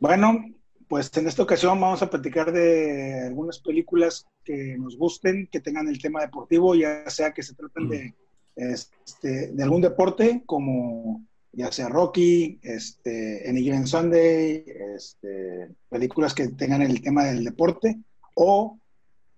Bueno, 0.00 0.46
pues 0.88 1.14
en 1.18 1.28
esta 1.28 1.42
ocasión 1.42 1.78
vamos 1.78 2.00
a 2.00 2.08
platicar 2.08 2.52
de 2.52 3.26
algunas 3.26 3.58
películas 3.60 4.26
que 4.42 4.78
nos 4.78 4.96
gusten, 4.96 5.46
que 5.52 5.60
tengan 5.60 5.88
el 5.88 6.00
tema 6.00 6.22
deportivo, 6.22 6.74
ya 6.74 7.08
sea 7.10 7.32
que 7.32 7.42
se 7.42 7.54
traten 7.54 7.88
de, 7.90 8.14
este, 8.56 9.52
de 9.52 9.62
algún 9.62 9.82
deporte, 9.82 10.42
como 10.46 11.26
ya 11.52 11.70
sea 11.70 11.90
Rocky, 11.90 12.58
este, 12.62 13.46
Any 13.46 13.60
Given 13.60 13.86
Sunday, 13.86 14.64
este, 14.96 15.68
películas 15.90 16.32
que 16.32 16.48
tengan 16.48 16.80
el 16.80 17.02
tema 17.02 17.26
del 17.26 17.44
deporte, 17.44 18.00
o, 18.34 18.80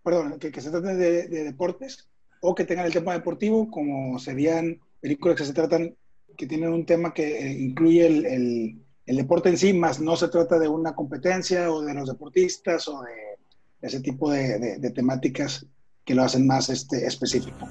perdón, 0.04 0.38
que, 0.38 0.60
se 0.60 0.70
traten 0.70 0.96
de, 0.96 1.26
deportes, 1.26 2.08
o 2.40 2.54
que 2.54 2.64
tengan 2.64 2.86
el 2.86 2.92
tema 2.92 3.14
deportivo, 3.14 3.68
como 3.68 4.16
serían 4.20 4.80
películas 5.00 5.36
que 5.36 5.44
se 5.44 5.54
tratan, 5.54 5.96
que 6.36 6.46
tienen 6.46 6.72
un 6.72 6.86
tema 6.86 7.12
que 7.12 7.46
eh, 7.46 7.52
incluye 7.52 8.06
el 8.06 8.26
el 8.26 8.76
deporte 9.06 9.48
en 9.48 9.58
sí, 9.58 9.72
más 9.72 10.00
no 10.00 10.16
se 10.16 10.28
trata 10.28 10.58
de 10.58 10.68
una 10.68 10.94
competencia 10.94 11.70
o 11.72 11.82
de 11.82 11.94
los 11.94 12.08
deportistas 12.08 12.86
o 12.88 13.02
de 13.02 13.32
ese 13.80 14.00
tipo 14.00 14.30
de, 14.30 14.78
temáticas 14.94 15.66
que 16.04 16.14
lo 16.14 16.22
hacen 16.22 16.46
más 16.46 16.68
este, 16.68 17.04
específico. 17.04 17.68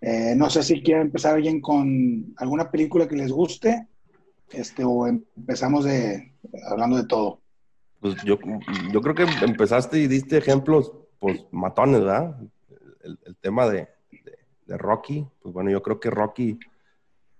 Eh, 0.00 0.34
no 0.36 0.48
sé 0.48 0.62
si 0.62 0.82
quieren 0.82 1.06
empezar 1.06 1.34
alguien 1.34 1.60
con 1.60 2.32
alguna 2.36 2.70
película 2.70 3.08
que 3.08 3.16
les 3.16 3.32
guste, 3.32 3.88
este, 4.50 4.84
o 4.84 5.08
empezamos 5.08 5.84
de, 5.84 6.32
hablando 6.70 6.96
de 6.96 7.06
todo. 7.06 7.40
Pues 8.00 8.14
yo, 8.24 8.38
yo 8.92 9.00
creo 9.00 9.14
que 9.16 9.24
empezaste 9.44 9.98
y 9.98 10.06
diste 10.06 10.38
ejemplos, 10.38 10.92
pues 11.18 11.44
matones, 11.50 12.00
¿verdad? 12.00 12.36
el 13.02 13.36
tema 13.40 13.68
de, 13.68 13.88
de 14.66 14.76
Rocky, 14.76 15.26
pues 15.40 15.54
bueno, 15.54 15.70
yo 15.70 15.82
creo 15.82 16.00
que 16.00 16.10
Rocky, 16.10 16.58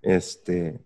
este, 0.01 0.79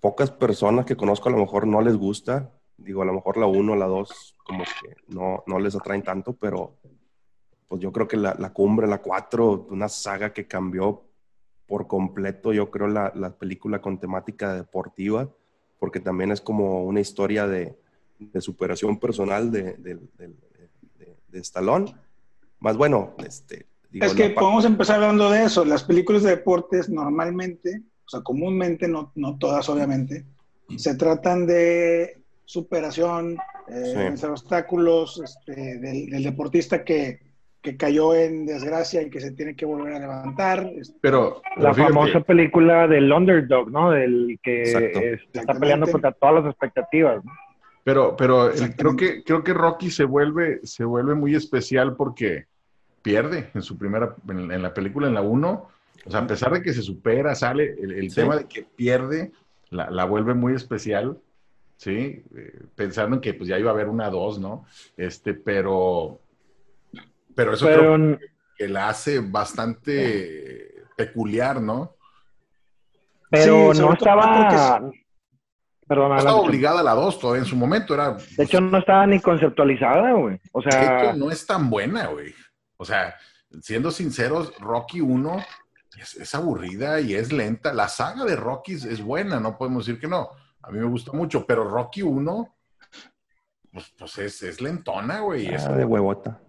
pocas 0.00 0.30
personas 0.30 0.84
que 0.86 0.96
conozco 0.96 1.28
a 1.28 1.32
lo 1.32 1.38
mejor 1.38 1.66
no 1.66 1.80
les 1.80 1.96
gusta. 1.96 2.52
Digo, 2.76 3.02
a 3.02 3.04
lo 3.04 3.12
mejor 3.12 3.36
la 3.36 3.46
1, 3.46 3.74
la 3.74 3.86
2, 3.86 4.36
como 4.44 4.64
que 4.64 4.96
no, 5.08 5.42
no 5.46 5.58
les 5.58 5.74
atraen 5.74 6.02
tanto, 6.02 6.32
pero 6.34 6.76
pues 7.66 7.80
yo 7.80 7.92
creo 7.92 8.08
que 8.08 8.16
la, 8.16 8.34
la 8.38 8.52
cumbre, 8.52 8.86
la 8.86 9.02
4, 9.02 9.66
una 9.70 9.88
saga 9.88 10.32
que 10.32 10.46
cambió 10.46 11.02
por 11.66 11.86
completo, 11.86 12.52
yo 12.52 12.70
creo, 12.70 12.88
la, 12.88 13.12
la, 13.14 13.36
película 13.36 13.80
con 13.82 14.00
temática 14.00 14.54
deportiva, 14.54 15.28
porque 15.78 16.00
también 16.00 16.32
es 16.32 16.40
como 16.40 16.84
una 16.84 17.00
historia 17.00 17.46
de, 17.46 17.78
de 18.18 18.40
superación 18.40 18.98
personal 18.98 19.50
de, 19.52 19.74
de, 19.74 19.98
de, 21.28 21.38
Stallone. 21.40 21.94
Más 22.58 22.76
bueno, 22.76 23.14
este, 23.18 23.67
es 23.92 24.14
que 24.14 24.30
podemos 24.30 24.64
empezar 24.64 24.96
hablando 24.96 25.30
de 25.30 25.44
eso. 25.44 25.64
Las 25.64 25.84
películas 25.84 26.22
de 26.22 26.30
deportes 26.30 26.88
normalmente, 26.88 27.82
o 28.06 28.08
sea, 28.08 28.20
comúnmente, 28.20 28.88
no, 28.88 29.12
no 29.14 29.38
todas 29.38 29.68
obviamente, 29.68 30.24
se 30.76 30.94
tratan 30.96 31.46
de 31.46 32.18
superación, 32.44 33.38
eh, 33.68 33.92
vencer 33.96 34.30
obstáculos, 34.30 35.20
este, 35.22 35.78
del, 35.78 36.22
deportista 36.22 36.84
que, 36.84 37.20
que, 37.62 37.76
cayó 37.76 38.14
en 38.14 38.46
desgracia 38.46 39.02
y 39.02 39.10
que 39.10 39.20
se 39.20 39.32
tiene 39.32 39.54
que 39.54 39.66
volver 39.66 39.94
a 39.94 39.98
levantar. 39.98 40.70
Este, 40.74 40.96
pero 41.00 41.42
la 41.56 41.74
famosa 41.74 42.20
película 42.20 42.86
del 42.86 43.12
underdog, 43.12 43.70
¿no? 43.70 43.90
Del 43.90 44.38
que 44.42 45.18
está 45.32 45.54
peleando 45.54 45.90
contra 45.90 46.12
todas 46.12 46.42
las 46.42 46.52
expectativas. 46.52 47.22
Pero, 47.84 48.16
pero 48.16 48.50
creo 48.76 48.96
que 48.96 49.22
creo 49.24 49.42
que 49.42 49.54
Rocky 49.54 49.90
se 49.90 50.04
vuelve 50.04 50.60
se 50.62 50.84
vuelve 50.84 51.14
muy 51.14 51.34
especial 51.34 51.96
porque 51.96 52.44
pierde 53.08 53.50
en 53.54 53.62
su 53.62 53.78
primera, 53.78 54.14
en, 54.28 54.62
la 54.62 54.74
película, 54.74 55.08
en 55.08 55.14
la 55.14 55.22
1. 55.22 55.68
O 56.04 56.10
sea, 56.10 56.20
a 56.20 56.26
pesar 56.26 56.52
de 56.52 56.62
que 56.62 56.74
se 56.74 56.82
supera, 56.82 57.34
sale, 57.34 57.74
el, 57.80 58.14
tema 58.14 58.36
de 58.36 58.46
que 58.46 58.62
pierde 58.62 59.32
la, 59.70 60.04
vuelve 60.04 60.34
muy 60.34 60.52
especial, 60.52 61.18
¿sí? 61.78 62.22
Eh, 62.36 62.60
pensando 62.74 63.16
en 63.16 63.22
que 63.22 63.32
pues 63.32 63.48
ya 63.48 63.58
iba 63.58 63.70
a 63.70 63.72
haber 63.72 63.88
una 63.88 64.10
2, 64.10 64.40
¿no? 64.40 64.66
Este, 64.94 65.32
pero, 65.32 66.20
pero 67.34 67.54
eso 67.54 67.66
creo 67.66 68.18
que 68.58 68.68
la 68.68 68.90
hace 68.90 69.20
bastante 69.20 70.84
peculiar, 70.94 71.62
¿no? 71.62 71.94
Pero 73.30 73.72
no 73.72 73.94
estaba... 73.94 74.82
Perdón, 75.86 76.10
no 76.10 76.18
estaba 76.18 76.36
obligada 76.36 76.80
a 76.80 76.82
la 76.82 76.92
2 76.92 77.18
todavía 77.18 77.42
en 77.42 77.48
su 77.48 77.56
momento. 77.56 77.94
Era, 77.94 78.18
de 78.36 78.44
hecho, 78.44 78.60
no 78.60 78.76
estaba 78.76 79.06
ni 79.06 79.18
conceptualizada, 79.18 80.12
güey. 80.12 80.38
O 80.52 80.60
sea... 80.60 81.14
no 81.14 81.30
es 81.30 81.46
tan 81.46 81.70
buena, 81.70 82.08
güey. 82.08 82.34
O 82.78 82.84
sea, 82.84 83.16
siendo 83.60 83.90
sinceros, 83.90 84.56
Rocky 84.58 85.00
1 85.00 85.44
es, 86.00 86.34
aburrida 86.34 87.00
y 87.00 87.14
es 87.14 87.32
lenta. 87.32 87.74
La 87.74 87.88
saga 87.88 88.24
de 88.24 88.36
Rocky 88.36 88.74
es 88.74 89.02
buena, 89.02 89.40
no 89.40 89.58
podemos 89.58 89.84
decir 89.84 90.00
que 90.00 90.08
no. 90.08 90.30
A 90.62 90.70
mí 90.70 90.78
me 90.78 90.86
gusta 90.86 91.12
mucho, 91.12 91.44
pero 91.44 91.68
Rocky 91.68 92.02
1, 92.02 92.56
pues, 93.72 93.92
pues 93.98 94.42
es, 94.42 94.60
lentona, 94.60 95.20
güey. 95.20 95.48
Ah, 95.54 95.72
de 95.72 95.84
huevota. 95.84 96.40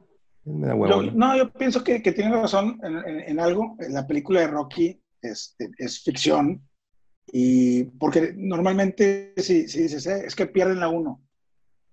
no, 0.45 1.37
yo 1.37 1.51
pienso 1.51 1.83
que, 1.83 2.01
que 2.01 2.11
tiene 2.11 2.39
razón 2.39 2.79
en, 2.83 3.39
algo. 3.39 3.75
La 3.89 4.05
película 4.05 4.41
de 4.41 4.47
Rocky 4.47 5.01
es, 5.21 5.55
es 5.77 6.03
ficción. 6.03 6.61
Y 7.31 7.83
porque 7.83 8.33
normalmente 8.35 9.33
si, 9.37 9.67
si 9.67 9.83
dices, 9.83 10.05
eh, 10.07 10.23
es 10.25 10.35
que 10.35 10.47
pierden 10.47 10.79
la 10.79 10.89
1 10.89 11.28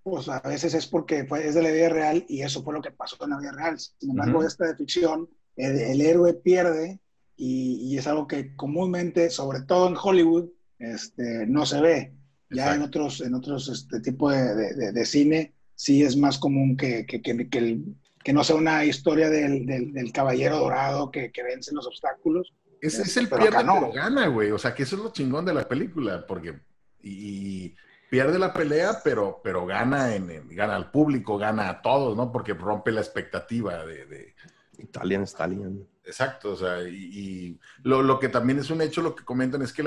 pues 0.09 0.29
a 0.29 0.39
veces 0.39 0.73
es 0.73 0.87
porque 0.87 1.27
es 1.43 1.55
de 1.57 1.63
la 1.63 1.71
vida 1.73 1.89
real 1.89 2.25
y 2.29 2.43
eso 2.43 2.63
fue 2.63 2.73
lo 2.73 2.81
que 2.81 2.93
pasó 2.93 3.17
en 3.25 3.31
la 3.31 3.41
vida 3.41 3.51
real. 3.51 3.77
Sin 3.77 4.11
embargo, 4.11 4.45
esta 4.45 4.65
de 4.65 4.77
ficción, 4.77 5.29
el, 5.57 6.01
héroe 6.01 6.33
pierde 6.33 7.01
y, 7.37 7.99
es 7.99 8.07
algo 8.07 8.29
que 8.29 8.55
comúnmente, 8.55 9.31
sobre 9.31 9.63
todo 9.63 9.89
en 9.89 9.97
Hollywood, 10.01 10.49
este, 10.79 11.45
no 11.49 11.67
se 11.67 11.81
ve. 11.81 12.13
Ya 12.51 12.77
en 12.77 12.83
otros, 12.83 13.21
en 13.21 13.35
otros 13.35 13.69
este, 13.69 13.99
tipos 13.99 14.33
de, 14.33 14.93
de, 14.93 15.07
cine 15.07 15.55
sí 15.75 16.05
es 16.05 16.17
más 16.17 16.39
común 16.39 16.77
que, 16.77 17.05
que, 17.05 17.21
que, 17.21 17.49
que, 17.51 18.33
no 18.33 18.45
sea 18.45 18.55
una 18.55 18.85
historia 18.85 19.29
del, 19.29 19.67
del, 19.67 20.13
caballero 20.13 20.59
dorado 20.59 21.11
que, 21.11 21.33
vence 21.43 21.75
los 21.75 21.89
obstáculos. 21.89 22.55
Ese 22.81 23.03
es 23.03 23.17
el 23.17 23.29
pierde 23.29 23.57
pero 23.57 23.91
gana, 23.91 24.29
güey. 24.29 24.53
O 24.53 24.59
sea, 24.59 24.73
que 24.73 24.85
eso 24.85 24.95
es 24.95 25.03
lo 25.03 25.13
chingón 25.13 25.45
de 25.45 25.55
la 25.55 25.67
película, 25.67 26.25
porque... 26.29 26.61
y 27.03 27.75
pierde 28.11 28.39
la 28.39 28.53
pelea, 28.53 29.01
pero, 29.03 29.41
pero 29.43 29.67
gana, 29.67 30.15
en, 30.15 30.49
gana 30.49 30.77
al 30.77 30.91
público, 30.91 31.39
gana 31.39 31.69
a 31.69 31.83
todos, 31.83 32.17
¿no? 32.17 32.31
Porque 32.33 32.55
rompe 32.55 32.93
la 32.93 33.01
expectativa 33.01 33.85
de... 33.85 34.07
de... 34.07 34.35
Italian 34.79 35.27
Stallion. 35.27 35.89
Exacto, 36.05 36.53
o 36.53 36.57
sea, 36.57 36.83
y, 36.83 37.59
lo, 37.83 38.19
que 38.21 38.29
también 38.29 38.61
es 38.61 38.71
un 38.71 38.81
hecho, 38.81 39.03
lo 39.03 39.17
que 39.17 39.25
comentan 39.25 39.63
es 39.63 39.73
que 39.73 39.83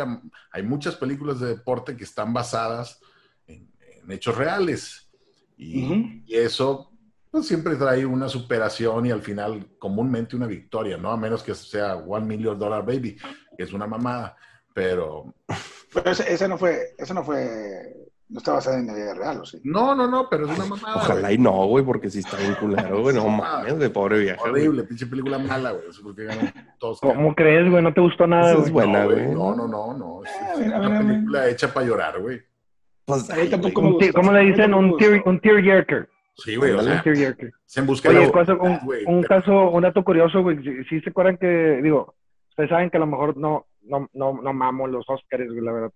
hay 0.52 0.64
muchas 0.64 0.96
películas 0.96 1.40
de 1.40 1.48
deporte 1.48 1.96
que 1.96 2.04
están 2.04 2.34
basadas 2.34 3.00
en, 3.48 3.70
hechos 4.10 4.36
reales. 4.36 5.10
Y, 5.56 6.24
y, 6.26 6.36
eso 6.36 6.92
pues, 7.32 7.48
siempre 7.48 7.76
trae 7.76 8.06
una 8.06 8.28
superación 8.28 9.06
y 9.06 9.12
al 9.12 9.22
final 9.22 9.78
comúnmente 9.78 10.36
una 10.36 10.48
victoria, 10.48 10.98
¿no? 10.98 11.12
A 11.12 11.18
menos 11.18 11.42
que 11.42 11.56
sea 11.56 11.96
One 11.96 12.26
Million 12.26 12.60
Dollar 12.60 12.86
Baby, 12.86 13.18
que 13.56 13.64
es 13.64 13.72
una 13.72 13.88
mamada, 13.88 14.36
pero... 14.74 15.34
Pero 15.94 16.12
ese, 16.12 16.48
no 16.48 16.58
fue, 16.58 16.96
ese 16.98 17.14
no 17.14 17.24
fue 17.24 18.09
no 18.30 18.38
está 18.38 18.54
basada 18.54 18.78
en 18.78 18.86
la 18.86 18.94
vida 18.94 19.14
real, 19.16 19.40
¿o 19.42 19.46
sí? 19.46 19.60
No, 19.64 19.96
no, 19.96 20.08
no, 20.08 20.30
pero 20.30 20.46
es 20.46 20.56
una 20.56 20.68
mamada. 20.68 20.96
Ojalá 20.98 21.32
y 21.34 21.38
no, 21.40 21.66
güey, 21.66 21.84
porque 21.84 22.12
si 22.12 22.20
está 22.20 22.38
bien 22.38 22.54
culero, 22.56 23.02
güey. 23.02 23.16
No 23.16 23.28
mames, 23.28 23.80
de 23.80 23.90
pobre 23.90 24.20
vieja. 24.20 24.42
Horrible, 24.44 24.84
pinche 24.84 25.08
película 25.08 25.40
mala, 25.40 25.72
güey. 25.72 25.86
¿Cómo 27.02 27.34
crees, 27.34 27.70
güey? 27.70 27.82
No 27.82 27.92
te 27.92 28.02
gustó 28.02 28.28
nada, 28.28 28.54
güey. 28.54 28.66
Es 28.66 28.72
buena, 28.72 29.06
güey. 29.06 29.28
No, 29.34 29.56
no, 29.56 29.68
no, 29.68 29.94
no. 29.94 30.22
Es, 30.24 30.60
una 30.60 31.00
película 31.00 31.50
hecha 31.50 31.74
para 31.74 31.88
llorar, 31.88 32.22
güey. 32.22 32.40
Pues 33.06 33.28
ahí 33.32 33.50
tampoco 33.50 33.98
¿Cómo 34.14 34.32
le 34.32 34.42
dicen? 34.42 34.76
Un 34.76 34.96
tear, 34.98 35.22
un 35.26 35.40
tear 35.40 35.64
jerker. 35.64 36.08
Sí, 36.38 36.56
güey, 36.56 36.72
o 36.72 36.82
sea, 36.82 37.04
se 37.66 37.82
busca 37.82 38.10
Oye, 38.10 38.32
caso, 38.32 38.58
un, 38.58 38.80
un 39.08 39.24
caso, 39.24 39.72
un 39.72 39.82
dato 39.82 40.04
curioso, 40.06 40.42
güey, 40.42 40.58
si, 40.88 41.02
se 41.02 41.10
acuerdan 41.10 41.38
que, 41.38 41.82
digo, 41.84 42.16
ustedes 42.50 42.70
saben 42.70 42.90
que 42.90 42.96
a 42.96 43.02
lo 43.02 43.08
mejor 43.08 43.36
no, 43.36 43.66
no, 43.82 44.08
no, 44.14 44.40
no 44.42 44.54
mamo 44.54 44.88
los 44.88 45.04
Oscars, 45.10 45.48
güey, 45.48 45.62
la 45.62 45.72
verdad. 45.74 45.92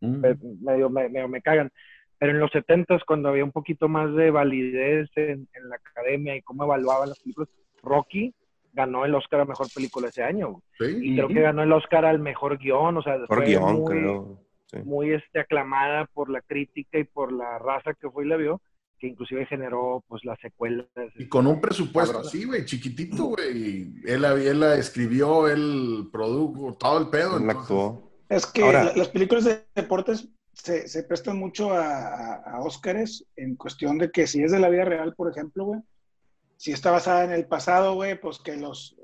Medio, 0.00 0.90
medio, 0.90 1.28
me 1.28 1.42
cagan. 1.42 1.70
Pero 2.18 2.32
en 2.32 2.40
los 2.40 2.50
70 2.50 2.98
cuando 3.06 3.28
había 3.28 3.44
un 3.44 3.52
poquito 3.52 3.88
más 3.88 4.14
de 4.14 4.30
validez 4.30 5.10
en, 5.16 5.48
la 5.68 5.76
academia 5.76 6.36
y 6.36 6.42
cómo 6.42 6.64
evaluaban 6.64 7.10
las 7.10 7.18
películas, 7.18 7.48
Rocky 7.82 8.34
ganó 8.72 9.04
el 9.04 9.14
Oscar 9.14 9.40
a 9.40 9.44
Mejor 9.44 9.68
Película 9.74 10.08
ese 10.08 10.22
año. 10.22 10.62
¿Sí? 10.78 10.98
Y 11.00 11.16
creo 11.16 11.28
que 11.28 11.40
ganó 11.40 11.62
el 11.62 11.72
Oscar 11.72 12.04
al 12.04 12.18
Mejor 12.18 12.58
Guión, 12.58 12.96
o 12.96 13.02
sea, 13.02 13.18
mejor 13.18 13.44
guion, 13.44 13.74
muy, 13.76 13.90
creo. 13.90 14.40
muy 14.84 15.12
este, 15.12 15.40
aclamada 15.40 16.06
por 16.06 16.30
la 16.30 16.40
crítica 16.42 16.98
y 16.98 17.04
por 17.04 17.32
la 17.32 17.58
raza 17.58 17.94
que 17.94 18.10
fue 18.10 18.24
y 18.24 18.28
la 18.28 18.36
vio, 18.36 18.60
que 18.98 19.06
inclusive 19.06 19.46
generó 19.46 20.04
pues 20.08 20.24
las 20.24 20.38
secuelas. 20.40 20.86
Y 21.16 21.26
con 21.26 21.46
un 21.46 21.60
presupuesto 21.60 22.18
así, 22.18 22.44
güey, 22.44 22.64
chiquitito, 22.64 23.24
güey. 23.24 23.94
Él, 24.04 24.24
él 24.24 24.60
la 24.60 24.74
escribió, 24.76 25.48
él 25.48 26.08
produjo, 26.12 26.74
todo 26.78 26.98
el 26.98 27.08
pedo. 27.08 27.38
Él 27.38 27.48
actuó. 27.48 28.05
Es 28.28 28.46
que 28.46 28.60
las 28.72 29.08
películas 29.08 29.44
de 29.44 29.64
deportes 29.74 30.28
se, 30.52 30.88
se 30.88 31.02
prestan 31.04 31.38
mucho 31.38 31.72
a, 31.72 32.34
a, 32.36 32.60
Óscares 32.60 33.24
en 33.36 33.56
cuestión 33.56 33.98
de 33.98 34.10
que 34.10 34.26
si 34.26 34.42
es 34.42 34.52
de 34.52 34.58
la 34.58 34.68
vida 34.68 34.84
real, 34.84 35.14
por 35.14 35.30
ejemplo, 35.30 35.64
güey, 35.64 35.80
si 36.56 36.72
está 36.72 36.90
basada 36.90 37.24
en 37.24 37.32
el 37.32 37.46
pasado, 37.46 37.94
güey, 37.94 38.18
pues 38.20 38.38
que 38.38 38.56
los, 38.56 38.96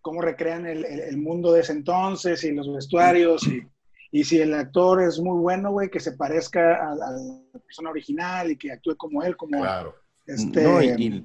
cómo 0.00 0.22
recrean 0.22 0.66
el, 0.66 0.84
el, 0.84 1.16
mundo 1.18 1.52
de 1.52 1.60
ese 1.60 1.72
entonces 1.72 2.42
y 2.42 2.52
los 2.52 2.72
vestuarios 2.72 3.46
y, 3.46 3.62
y 4.10 4.24
si 4.24 4.40
el 4.40 4.54
actor 4.54 5.02
es 5.02 5.20
muy 5.20 5.38
bueno, 5.38 5.70
güey, 5.70 5.90
que 5.90 6.00
se 6.00 6.12
parezca 6.12 6.90
a, 6.90 6.94
la 6.94 7.60
persona 7.64 7.90
original 7.90 8.50
y 8.50 8.56
que 8.56 8.72
actúe 8.72 8.96
como 8.96 9.22
él, 9.22 9.36
como 9.36 9.60
claro. 9.60 9.94
este... 10.26 10.62
No, 10.62 10.82
y, 10.82 11.24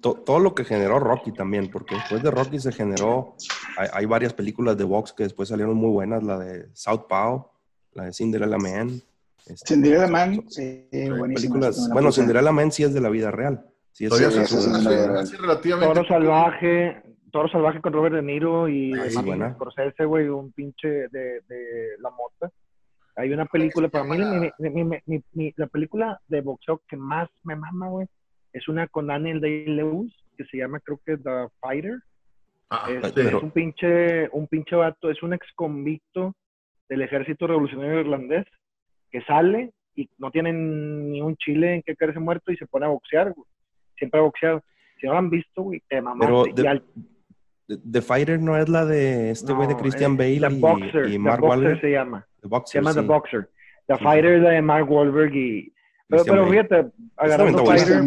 todo 0.00 0.38
lo 0.38 0.54
que 0.54 0.64
generó 0.64 0.98
Rocky 0.98 1.32
también, 1.32 1.70
porque 1.70 1.94
después 1.96 2.22
de 2.22 2.30
Rocky 2.30 2.58
se 2.58 2.72
generó, 2.72 3.34
hay, 3.76 4.06
varias 4.06 4.32
películas 4.32 4.76
de 4.76 4.84
box 4.84 5.12
que 5.12 5.24
después 5.24 5.48
salieron 5.48 5.76
muy 5.76 5.90
buenas, 5.90 6.22
la 6.22 6.38
de 6.38 6.68
Southpaw, 6.72 7.50
la 7.92 8.04
de 8.04 8.12
Cinderella 8.12 8.58
Man. 8.58 9.00
Este, 9.46 9.74
Cinderella 9.74 10.06
Man, 10.08 10.44
sí, 10.48 10.86
películas, 10.90 11.88
bueno, 11.92 12.12
Cinderella 12.12 12.52
Man 12.52 12.72
sí 12.72 12.82
es 12.82 12.94
de 12.94 13.00
la 13.00 13.10
vida 13.10 13.30
real. 13.30 13.64
Sí 13.92 14.06
es, 14.06 15.40
relativamente. 15.40 15.94
Toro 15.94 16.08
Salvaje, 16.08 17.02
Toro 17.30 17.48
Salvaje 17.48 17.80
con 17.80 17.92
Robert 17.92 18.16
De 18.16 18.22
Niro 18.22 18.68
y 18.68 18.92
Martin 19.14 19.54
Scorsese, 19.54 20.04
güey, 20.04 20.28
un 20.28 20.50
pinche 20.52 20.88
de, 20.88 21.40
de 21.48 21.96
La 22.00 22.10
Mota. 22.10 22.52
Hay 23.16 23.32
una 23.32 23.46
película, 23.46 23.88
para 23.88 24.04
mí, 24.04 24.18
la 25.56 25.66
película 25.68 26.20
de 26.26 26.40
boxeo 26.40 26.82
que 26.88 26.96
más 26.96 27.28
me 27.44 27.54
mama, 27.54 27.88
güey, 27.88 28.08
es 28.54 28.68
una 28.68 28.86
con 28.86 29.08
Daniel 29.08 29.40
Day-Lewis 29.40 30.14
que 30.36 30.44
se 30.44 30.58
llama, 30.58 30.80
creo 30.80 31.00
que 31.04 31.16
The 31.16 31.48
Fighter. 31.60 31.98
Ah, 32.70 32.86
este, 32.90 33.26
es 33.26 33.34
un 33.34 33.50
pinche, 33.50 34.28
un 34.30 34.46
pinche 34.46 34.74
vato, 34.74 35.10
es 35.10 35.22
un 35.22 35.34
ex 35.34 35.46
convicto 35.54 36.34
del 36.88 37.02
ejército 37.02 37.46
revolucionario 37.46 38.00
irlandés 38.00 38.46
que 39.10 39.22
sale 39.22 39.72
y 39.94 40.08
no 40.18 40.30
tiene 40.30 40.52
ni 40.52 41.20
un 41.20 41.36
chile 41.36 41.74
en 41.74 41.82
que 41.82 41.96
caerse 41.96 42.20
muerto 42.20 42.52
y 42.52 42.56
se 42.56 42.66
pone 42.66 42.86
a 42.86 42.88
boxear, 42.88 43.32
güey. 43.32 43.46
Siempre 43.96 44.20
ha 44.20 44.22
boxeado. 44.22 44.62
Si 45.00 45.06
no 45.06 45.12
lo 45.12 45.18
han 45.18 45.30
visto, 45.30 45.62
güey, 45.62 45.82
te 45.88 46.00
mamaste. 46.00 46.52
Pero 46.54 46.80
The, 47.66 48.02
Fighter 48.02 48.40
no 48.40 48.56
es 48.56 48.68
la 48.68 48.84
de 48.84 49.30
este 49.30 49.52
güey 49.52 49.66
de 49.68 49.76
Christian 49.76 50.16
Bale 50.16 50.48
y, 50.50 50.60
Boxer, 50.60 51.08
y, 51.08 51.18
Mark 51.18 51.42
Wahlberg. 51.42 51.80
se 51.80 51.90
llama. 51.90 52.26
The 52.40 52.48
Boxer, 52.48 52.72
se 52.72 52.78
llama 52.78 53.00
The 53.00 53.06
Boxer. 53.06 53.50
The 53.86 53.98
Fighter 53.98 54.40
de 54.40 54.62
Mark 54.62 54.90
Wahlberg 54.90 55.34
y, 55.34 55.73
pero, 56.08 56.24
pero 56.24 56.46
fíjate, 56.48 56.86
agarrando 57.16 57.64
Fighter, 57.64 58.02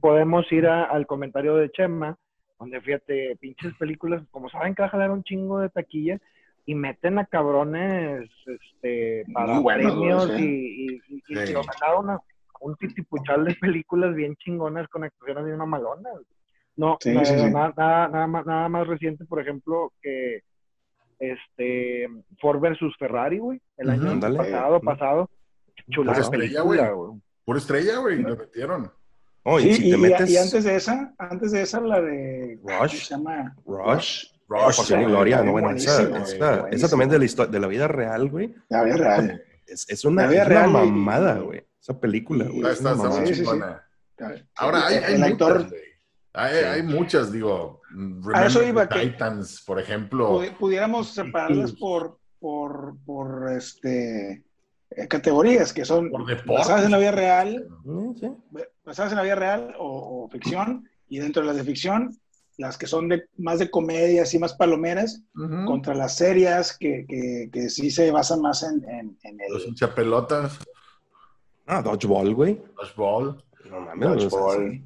podemos 0.00 0.50
ir 0.52 0.66
al 0.66 1.06
comentario 1.06 1.56
de 1.56 1.70
Chema, 1.70 2.16
donde 2.58 2.80
fíjate, 2.80 3.36
pinches 3.40 3.74
películas, 3.74 4.22
como 4.30 4.48
saben 4.48 4.74
que 4.74 4.82
va 4.82 4.88
a 4.88 4.90
jalar 4.90 5.10
un 5.10 5.24
chingo 5.24 5.58
de 5.58 5.68
taquilla, 5.68 6.20
y 6.64 6.74
meten 6.74 7.18
a 7.18 7.26
cabrones 7.26 8.30
este, 8.46 9.24
para 9.32 9.60
premios 9.62 10.30
y, 10.38 10.44
y, 10.44 11.02
y, 11.08 11.22
y 11.28 11.46
sí. 11.46 11.54
un 12.60 12.76
titipuchal 12.76 13.44
de 13.44 13.54
películas 13.56 14.14
bien 14.14 14.36
chingonas 14.36 14.86
con 14.88 15.02
actuaciones 15.02 15.44
de 15.46 15.54
una 15.54 15.66
malona. 15.66 16.10
No, 16.76 16.96
nada, 17.04 18.08
nada, 18.08 18.26
más, 18.26 18.46
nada 18.46 18.68
más 18.68 18.86
reciente, 18.86 19.24
por 19.24 19.40
ejemplo, 19.40 19.92
que 20.00 20.42
este 21.18 22.08
Ford 22.40 22.60
versus 22.60 22.96
Ferrari, 22.96 23.38
güey, 23.38 23.60
el 23.76 23.90
año 23.90 24.18
pasado, 24.20 24.80
pasado. 24.80 25.30
Chulada 25.90 26.30
película, 26.30 26.90
güey. 26.90 27.20
Por 27.44 27.56
estrella, 27.56 27.98
güey, 27.98 28.22
lo 28.22 28.36
metieron. 28.36 28.92
Oh, 29.44 29.58
y, 29.58 29.74
si 29.74 29.90
te 29.90 29.96
metes... 29.96 30.30
y, 30.30 30.36
antes 30.36 30.64
de 30.64 30.76
esa, 30.76 31.14
antes 31.18 31.52
de 31.52 31.62
esa, 31.62 31.80
la 31.80 32.00
de. 32.00 32.60
Rush. 32.62 33.06
Se 33.06 33.14
llama? 33.14 33.56
Rush. 33.66 34.26
Rush. 34.48 34.76
Pasión 34.76 35.02
y 35.02 35.04
Gloria. 35.06 35.42
No, 35.42 35.52
bueno, 35.52 35.70
esa, 35.70 36.02
esa, 36.70 36.88
también 36.88 37.10
de 37.10 37.18
la, 37.18 37.46
de 37.46 37.60
la 37.60 37.66
vida 37.66 37.88
real, 37.88 38.28
güey. 38.28 38.54
La 38.68 38.84
vida 38.84 38.96
real. 38.96 39.44
Es, 39.66 39.88
es 39.88 40.04
una, 40.04 40.32
es 40.32 40.46
una 40.46 40.66
mamada, 40.68 41.38
güey. 41.38 41.66
Esa 41.80 41.98
película, 41.98 42.44
güey. 42.44 42.70
Está, 42.70 42.92
está. 42.92 43.86
Ahora, 44.54 44.86
hay, 44.86 44.96
hay, 44.98 45.14
el 45.14 45.22
actor... 45.24 45.66
hay, 46.32 46.56
hay, 46.56 46.82
muchas, 46.84 47.32
digo. 47.32 47.80
A 48.34 48.46
eso 48.46 48.62
iba 48.62 48.88
Titans, 48.88 49.62
por 49.66 49.80
ejemplo. 49.80 50.40
Pudiéramos 50.58 51.12
separarlas 51.12 51.72
por, 51.72 52.20
por, 52.38 52.96
por 53.04 53.50
este 53.50 54.44
categorías 55.08 55.72
que 55.72 55.84
son 55.84 56.10
basadas 56.46 56.84
en 56.84 56.90
la 56.90 56.98
vida 56.98 57.12
real, 57.12 57.68
basadas 58.84 59.12
en 59.12 59.16
la 59.16 59.22
vida 59.22 59.34
real 59.34 59.74
o, 59.78 60.28
ficción, 60.30 60.88
y 61.08 61.18
dentro 61.18 61.42
de 61.42 61.48
las 61.48 61.56
de 61.56 61.64
ficción, 61.64 62.18
las 62.58 62.78
que 62.78 62.86
son 62.86 63.08
de, 63.08 63.24
más 63.38 63.58
de 63.58 63.70
comedias 63.70 64.34
y 64.34 64.38
más 64.38 64.54
palomeras, 64.54 65.22
contra 65.66 65.94
las 65.94 66.16
serias 66.16 66.76
que, 66.76 67.06
que, 67.08 67.50
que, 67.52 67.68
sí 67.68 67.90
se 67.90 68.10
basan 68.10 68.40
más 68.40 68.62
en, 68.62 68.84
en, 68.88 69.40
el... 69.40 69.52
Los 69.52 69.66
hinchapelotas. 69.66 70.58
Ah, 71.66 71.82
Dodgeball, 71.82 72.34
güey. 72.34 72.60
Dodgeball. 72.76 73.42
No 73.70 73.80
mames, 73.80 74.08
Dodgeball. 74.08 74.82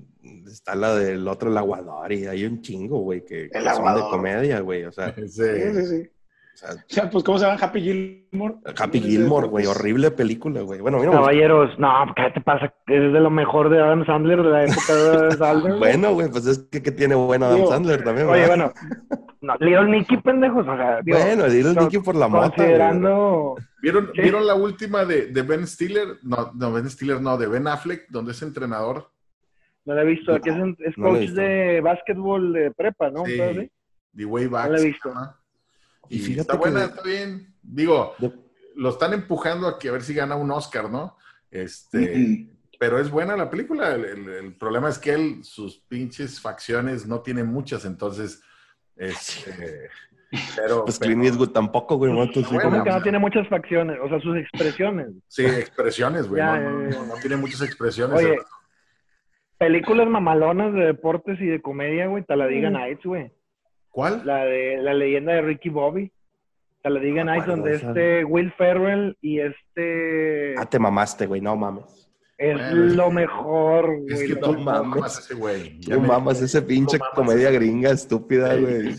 está 0.47 0.75
la 0.75 0.95
del 0.95 1.27
otro, 1.27 1.51
el 1.51 1.57
aguador, 1.57 2.13
y 2.13 2.27
hay 2.27 2.45
un 2.45 2.63
chingo, 2.63 2.99
güey, 3.01 3.25
que, 3.25 3.51
que 3.51 3.61
son 3.61 3.95
de 3.95 4.01
comedia, 4.03 4.61
güey, 4.61 4.85
o 4.85 4.93
sea. 4.93 5.15
sí, 5.17 5.27
sí, 5.27 5.87
sí. 5.87 6.11
O 6.65 6.69
sea, 6.87 7.11
pues, 7.11 7.23
¿cómo 7.23 7.39
se 7.39 7.45
llama? 7.45 7.59
Happy 7.61 7.81
Gilmore. 7.83 8.55
Happy 8.79 9.01
Gilmore, 9.01 9.47
güey. 9.47 9.67
Horrible 9.67 10.11
película, 10.11 10.63
güey. 10.63 10.81
Bueno, 10.81 10.99
mira. 10.99 11.13
Caballeros, 11.13 11.79
no, 11.79 11.89
¿qué 12.17 12.31
te 12.33 12.41
pasa? 12.41 12.73
Es 12.87 13.13
de 13.13 13.21
lo 13.21 13.31
mejor 13.31 13.69
de 13.69 13.79
Adam 13.79 14.07
Sandler, 14.07 14.43
de 14.43 14.51
la 14.51 14.65
época 14.65 14.95
de 14.95 15.09
Adam 15.11 15.31
Sandler. 15.39 15.79
bueno, 15.79 16.15
güey, 16.15 16.31
pues 16.31 16.47
es 16.47 16.59
que, 16.71 16.83
que 16.83 16.93
tiene 16.93 17.15
bueno 17.15 17.47
Adam 17.47 17.67
Sandler 17.67 18.03
también, 18.03 18.27
güey. 18.27 18.41
Oye, 18.41 18.49
bueno. 18.49 18.73
No, 19.43 19.55
Little 19.61 19.91
Nicky, 19.91 20.17
pendejos. 20.17 20.67
O 20.67 20.77
sea, 20.77 21.01
bueno, 21.05 21.47
Little 21.47 21.75
Nicky 21.75 21.99
por 21.99 22.17
la 22.17 22.27
moto. 22.27 22.55
Considerando. 22.55 23.57
¿Vieron, 23.83 24.11
¿Vieron 24.15 24.47
la 24.47 24.55
última 24.55 25.05
de, 25.05 25.27
de, 25.27 25.43
Ben 25.43 25.67
Stiller? 25.67 26.17
No, 26.23 26.53
no, 26.55 26.73
Ben 26.73 26.89
Stiller, 26.89 27.21
no, 27.21 27.37
de 27.37 27.47
Ben 27.47 27.69
Affleck, 27.69 28.09
donde 28.09 28.33
es 28.33 28.43
entrenador. 28.43 29.11
No 29.85 29.95
la 29.95 30.03
he 30.03 30.07
visto. 30.07 30.35
Aquí 30.35 30.49
es, 30.49 30.57
es 30.81 30.95
coach 30.97 31.29
de 31.31 31.81
básquetbol 31.83 32.53
de 32.55 32.71
prepa, 32.73 33.11
¿no? 33.11 33.25
Sí. 33.27 33.71
The 34.17 34.25
Way 34.25 34.47
Back. 34.47 34.67
No 34.67 34.73
la 34.73 34.81
he 34.81 34.85
visto. 34.85 35.13
Y, 36.09 36.19
fíjate 36.19 36.41
está 36.43 36.57
buena, 36.57 36.85
está 36.85 37.03
bien. 37.03 37.55
Digo, 37.63 38.15
lo 38.77 38.91
están 38.91 39.13
empujando 39.13 39.67
a 39.67 39.79
que 39.79 39.89
a 39.89 39.93
ver 39.93 40.03
si 40.03 40.15
gana 40.15 40.37
un 40.37 40.51
Oscar, 40.51 40.91
¿no? 40.91 41.17
Este, 41.51 42.49
pero 42.79 42.99
es 42.99 43.11
buena 43.11 43.37
la 43.37 43.51
película. 43.51 43.95
El, 43.95 44.55
problema 44.55 44.89
es 44.89 44.99
que 44.99 45.15
él, 45.15 45.45
sus 45.45 45.79
pinches 45.79 46.41
facciones 46.41 47.07
no 47.07 47.21
tiene 47.21 47.45
muchas, 47.45 47.85
entonces, 47.85 48.43
este, 48.97 49.89
pero, 50.57 50.85
pues 50.85 50.99
Clint 50.99 51.25
Eastwood 51.25 51.51
tampoco, 51.51 51.97
güey. 51.97 52.13
No, 52.13 52.31
que 52.31 52.91
no 52.91 53.03
tiene 53.03 53.19
muchas 53.19 53.49
facciones, 53.49 53.99
o 54.03 54.09
sea, 54.09 54.21
sus 54.21 54.37
expresiones. 54.37 55.09
Sí, 55.29 55.45
expresiones, 55.45 56.29
güey. 56.29 56.43
no, 56.43 57.15
tiene 57.21 57.37
muchas 57.37 57.63
expresiones. 57.63 58.19
Oye, 58.19 58.39
películas 59.59 60.09
mamalonas 60.09 60.75
de 60.75 60.87
deportes 60.87 61.41
y 61.41 61.47
de 61.47 61.63
comedia, 61.63 62.07
güey, 62.07 62.25
Taladiga 62.25 62.71
Nights, 62.71 63.05
güey. 63.05 63.33
¿Cuál? 63.97 64.27
La 64.27 64.45
de 64.45 64.77
la 64.83 64.93
leyenda 64.93 65.33
de 65.33 65.41
Ricky 65.41 65.71
Bobby. 65.71 66.13
La 66.85 66.91
Liga 66.91 67.25
Nights, 67.25 67.47
donde 67.47 67.77
este 67.77 68.25
Will 68.27 68.53
Ferrell 68.53 69.17
y 69.23 69.41
este. 69.41 70.55
Ah, 70.59 70.67
te 70.67 70.79
mamaste, 70.79 71.25
güey, 71.25 71.41
no 71.41 71.57
mames. 71.57 72.13
Es 72.37 72.61
lo 72.73 73.11
mejor, 73.11 73.87
güey. 74.03 74.13
Es 74.13 74.25
que 74.25 74.37
tú 74.37 74.53
mamas 74.59 75.19
ese 75.19 75.35
güey. 75.35 75.81
Tú 75.81 75.99
mamas 75.99 76.43
ese 76.43 76.61
pinche 76.61 76.99
comedia 77.15 77.51
gringa 77.51 77.91
estúpida, 77.91 78.55
güey. 78.57 78.95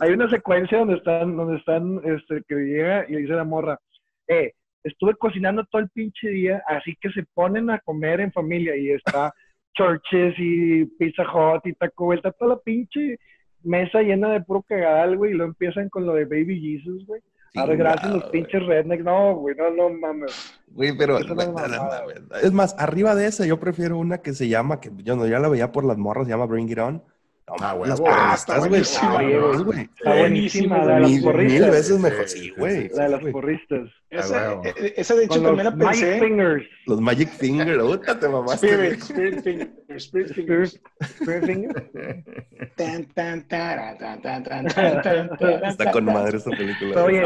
Hay 0.00 0.10
una 0.10 0.28
secuencia 0.28 0.78
donde 0.78 0.96
están, 0.96 1.36
donde 1.36 1.58
están, 1.58 2.00
este, 2.04 2.42
que 2.48 2.56
llega 2.56 3.06
y 3.08 3.14
dice 3.14 3.34
la 3.34 3.44
morra, 3.44 3.78
eh, 4.26 4.54
estuve 4.82 5.14
cocinando 5.14 5.64
todo 5.70 5.82
el 5.82 5.88
pinche 5.90 6.30
día, 6.30 6.64
así 6.66 6.96
que 7.00 7.10
se 7.10 7.24
ponen 7.32 7.70
a 7.70 7.78
comer 7.78 8.22
en 8.22 8.32
familia 8.32 8.74
y 8.74 8.90
está 8.90 9.32
Churches 9.74 10.34
y 10.36 10.84
Pizza 10.98 11.22
Hut 11.22 11.64
y 11.64 11.74
Taco 11.74 12.08
Bell, 12.08 12.20
toda 12.20 12.56
la 12.56 12.58
pinche 12.58 13.20
mesa 13.64 14.00
llena 14.00 14.30
de 14.32 14.40
puro 14.40 14.62
cagadal, 14.62 15.16
güey, 15.16 15.32
y 15.32 15.34
lo 15.34 15.44
empiezan 15.44 15.88
con 15.88 16.06
lo 16.06 16.14
de 16.14 16.24
Baby 16.24 16.60
Jesus, 16.60 17.06
güey. 17.06 17.20
Ahora 17.54 17.74
gracias 17.74 18.10
los 18.10 18.24
pinches 18.24 18.64
rednecks. 18.64 19.04
No, 19.04 19.34
güey, 19.36 19.54
no, 19.54 19.70
no 19.70 19.90
mames. 19.90 20.54
Güey, 20.68 20.96
pero 20.96 21.18
es 21.18 22.52
más, 22.52 22.74
arriba 22.78 23.14
de 23.14 23.26
esa 23.26 23.44
yo 23.44 23.60
prefiero 23.60 23.98
una 23.98 24.18
que 24.18 24.32
se 24.32 24.48
llama, 24.48 24.80
que 24.80 24.90
yo 24.96 25.16
no, 25.16 25.26
ya 25.26 25.38
la 25.38 25.48
veía 25.48 25.70
por 25.70 25.84
las 25.84 25.98
morras, 25.98 26.24
se 26.26 26.30
llama 26.30 26.46
Bring 26.46 26.70
It 26.70 26.78
On. 26.78 27.02
Ah, 27.60 27.74
güey, 27.74 27.90
las 27.90 28.00
porristas, 28.00 28.68
güey. 28.68 28.80
Está 28.80 30.14
buenísima, 30.16 30.84
la 30.84 30.94
de 30.94 31.00
las 31.00 31.22
porristas. 31.22 31.60
Mil 31.60 31.70
veces 31.70 31.98
mejor, 32.00 32.28
sí, 32.28 32.50
güey. 32.56 32.88
La 32.90 33.04
de 33.04 33.08
las 33.08 33.24
porristas. 33.24 33.90
Esa, 34.12 34.54
eh, 34.62 34.74
eh, 34.76 34.94
esa 34.98 35.14
de 35.14 35.24
hecho 35.24 35.42
también 35.42 35.64
la 35.64 35.70
pensé. 35.70 35.86
Magic 35.86 36.20
Fingers. 36.20 36.66
Los 36.86 37.00
Magic 37.00 37.28
Fingers, 37.30 37.82
puta, 37.82 38.18
te 38.18 38.28
mamaste. 38.28 38.66
Spirit, 38.66 39.00
Spirit 39.00 39.42
Fingers. 39.42 40.04
Spirit 40.04 40.34
Fingers. 40.34 40.80
Spirit 41.00 41.44
Fingers. 41.44 41.90
tan, 42.76 43.04
tan, 43.06 43.48
tan, 43.48 43.98
tan, 43.98 44.22
tan, 44.22 44.42
tan, 44.42 45.36
tan, 45.38 45.64
Está 45.64 45.90
con 45.92 46.04
madre 46.04 46.36
esta 46.36 46.50
película. 46.50 47.04
Oye, 47.04 47.24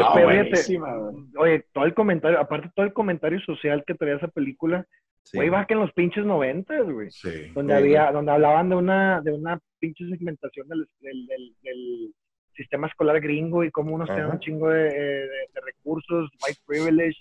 oye, 1.37 1.65
todo 1.73 1.83
el 1.83 1.93
comentario, 1.93 2.39
aparte 2.39 2.71
todo 2.73 2.85
el 2.85 2.93
comentario 2.93 3.39
social 3.41 3.83
que 3.85 3.93
traía 3.93 4.15
esa 4.15 4.29
película, 4.29 4.87
güey, 5.33 5.49
va 5.49 5.65
que 5.65 5.73
en 5.73 5.81
los 5.81 5.91
pinches 5.91 6.25
noventas, 6.25 6.89
güey. 6.89 7.11
Sí. 7.11 7.51
Donde 7.53 7.75
había, 7.75 8.11
donde 8.13 8.31
hablaban 8.31 8.69
de 8.69 8.75
una, 8.75 9.21
de 9.21 9.33
una 9.33 9.59
pinche 9.79 10.07
segmentación 10.09 10.67
del, 10.67 10.87
del, 10.99 11.25
del, 11.27 11.55
del 11.61 12.15
sistema 12.55 12.87
escolar 12.87 13.21
gringo 13.21 13.63
y 13.63 13.71
cómo 13.71 13.93
unos 13.93 14.07
tienen 14.07 14.27
un 14.27 14.39
chingo 14.39 14.69
de, 14.69 14.83
de, 14.83 15.21
de, 15.21 15.61
recursos, 15.63 16.29
white 16.45 16.59
privilege. 16.65 17.17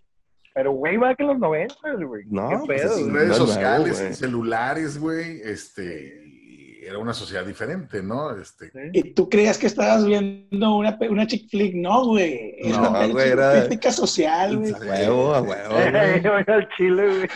Pero, 0.55 0.73
güey, 0.73 0.97
va 0.97 1.15
que 1.15 1.23
en 1.23 1.29
los 1.29 1.39
90, 1.39 1.75
güey. 2.05 2.25
No, 2.29 2.49
¿Qué 2.49 2.57
pues 2.65 2.83
pedo, 2.83 3.11
redes 3.11 3.37
sociales, 3.37 4.19
celulares, 4.19 4.99
güey, 4.99 5.41
este, 5.43 6.81
era 6.87 6.99
una 6.99 7.13
sociedad 7.13 7.45
diferente, 7.45 8.03
¿no? 8.03 8.35
Este... 8.39 8.71
Y 8.93 9.13
tú 9.13 9.29
creías 9.29 9.59
que 9.59 9.67
estabas 9.67 10.07
viendo 10.07 10.77
una, 10.77 10.97
una 11.11 11.27
chick 11.27 11.51
flick, 11.51 11.75
no, 11.75 12.07
güey. 12.07 12.57
No, 12.65 13.11
güey, 13.11 13.29
era... 13.29 13.61
Crítica 13.61 13.93
social, 13.93 14.57
güey. 14.57 14.73
A 14.73 14.79
huevo, 14.79 15.35
a 15.35 15.43
huevo. 15.43 15.75
al 16.47 16.69
chile, 16.77 17.07
güey. 17.07 17.29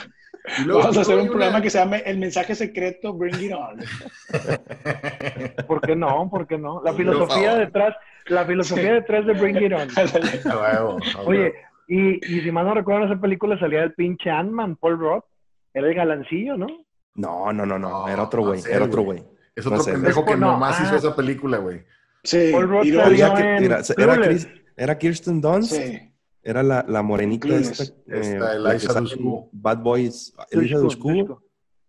Vamos 0.66 0.96
a 0.96 1.00
hacer 1.00 1.18
un 1.18 1.28
programa 1.28 1.60
que 1.62 1.70
se 1.70 1.78
llame 1.78 2.02
El 2.06 2.18
mensaje 2.18 2.54
secreto, 2.54 3.12
Bring 3.14 3.40
It 3.40 3.52
On. 3.52 3.78
¿Por 5.66 5.80
qué 5.80 5.96
no? 5.96 6.28
¿Por 6.30 6.46
qué 6.46 6.58
no? 6.58 6.82
La 6.82 6.92
filosofía 6.92 7.54
detrás, 7.54 7.94
la 8.26 8.44
filosofía 8.44 8.94
detrás 8.94 9.26
de 9.26 9.32
Bring 9.34 9.56
It 9.62 9.72
On. 9.72 9.88
Oye, 11.26 11.54
y, 11.88 12.36
y 12.36 12.40
si 12.40 12.52
mal 12.52 12.66
no 12.66 12.74
recuerdo, 12.74 13.04
en 13.06 13.12
esa 13.12 13.20
película 13.20 13.58
salía 13.58 13.82
el 13.82 13.94
pinche 13.94 14.30
Ant-Man, 14.30 14.76
Paul 14.76 14.98
Roth. 14.98 15.24
Era 15.72 15.88
el 15.88 15.94
galancillo, 15.94 16.56
¿no? 16.56 16.66
No, 17.14 17.52
no, 17.52 17.64
no, 17.64 17.78
no. 17.78 18.08
Era 18.08 18.24
otro 18.24 18.42
güey. 18.42 18.60
Era 18.68 18.84
otro 18.86 19.02
güey. 19.02 19.22
Es 19.54 19.66
otro 19.66 19.84
pendejo 19.84 20.24
que 20.24 20.36
nomás 20.36 20.80
hizo 20.80 20.96
esa 20.96 21.14
película, 21.14 21.58
güey. 21.58 21.82
Sí. 22.24 22.50
Paul 22.52 22.68
Roth 22.68 22.84
y 22.84 22.92
salió 22.92 23.26
luego- 23.26 23.38
Era, 23.38 23.56
en 23.56 23.64
era, 23.64 23.76
era, 23.78 24.14
Clueless. 24.14 24.46
Chris- 24.46 24.62
era 24.76 24.98
Kirsten 24.98 25.40
Dunst. 25.40 25.72
Sí. 25.72 26.12
Era 26.42 26.62
la, 26.62 26.84
la 26.88 27.02
morenita 27.02 27.48
esta. 27.48 27.82
Esta, 27.84 28.54
eh, 28.54 28.58
la 28.58 28.70
que 28.70 28.76
Eliza 28.76 28.92
sale 28.94 29.12
en. 29.12 29.48
Bad 29.52 29.78
Boys. 29.78 30.34
Elisa 30.50 30.78
Dushku. 30.78 31.40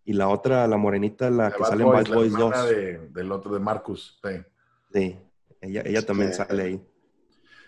Y 0.03 0.13
la 0.13 0.27
otra, 0.29 0.67
la 0.67 0.77
morenita, 0.77 1.29
la, 1.29 1.45
De 1.49 1.53
que 1.53 1.59
Bad 1.61 1.69
sale 1.69 1.83
en 1.83 1.89
Boys, 1.89 2.03
Bad 2.03 2.09
la 2.09 2.15
Boys 2.15 2.33
hermana 2.33 2.57
2. 2.57 2.69
de- 2.69 3.07
del 3.09 3.31
otro 3.31 3.53
de 3.53 3.59
Marcus. 3.59 4.19
Sí. 4.23 4.29
Sí. 4.93 5.19
Ella, 5.61 5.81
ella 5.85 6.05
también 6.05 6.31
Sí. 6.33 6.37
sale 6.37 6.63
ahí. 6.63 6.73
Y 6.73 6.81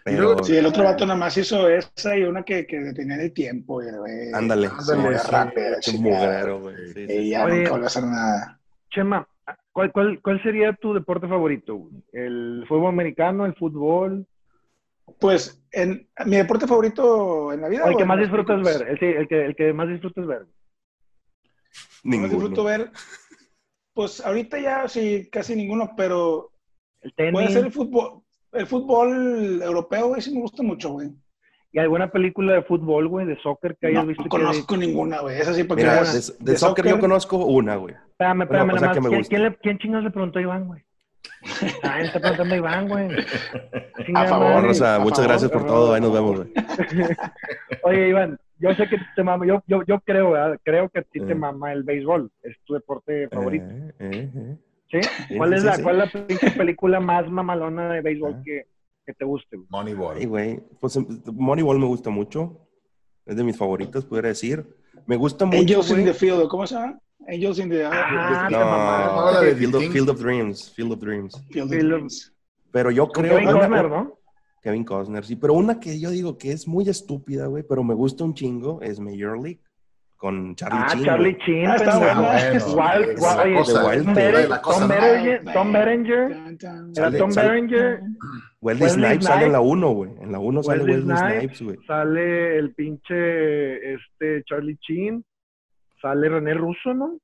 Pero, 0.04 0.44
Sí, 0.44 0.58
el 0.58 0.66
otro 0.66 0.84
vato 0.84 1.06
nada 1.06 1.18
más 1.18 1.38
hizo 1.38 1.70
esa 1.70 2.18
y 2.18 2.24
una 2.24 2.44
que, 2.44 2.68
que 2.68 2.78
detenía 2.80 3.16
el 3.22 3.32
tiempo. 3.32 3.80
Ándale. 4.34 4.68
Ándale, 4.68 4.70
chingada. 5.80 6.25
mugrero, 6.25 6.60
güey. 6.60 6.75
Sí, 6.94 7.08
sí, 7.08 7.30
nunca 7.32 7.70
volvió 7.70 7.84
a 7.84 7.88
hacer 7.88 8.04
nada. 8.04 8.60
Chema, 8.90 9.25
¿cuál, 9.72 9.94
cuál, 9.94 10.20
¿cuál 10.22 10.44
sería 10.44 10.74
tu 10.74 10.94
deporte 10.94 11.28
favorito? 11.30 11.90
¿El 12.12 12.66
fútbol 12.68 12.88
americano, 12.90 13.46
el 13.46 13.56
fútbol? 13.56 14.28
Pues, 15.19 15.62
en, 15.72 16.07
mi 16.25 16.38
deporte 16.38 16.67
favorito 16.67 17.51
en 17.53 17.62
la 17.62 17.69
vida. 17.69 17.86
¿O 17.86 17.89
el 17.89 17.98
que 17.98 18.05
más 18.05 18.19
disfrutas 18.19 18.62
ver? 18.63 18.88
El, 18.89 19.00
que, 19.00 19.45
el 19.45 19.55
que 19.55 19.74
más 19.74 19.88
disfrutas 19.89 20.25
ver. 20.25 20.45
Más 22.03 22.22
disfruto 22.29 22.48
Ninguno. 22.48 22.63
ver. 22.63 22.91
Pues 23.93 24.25
ahorita 24.25 24.60
ya 24.60 24.88
sí, 24.88 25.29
casi 25.31 25.55
ninguno, 25.55 25.91
pero 25.95 26.51
El 27.01 27.12
puede 27.13 27.31
tenis. 27.48 27.53
ser 27.53 27.65
el 27.65 27.72
fútbol. 27.72 28.22
El 28.51 28.67
fútbol 28.67 29.62
europeo, 29.62 30.10
güey, 30.10 30.22
sí 30.22 30.33
me 30.33 30.41
gusta 30.41 30.62
mucho, 30.63 30.91
güey. 30.91 31.10
¿Y 31.72 31.79
alguna 31.79 32.12
película 32.12 32.53
de 32.53 32.62
fútbol, 32.63 33.07
güey, 33.07 33.25
de 33.25 33.39
soccer 33.41 33.75
que 33.79 33.88
hayas 33.88 34.03
No, 34.03 34.07
visto? 34.10 34.24
no 34.24 34.29
que- 34.29 34.38
conozco 34.38 34.77
ninguna, 34.77 35.22
güey. 35.22 35.39
Esa 35.39 35.53
sí, 35.55 35.63
porque 35.63 35.83
Mira, 35.83 36.03
de, 36.03 36.22
de 36.39 36.57
soccer 36.57 36.88
yo 36.88 37.00
conozco 37.00 37.38
una, 37.38 37.75
güey. 37.77 37.95
Espérame, 38.12 38.43
espérame, 38.43 38.65
Bueno, 38.69 38.81
nada 38.81 38.93
que 38.93 39.01
más. 39.01 39.10
me 39.12 39.17
¿Quién, 39.17 39.27
quién, 39.29 39.43
le- 39.43 39.57
quién 39.57 39.77
chingados 39.79 40.03
le 40.03 40.12
preguntó 40.12 40.38
a 40.38 40.41
Iván, 40.43 40.67
güey? 40.67 40.83
Ah, 41.84 42.00
él 42.00 42.06
está 42.08 42.20
preguntando 42.20 42.54
a 42.56 42.58
Iván, 42.58 42.88
güey. 42.88 43.08
A 44.16 44.26
favor, 44.28 44.54
madre. 44.54 44.68
Rosa, 44.68 44.96
a 44.96 45.00
muchas 45.00 45.18
favor, 45.20 45.30
gracias 45.32 45.52
por 45.52 45.66
todo. 45.66 45.94
Ahí 45.94 46.02
nos 46.02 46.14
vemos, 46.14 46.38
güey. 46.38 46.54
Oye, 47.84 48.10
Iván, 48.10 48.40
yo 48.60 48.74
sé 48.76 48.88
que 48.88 48.98
te 49.16 49.24
mama, 49.24 49.46
yo, 49.46 49.62
yo, 49.68 49.84
yo 49.86 50.00
creo, 50.02 50.32
¿verdad? 50.32 50.60
Creo 50.64 50.90
que 50.90 51.00
a 51.00 51.04
ti 51.04 51.20
te 51.20 51.32
Eh. 51.34 51.36
mama 51.36 51.72
el 51.74 51.84
béisbol. 51.84 52.32
Es 52.42 52.56
tu 52.66 52.74
deporte 52.74 53.28
favorito, 53.30 53.66
Eh, 53.70 53.94
eh, 54.00 54.32
eh. 54.34 54.58
¿sí? 54.92 55.02
sí, 55.28 55.38
¿Cuál, 55.38 55.54
es 55.54 55.62
sí, 55.62 55.68
la, 55.68 55.76
sí. 55.76 55.84
¿Cuál 55.84 56.02
es 56.02 56.14
la 56.14 56.26
pinche 56.26 56.52
película 56.52 57.00
más 57.00 57.30
mamalona 57.30 57.92
de 57.94 58.02
béisbol 58.02 58.36
Ah. 58.38 58.42
que, 58.46 58.68
que 59.06 59.14
te 59.14 59.26
guste, 59.26 59.58
güey? 59.58 59.68
Moneyball. 59.70 60.18
Ay, 60.18 60.26
güey. 60.26 60.60
Pues 60.80 60.98
Moneyball 61.32 61.80
me 61.80 61.86
gusta 61.88 62.10
mucho. 62.10 62.60
Es 63.26 63.36
de 63.36 63.44
mis 63.44 63.58
favoritos, 63.58 64.06
podría 64.06 64.30
decir. 64.30 64.66
Me 65.06 65.16
gusta 65.18 65.46
mucho, 65.46 65.60
Angels 65.60 65.90
in 65.90 65.96
güey. 65.98 66.06
the 66.08 66.14
Field, 66.14 66.48
¿cómo 66.48 66.66
se 66.68 66.76
llama? 66.76 67.00
Angels 67.27 67.60
in 67.60 67.70
the 67.70 67.86
Ah, 67.86 68.48
No, 68.51 69.42
de 69.42 69.56
Field, 69.56 69.75
of, 69.75 69.82
Vikings. 69.82 69.94
Field 69.94 70.10
of 70.10 70.20
Dreams. 70.22 70.74
Field 70.75 70.92
of 70.94 71.00
Dreams. 71.00 71.44
Field 71.51 71.72
of 71.74 71.80
Dreams. 71.80 72.34
Pero 72.72 72.92
yo 72.92 73.08
creo... 73.10 73.36
Kevin 73.36 73.50
una- 73.50 73.60
Costner, 73.60 73.89
¿no? 73.89 74.20
Kevin 74.62 74.84
Costner, 74.84 75.25
sí. 75.25 75.36
Pero 75.36 75.53
una 75.53 75.80
que 75.80 76.00
yo 76.00 76.10
digo 76.10 76.38
que 76.38 76.51
es 76.51 76.68
muy 76.68 76.88
estúpida, 76.89 77.48
güey, 77.48 77.63
pero 77.68 77.84
me 77.84 77.94
gusta 77.94 78.24
un 78.24 78.34
chingo, 78.34 78.82
es 78.82 79.00
Major 79.00 79.38
League. 79.42 79.60
Con 80.18 80.56
Charlie 80.56 80.80
Ah, 80.82 80.96
Charlie. 81.03 81.38
Chin, 81.46 81.68
Ah, 81.68 81.75
está 81.75 81.92
pendejo. 82.00 82.22
buena. 82.22 82.32
bueno. 82.32 82.39
Wild- 82.39 82.56
Esa 82.56 82.70
Wild- 82.74 83.44
oye, 83.44 83.56
cosa, 83.58 83.82
The 83.84 83.89
Wild 83.89 84.06
Tom. 84.06 84.13
Berenger- 84.15 84.62
Tom. 84.63 84.88
Berenger, 84.88 85.53
Tom 85.53 85.72
Berenger, 85.74 86.30
Tan, 86.30 86.58
tan. 86.58 86.92
era 86.92 86.94
Sale- 86.94 87.18
Tom 87.20 87.32
sale- 87.32 87.48
Berenger, 87.50 88.01
Wesley, 88.62 88.89
Snipes 88.89 89.25
sale 89.25 89.46
en 89.48 89.51
la 89.51 89.58
Snipes. 89.60 89.72
1, 89.74 89.89
güey. 89.92 90.12
En 90.22 90.32
la 90.32 90.39
1 90.39 90.63
sale 90.63 90.84
Wesley. 90.86 91.18
Snipes, 91.18 91.62
güey. 91.62 91.77
sale 91.86 92.58
el 92.58 92.74
pinche 92.74 93.94
este 93.96 94.44
Charlie 94.46 94.77
Chin, 94.77 95.25
sale 96.03 96.29
René 96.29 96.53
Russo, 96.53 96.93
¿no? 96.93 97.17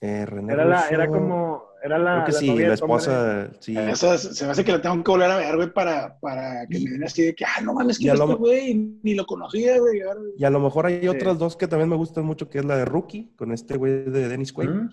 Eh, 0.00 0.24
René 0.26 0.52
Era 0.54 0.64
la, 0.64 0.76
Russo, 0.82 0.94
era 0.94 1.08
como, 1.08 1.62
era 1.82 1.98
la, 1.98 2.12
Creo 2.12 2.24
que 2.26 2.32
la 2.32 2.38
sí, 2.38 2.46
novia 2.48 2.68
la 2.68 2.74
esposa, 2.74 3.50
sí. 3.60 3.76
Esa 3.76 4.16
se 4.18 4.44
me 4.44 4.50
hace 4.52 4.64
que 4.64 4.72
la 4.72 4.80
tengo 4.82 5.02
que 5.02 5.10
volver 5.10 5.30
a 5.30 5.36
ver, 5.36 5.56
güey, 5.56 5.72
para, 5.72 6.18
para 6.20 6.66
que 6.66 6.78
Y- 6.78 6.84
me 6.84 6.90
den 6.92 7.04
así 7.04 7.22
de 7.22 7.34
que, 7.34 7.44
ah, 7.44 7.60
no 7.62 7.72
mames, 7.74 7.98
que 7.98 8.08
este 8.10 8.24
güey 8.34 8.98
ni 9.02 9.14
lo 9.14 9.24
conocía, 9.26 9.78
güey. 9.78 10.00
Y 10.38 10.44
a 10.44 10.50
lo 10.50 10.60
mejor 10.60 10.86
hay 10.86 11.06
otras 11.08 11.38
dos 11.38 11.56
que 11.56 11.66
también 11.68 11.88
me 11.90 11.96
gustan 11.96 12.24
mucho, 12.24 12.48
que 12.50 12.58
es 12.58 12.64
la 12.64 12.76
de 12.76 12.84
Rookie, 12.84 13.32
con 13.36 13.52
este 13.52 13.76
güey 13.76 14.04
de 14.04 14.28
Dennis 14.28 14.52
Quaid. 14.52 14.70
¿Mm? 14.70 14.88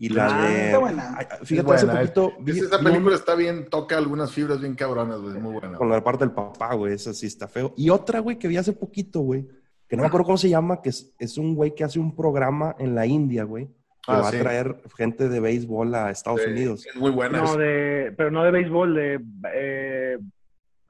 Y 0.00 0.10
la 0.10 0.26
Ah, 0.28 0.48
de... 0.48 0.64
está 0.66 0.78
buena. 0.78 1.18
Fíjate, 1.42 1.66
buena, 1.66 1.74
hace 1.74 1.86
es- 2.04 2.10
poquito 2.12 2.32
vi- 2.40 2.52
es- 2.52 2.62
esa 2.62 2.78
película 2.80 3.14
está 3.16 3.34
bien, 3.34 3.66
toca 3.68 3.96
algunas 3.98 4.32
fibras 4.32 4.60
bien 4.60 4.74
cabronas, 4.76 5.20
güey. 5.20 5.34
Muy 5.38 5.54
buena. 5.54 5.76
con 5.76 5.88
la 5.88 6.02
parte 6.04 6.24
del 6.24 6.32
papá, 6.32 6.74
güey, 6.74 6.94
esa 6.94 7.12
sí 7.12 7.26
está 7.26 7.48
feo. 7.48 7.74
Y 7.76 7.90
otra, 7.90 8.20
güey, 8.20 8.38
que 8.38 8.46
vi 8.46 8.56
hace 8.56 8.72
poquito, 8.72 9.20
güey, 9.20 9.46
que 9.88 9.96
no 9.96 10.02
me 10.02 10.08
acuerdo 10.08 10.26
cómo 10.26 10.38
se 10.38 10.48
llama, 10.50 10.82
que 10.82 10.90
es, 10.90 11.14
es 11.18 11.38
un 11.38 11.54
güey 11.54 11.74
que 11.74 11.84
hace 11.84 11.98
un 11.98 12.14
programa 12.14 12.76
en 12.78 12.94
la 12.94 13.06
India, 13.06 13.44
güey, 13.44 13.66
que 13.66 14.12
Ah, 14.12 14.20
va 14.20 14.30
sí. 14.30 14.36
a 14.36 14.40
traer 14.40 14.76
gente 14.96 15.28
de 15.28 15.40
béisbol 15.40 15.94
a 15.94 16.10
Estados 16.10 16.42
Sí, 16.42 16.50
Unidos. 16.50 16.86
Es 16.86 16.96
muy 16.96 17.10
buena. 17.10 17.42
No, 17.42 17.56
de, 17.56 18.12
pero 18.16 18.30
no 18.30 18.42
de 18.44 18.50
béisbol, 18.50 18.94
de 18.94 19.20
eh, 19.54 20.18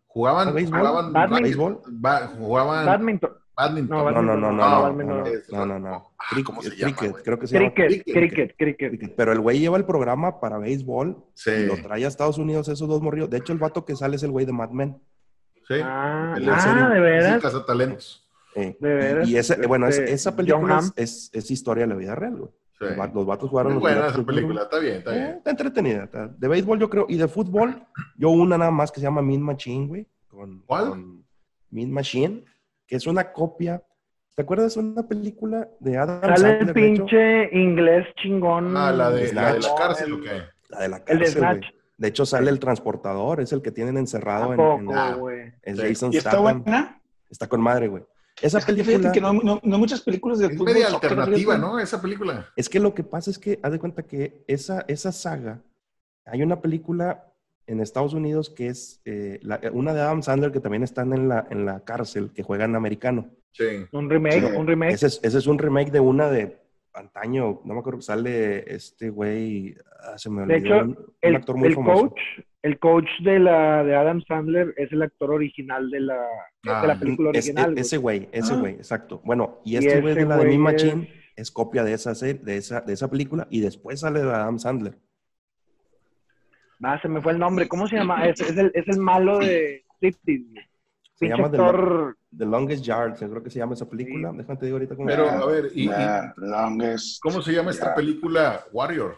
Jugaban, 0.07 0.49
¿A 0.49 0.51
béisbol? 0.53 0.79
jugaban 0.81 1.13
Badminton. 1.13 1.43
¿Béisbol? 1.43 1.81
ba- 1.89 2.27
jugaban 2.39 2.87
badminton. 2.87 3.31
badminton. 3.57 3.97
No, 3.99 4.11
No, 4.11 4.23
no, 4.23 4.23
no, 4.23 4.37
no, 4.37 4.53
No, 4.53 4.69
no, 4.71 4.83
badminton 4.83 5.19
no, 5.19 5.25
no. 5.25 5.67
no, 5.67 5.67
no, 5.67 5.79
no. 5.91 6.11
Ah, 6.19 6.25
Cricket, 6.31 6.45
¿cómo 6.47 6.63
se 6.63 6.71
llama, 6.77 6.97
cricket, 6.97 7.23
creo 7.25 7.39
que 7.39 7.47
se 7.47 7.55
llama 7.59 7.75
Cricket, 7.75 8.03
Cricket. 8.05 8.15
cricket, 8.15 8.57
cricket. 8.57 8.91
cricket. 8.91 9.17
Pero 9.17 9.33
el 9.33 9.41
güey 9.41 9.59
lleva 9.61 9.77
el 9.77 9.85
programa 9.85 10.41
para 10.41 10.59
béisbol 10.59 11.25
Sí. 11.35 11.51
y 11.51 11.67
lo 11.67 11.77
trae 11.77 12.05
a 12.05 12.09
Estados 12.09 12.39
Unidos 12.39 12.69
esos 12.69 12.89
dos 12.89 13.01
morrillos. 13.03 13.31
De 13.31 13.37
hecho, 13.39 13.53
el 13.53 13.59
vato 13.59 13.85
que 13.85 13.95
sale 13.95 14.17
es 14.17 14.23
el 14.23 14.31
güey 14.33 14.47
de 14.47 14.53
Mad 14.53 14.71
Men. 14.71 15.01
Sí. 15.69 15.75
Ah, 15.85 16.35
ah, 16.35 16.89
de 16.91 16.97
Es 16.97 17.01
veras. 17.03 17.35
el 17.35 17.41
De 18.81 18.95
veras. 18.95 19.29
y 19.29 19.37
ese, 19.37 19.67
bueno, 19.67 19.87
es- 19.89 19.99
Este, 19.99 20.13
esa 20.13 20.37
película 20.37 20.79
es, 20.79 20.93
es, 20.97 21.31
es 21.33 21.51
historia 21.51 21.85
de 21.85 21.89
la 21.89 21.95
vida 21.97 22.15
real, 22.15 22.37
güey. 22.37 22.51
Sí. 22.79 22.85
Los, 22.85 22.99
va- 22.99 23.11
los 23.13 23.27
vatos 23.27 23.51
jugaron 23.51 23.73
Muy 23.75 23.83
los 23.83 23.93
buena 23.93 24.07
esa 24.09 24.23
película. 24.25 24.63
Está 24.63 24.79
bien, 24.79 24.95
está 24.97 25.13
Eh, 25.13 25.19
bien. 25.19 25.31
está 25.39 25.51
entretenida. 25.51 26.05
está- 26.05 26.29
De 26.29 26.49
béisbol 26.49 26.79
yo 26.79 26.89
creo. 26.89 27.07
Y 27.09 27.17
de 27.17 27.27
fútbol, 27.29 27.83
yo 28.17 28.31
una 28.31 28.57
nada 28.57 28.71
más 28.71 28.93
que 28.93 29.01
se 29.01 29.05
llama 29.07 29.21
Mean 29.23 29.43
Machine, 29.43 29.87
güey. 29.89 30.07
Con, 30.29 30.63
¿Cuál? 30.67 30.89
Con 30.91 31.25
Mean 31.71 31.91
Machine, 31.91 32.45
que 32.87 32.97
es 32.97 33.07
una 33.07 33.33
copia. 33.33 33.83
¿Te 34.37 34.43
acuerdas 34.43 34.75
de 34.75 34.81
una 34.81 35.03
película 35.09 35.69
de 35.81 35.99
Adam 35.99 36.21
Sale 36.37 36.59
el 36.59 36.63
hecho? 36.67 36.75
pinche 36.75 37.49
inglés 37.59 38.07
chingón. 38.23 38.77
Ah, 38.77 38.93
la 38.93 39.11
de, 39.11 39.33
la, 39.33 39.55
de 39.55 39.59
la 39.59 39.63
Snatch. 39.63 39.77
cárcel, 39.79 40.13
¿o 40.13 40.21
qué? 40.21 40.43
La 40.69 40.81
de 40.83 40.89
la 40.89 41.03
El 41.09 41.19
de 41.19 41.35
cárcel. 41.35 41.75
De 41.97 42.07
hecho, 42.07 42.25
sale 42.25 42.49
el 42.49 42.61
transportador, 42.61 43.41
es 43.41 43.53
el 43.53 43.61
que 43.61 43.73
tienen 43.73 43.97
encerrado 43.99 44.53
¿A 44.53 44.55
en, 44.55 44.61
en 44.61 44.87
la- 44.87 45.19
es 45.65 45.77
Sí. 45.81 45.83
Jason 45.89 46.13
¿Y 46.13 46.19
está 46.19 46.31
Statham. 46.31 46.63
buena? 46.63 47.03
Está 47.29 47.49
con 47.49 47.61
madre, 47.61 47.89
güey. 47.89 48.05
Esa 48.43 48.59
Es 48.59 48.65
que 48.65 48.73
película. 48.73 48.99
fíjate 48.99 49.15
que 49.15 49.21
no, 49.21 49.33
no, 49.33 49.61
no 49.63 49.75
hay 49.75 49.81
muchas 49.81 50.01
películas 50.01 50.39
de 50.39 50.47
Es 50.47 50.53
fútbol. 50.57 50.73
media 50.75 50.89
soccer, 50.89 51.11
alternativa. 51.11 51.59
¿no? 51.59 51.79
Esa 51.79 52.01
película. 52.01 52.49
Es 52.57 52.69
que 52.69 52.81
lo 52.81 52.95
que 52.95 53.03
pasa 53.05 53.31
es 53.31 53.39
que, 53.39 53.59
haz 53.63 53.73
de 53.73 53.79
cuenta 53.79 54.03
que 54.05 54.45
esa, 54.47 54.85
esa 54.89 55.13
saga, 55.13 55.61
hay 56.25 56.43
una 56.43 56.61
película 56.61 57.25
en 57.67 57.81
Estados 57.81 58.15
Unidos 58.15 58.49
que 58.51 58.69
es 58.69 59.01
eh, 59.05 59.41
la- 59.43 59.61
una 59.73 59.93
de 59.93 60.01
Adam 60.01 60.23
Sandler 60.23 60.53
que 60.53 60.61
también 60.61 60.83
están 60.83 61.13
en 61.13 61.29
la, 61.29 61.47
en 61.51 61.67
la 61.67 61.81
cárcel, 61.81 62.31
que 62.35 62.43
juega 62.43 62.65
en 62.65 62.77
americano. 62.77 63.29
Sí. 63.53 63.65
Un 63.93 64.09
remake, 64.09 64.41
Sí. 64.49 64.57
un 64.57 64.67
remake. 64.67 64.93
Ese 64.95 65.07
es, 65.09 65.21
ese 65.23 65.39
es 65.39 65.47
un 65.47 65.59
remake 65.59 65.91
de 65.91 66.01
una 66.01 66.29
de 66.31 66.59
antaño, 66.95 67.61
no 67.65 67.75
me 67.75 67.81
acuerdo, 67.81 68.01
sale 68.01 68.75
este 68.75 69.11
güey, 69.11 69.77
ah, 70.03 70.17
se 70.19 70.31
me 70.31 70.47
De 70.47 70.55
olvidó, 70.55 70.75
hecho, 70.77 70.85
un, 70.85 70.91
un 70.91 71.15
el, 71.21 71.37
actor 71.37 71.57
muy 71.57 71.69
el 71.69 71.75
famoso. 71.75 72.09
coach, 72.11 72.21
el 72.63 72.79
coach 72.79 73.09
de 73.23 73.39
la 73.39 73.85
de 73.85 73.95
Adam 73.95 74.23
Sandler 74.27 74.75
es 74.77 74.91
el 74.93 75.03
actor 75.03 75.31
original 75.33 75.91
de 75.91 76.01
la, 76.01 76.19
Ah, 76.67 76.81
de 76.83 76.89
la 76.89 76.99
película 76.99 77.31
Es- 77.31 77.47
original. 77.47 77.71
güey. 77.73 77.81
ese 77.81 77.97
güey, 77.99 78.29
ese 78.33 78.55
Ah. 78.55 78.57
güey, 78.57 78.75
exacto. 78.75 79.21
Bueno, 79.25 79.61
y 79.65 79.77
este 79.77 80.01
güey 80.01 80.15
de 80.15 80.25
la 80.27 80.37
de 80.39 80.45
Mi 80.47 80.55
es- 80.55 80.59
Machine 80.59 81.09
es 81.37 81.51
copia 81.53 81.85
de 81.85 81.93
esa, 81.93 82.13
de 82.15 82.57
esa, 82.57 82.81
de 82.81 82.93
esa 82.93 83.09
película 83.09 83.47
y 83.51 83.61
después 83.61 84.01
sale 84.01 84.21
de 84.23 84.29
Adam 84.33 84.59
Sandler. 84.59 84.99
Ah, 86.83 86.99
se 87.01 87.09
me 87.09 87.21
fue 87.21 87.33
el 87.33 87.39
nombre. 87.39 87.67
¿Cómo 87.69 87.87
se 87.89 87.97
llama? 87.97 88.27
Es, 88.29 88.41
es 88.41 88.57
el, 88.57 88.71
es 88.75 88.87
el 88.89 88.99
malo 88.99 89.39
de 89.39 89.85
Striptease. 89.97 90.45
güey. 90.53 90.65
Se 91.15 91.27
Pinche 91.27 91.37
llama 91.37 91.51
The, 91.51 91.57
actor. 91.61 92.17
The 92.37 92.47
Longest 92.47 92.85
Yard, 92.85 93.17
creo 93.19 93.43
que 93.43 93.51
se 93.51 93.59
llama 93.59 93.75
esa 93.75 93.89
película. 93.89 94.31
Déjame 94.33 94.59
te 94.59 94.67
digo 94.67 94.77
ahorita 94.77 94.95
cómo 94.95 95.09
Pero, 95.09 95.25
se 95.25 95.31
llama. 95.33 95.43
a 95.43 95.47
ver, 95.47 95.65
y, 95.75 95.83
y 95.83 95.87
La 95.87 96.35
longest- 96.37 97.19
¿cómo 97.21 97.43
se 97.43 97.53
llama 97.53 97.71
esta 97.73 97.95
película? 97.95 98.65
Warrior. 98.73 99.17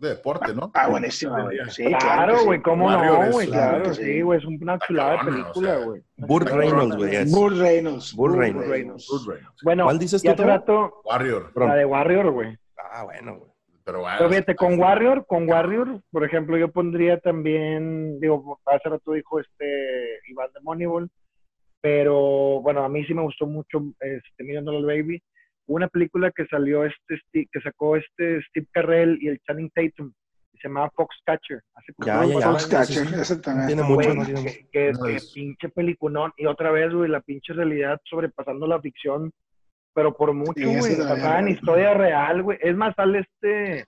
De 0.00 0.10
deporte, 0.10 0.54
¿no? 0.54 0.70
Ah, 0.74 0.88
buenísima, 0.88 1.42
güey. 1.42 1.58
Sí, 1.70 1.84
Claro, 1.84 2.44
güey, 2.44 2.62
¿cómo 2.62 2.90
no, 2.90 3.32
güey? 3.32 3.48
claro 3.48 3.92
sí, 3.94 4.20
güey, 4.22 4.38
es 4.38 4.44
una 4.44 4.78
chulada 4.78 5.12
de 5.12 5.18
película, 5.30 5.50
o 5.50 5.76
sea. 5.76 5.84
güey. 5.84 6.02
Burt 6.16 6.48
Reynolds, 6.48 6.96
güey. 6.96 7.24
Burt 7.30 7.56
Reynolds. 7.56 8.14
Burt 8.14 8.34
Burt 8.34 8.68
Reynolds. 8.68 9.28
Bueno, 9.62 9.84
¿Cuál 9.84 9.98
dices 9.98 10.22
tú, 10.22 10.32
rato, 10.42 11.02
Warrior. 11.04 11.52
La 11.54 11.74
de 11.74 11.84
Warrior, 11.84 12.30
güey. 12.30 12.56
Ah, 12.92 13.04
bueno, 13.04 13.36
güey. 13.38 13.50
pero 13.84 14.00
bueno. 14.00 14.16
Pero 14.18 14.30
fíjate, 14.30 14.54
con 14.56 14.78
Warrior, 14.78 15.26
con 15.26 15.48
Warrior, 15.48 16.00
por 16.10 16.24
ejemplo, 16.24 16.56
yo 16.56 16.70
pondría 16.70 17.18
también, 17.18 18.20
digo, 18.20 18.60
hace 18.66 18.88
rato 18.88 19.12
dijo 19.12 19.40
este 19.40 20.20
Iván 20.28 20.52
de 20.54 20.60
Moneyball, 20.62 21.10
pero 21.80 22.60
bueno, 22.60 22.84
a 22.84 22.88
mí 22.88 23.04
sí 23.04 23.14
me 23.14 23.22
gustó 23.22 23.46
mucho 23.46 23.82
este 24.00 24.44
Million 24.44 24.64
Dollar 24.64 24.82
Baby. 24.82 25.22
Una 25.68 25.86
película 25.88 26.30
que 26.30 26.46
salió 26.46 26.84
este, 26.84 27.20
que 27.32 27.60
sacó 27.60 27.96
este 27.96 28.40
Steve 28.48 28.66
Carrell 28.72 29.18
y 29.20 29.28
el 29.28 29.38
Channing 29.40 29.70
Tatum, 29.70 30.12
se 30.60 30.68
llamaba 30.68 30.90
Foxcatcher. 30.96 31.60
Hace 31.74 31.92
ya, 32.04 32.24
ya, 32.24 32.40
ya, 32.40 32.50
Foxcatcher, 32.50 33.20
ese 33.20 33.36
también. 33.36 33.66
Tiene 33.68 33.82
mucho, 33.82 34.14
no 34.14 34.24
tiene 34.24 34.40
mucho. 34.40 34.54
Que, 34.72 34.92
que, 34.92 35.18
pinche 35.34 35.68
peliculón. 35.68 36.32
Y 36.36 36.46
otra 36.46 36.70
vez, 36.70 36.92
güey, 36.92 37.10
la 37.10 37.20
pinche 37.20 37.52
realidad 37.52 38.00
sobrepasando 38.04 38.66
la 38.66 38.80
ficción, 38.80 39.30
pero 39.94 40.16
por 40.16 40.32
mucho, 40.32 40.52
güey. 40.54 40.94
Sí, 40.94 40.96
en 41.00 41.48
historia 41.48 41.94
real, 41.94 42.42
güey. 42.42 42.58
Es 42.60 42.74
más, 42.74 42.94
sale 42.96 43.20
este, 43.20 43.84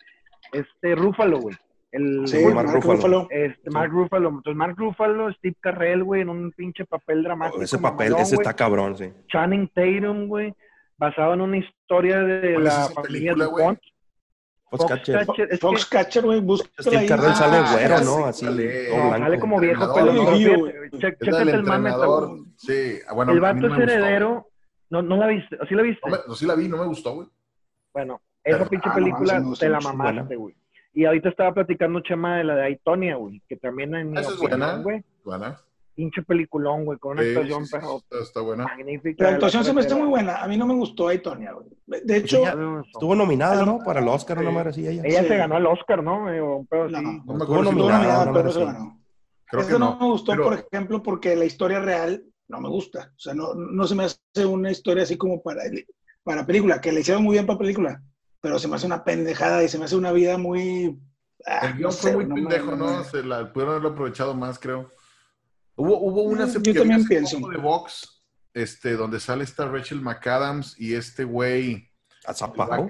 este 0.52 0.94
Rúfalo, 0.94 1.40
güey. 1.40 1.56
El, 1.92 2.28
sí, 2.28 2.44
Mark, 2.44 2.68
Mark 2.68 2.84
Ruffalo. 2.84 3.26
Este, 3.30 3.70
Mark 3.70 3.90
sí. 3.90 3.96
Ruffalo. 3.96 4.28
Entonces, 4.28 4.56
Mark 4.56 4.74
Ruffalo, 4.76 5.32
Steve 5.32 5.56
Carrell, 5.60 6.04
güey, 6.04 6.20
en 6.20 6.28
un 6.28 6.52
pinche 6.52 6.84
papel 6.84 7.24
dramático. 7.24 7.58
Oh, 7.58 7.62
ese 7.62 7.78
papel, 7.78 8.14
ese 8.18 8.36
está 8.36 8.54
cabrón, 8.54 8.96
sí. 8.96 9.12
Channing 9.28 9.68
Tatum, 9.74 10.28
güey, 10.28 10.54
basado 11.00 11.32
en 11.34 11.40
una 11.40 11.56
historia 11.56 12.18
de 12.18 12.58
la 12.58 12.88
familia 12.94 13.34
de 13.34 13.46
Bond. 13.46 13.78
Foxcatcher. 14.70 15.26
Foxcatcher, 15.58 16.24
güey, 16.24 16.40
busca 16.40 16.68
Steve 16.78 17.06
Carrell 17.06 17.34
sale 17.34 17.60
güero, 17.72 18.04
¿no? 18.04 18.26
Así, 18.26 18.44
no, 18.44 19.18
sale 19.18 19.40
como 19.40 19.58
viejo, 19.58 19.92
pero 19.92 20.12
no, 20.12 20.98
Chécate 20.98 21.50
el 21.50 21.62
mame. 21.64 21.90
Sí, 22.56 23.00
bueno. 23.12 23.32
El 23.32 23.40
vato 23.40 23.66
es 23.66 23.78
heredero. 23.78 24.46
No, 24.90 25.02
no 25.02 25.16
la 25.16 25.26
viste, 25.28 25.56
¿sí 25.68 25.74
la 25.74 25.82
viste? 25.82 26.08
No, 26.08 26.16
me, 26.28 26.34
sí 26.34 26.46
la 26.46 26.54
vi, 26.54 26.68
no 26.68 26.76
me 26.76 26.86
gustó, 26.86 27.14
güey. 27.14 27.28
Bueno, 27.92 28.20
esa 28.42 28.68
pinche 28.68 28.88
ah, 28.90 28.94
película 28.94 29.42
te 29.58 29.68
la 29.68 29.80
mamaste, 29.80 30.36
güey. 30.36 30.54
Y 30.92 31.04
ahorita 31.04 31.28
estaba 31.28 31.54
platicando 31.54 32.00
Chema 32.00 32.38
de 32.38 32.44
la 32.44 32.56
de 32.56 32.62
Aitonia, 32.64 33.14
güey, 33.16 33.40
que 33.48 33.56
también 33.56 33.94
en 33.94 34.10
mi 34.10 34.18
Esa 34.18 34.30
es 34.30 34.38
buena, 34.38 34.76
güey. 34.78 35.04
Buena. 35.24 35.60
Pinche 35.94 36.22
peliculón, 36.22 36.84
güey, 36.84 36.98
con 36.98 37.12
una 37.12 37.22
Sí, 37.22 37.28
actuación, 37.30 37.66
sí, 37.66 37.72
pero 37.74 37.96
está, 37.98 38.18
está 38.22 38.40
buena. 38.40 38.64
magnífica. 38.64 39.24
La 39.24 39.30
actuación 39.30 39.64
se 39.64 39.72
me 39.74 39.80
está 39.82 39.96
muy 39.96 40.06
buena. 40.08 40.36
A 40.42 40.48
mí 40.48 40.56
no 40.56 40.66
me 40.66 40.74
gustó 40.74 41.08
Aitonia, 41.08 41.52
güey. 41.52 41.66
De 42.04 42.16
hecho, 42.16 42.42
Estuvo 42.86 43.14
nominada, 43.14 43.66
¿no? 43.66 43.78
Para 43.84 44.00
el 44.00 44.08
Oscar, 44.08 44.38
Sí. 44.38 44.42
una 44.44 44.52
madre 44.52 44.70
así, 44.70 44.86
ella. 44.88 45.02
Ella 45.04 45.22
Sí. 45.22 45.28
se 45.28 45.36
ganó 45.36 45.56
el 45.58 45.66
Oscar, 45.66 46.02
¿no? 46.02 46.32
Eh, 46.32 46.40
o 46.40 46.56
un 46.58 46.66
pedo 46.66 46.84
así. 46.84 46.92
no, 46.94 47.00
No 47.02 47.34
me 47.34 47.38
Estuvo 47.44 47.62
nominada, 47.62 48.24
no, 48.26 48.32
pero 48.32 48.44
no 48.44 48.52
se 48.52 48.64
ganó. 48.64 49.00
Creo 49.46 49.66
que 49.66 49.72
no 49.72 49.78
no. 49.78 49.98
me 49.98 50.06
gustó, 50.06 50.32
pero- 50.32 50.44
por 50.44 50.54
ejemplo, 50.54 51.02
porque 51.02 51.34
la 51.36 51.44
historia 51.44 51.80
real 51.80 52.22
no 52.48 52.60
me 52.60 52.68
gusta. 52.68 53.12
O 53.16 53.18
sea, 53.18 53.34
no, 53.34 53.54
no 53.54 53.86
se 53.86 53.94
me 53.96 54.04
hace 54.04 54.46
una 54.46 54.70
historia 54.70 55.02
así 55.02 55.16
como 55.18 55.42
para, 55.42 55.62
para 56.22 56.46
película, 56.46 56.80
que 56.80 56.92
le 56.92 57.00
hicieron 57.00 57.24
muy 57.24 57.34
bien 57.34 57.46
para 57.46 57.58
película, 57.58 58.00
pero 58.40 58.58
se 58.58 58.68
me 58.68 58.76
hace 58.76 58.86
una 58.86 59.02
pendejada 59.04 59.62
y 59.64 59.68
se 59.68 59.78
me 59.78 59.84
hace 59.86 59.96
una 59.96 60.12
vida 60.12 60.38
muy... 60.38 60.98
ah, 61.46 61.72
El 61.74 61.80
no 61.82 61.90
sé, 61.90 62.14
muy 62.14 62.26
no 62.26 62.36
me- 62.36 62.42
pendejo, 62.42 62.70
no 62.76 62.76
¿no? 62.90 62.98
me- 62.98 63.04
Se 63.04 63.22
la 63.24 63.52
pudieron 63.52 63.72
haberlo 63.74 63.90
aprovechado 63.90 64.34
más, 64.34 64.58
creo. 64.58 64.88
Hubo, 65.80 65.98
hubo 65.98 66.22
una 66.22 66.46
Mm, 66.46 66.62
yo 66.62 66.74
también 66.74 67.04
pienso. 67.06 67.38
de 67.48 67.56
Vox, 67.58 68.22
este, 68.54 68.92
donde 68.96 69.20
sale 69.20 69.44
esta 69.44 69.66
Rachel 69.66 70.00
McAdams 70.00 70.78
y 70.80 70.94
este 70.94 71.24
güey, 71.24 71.90
A 72.26 72.34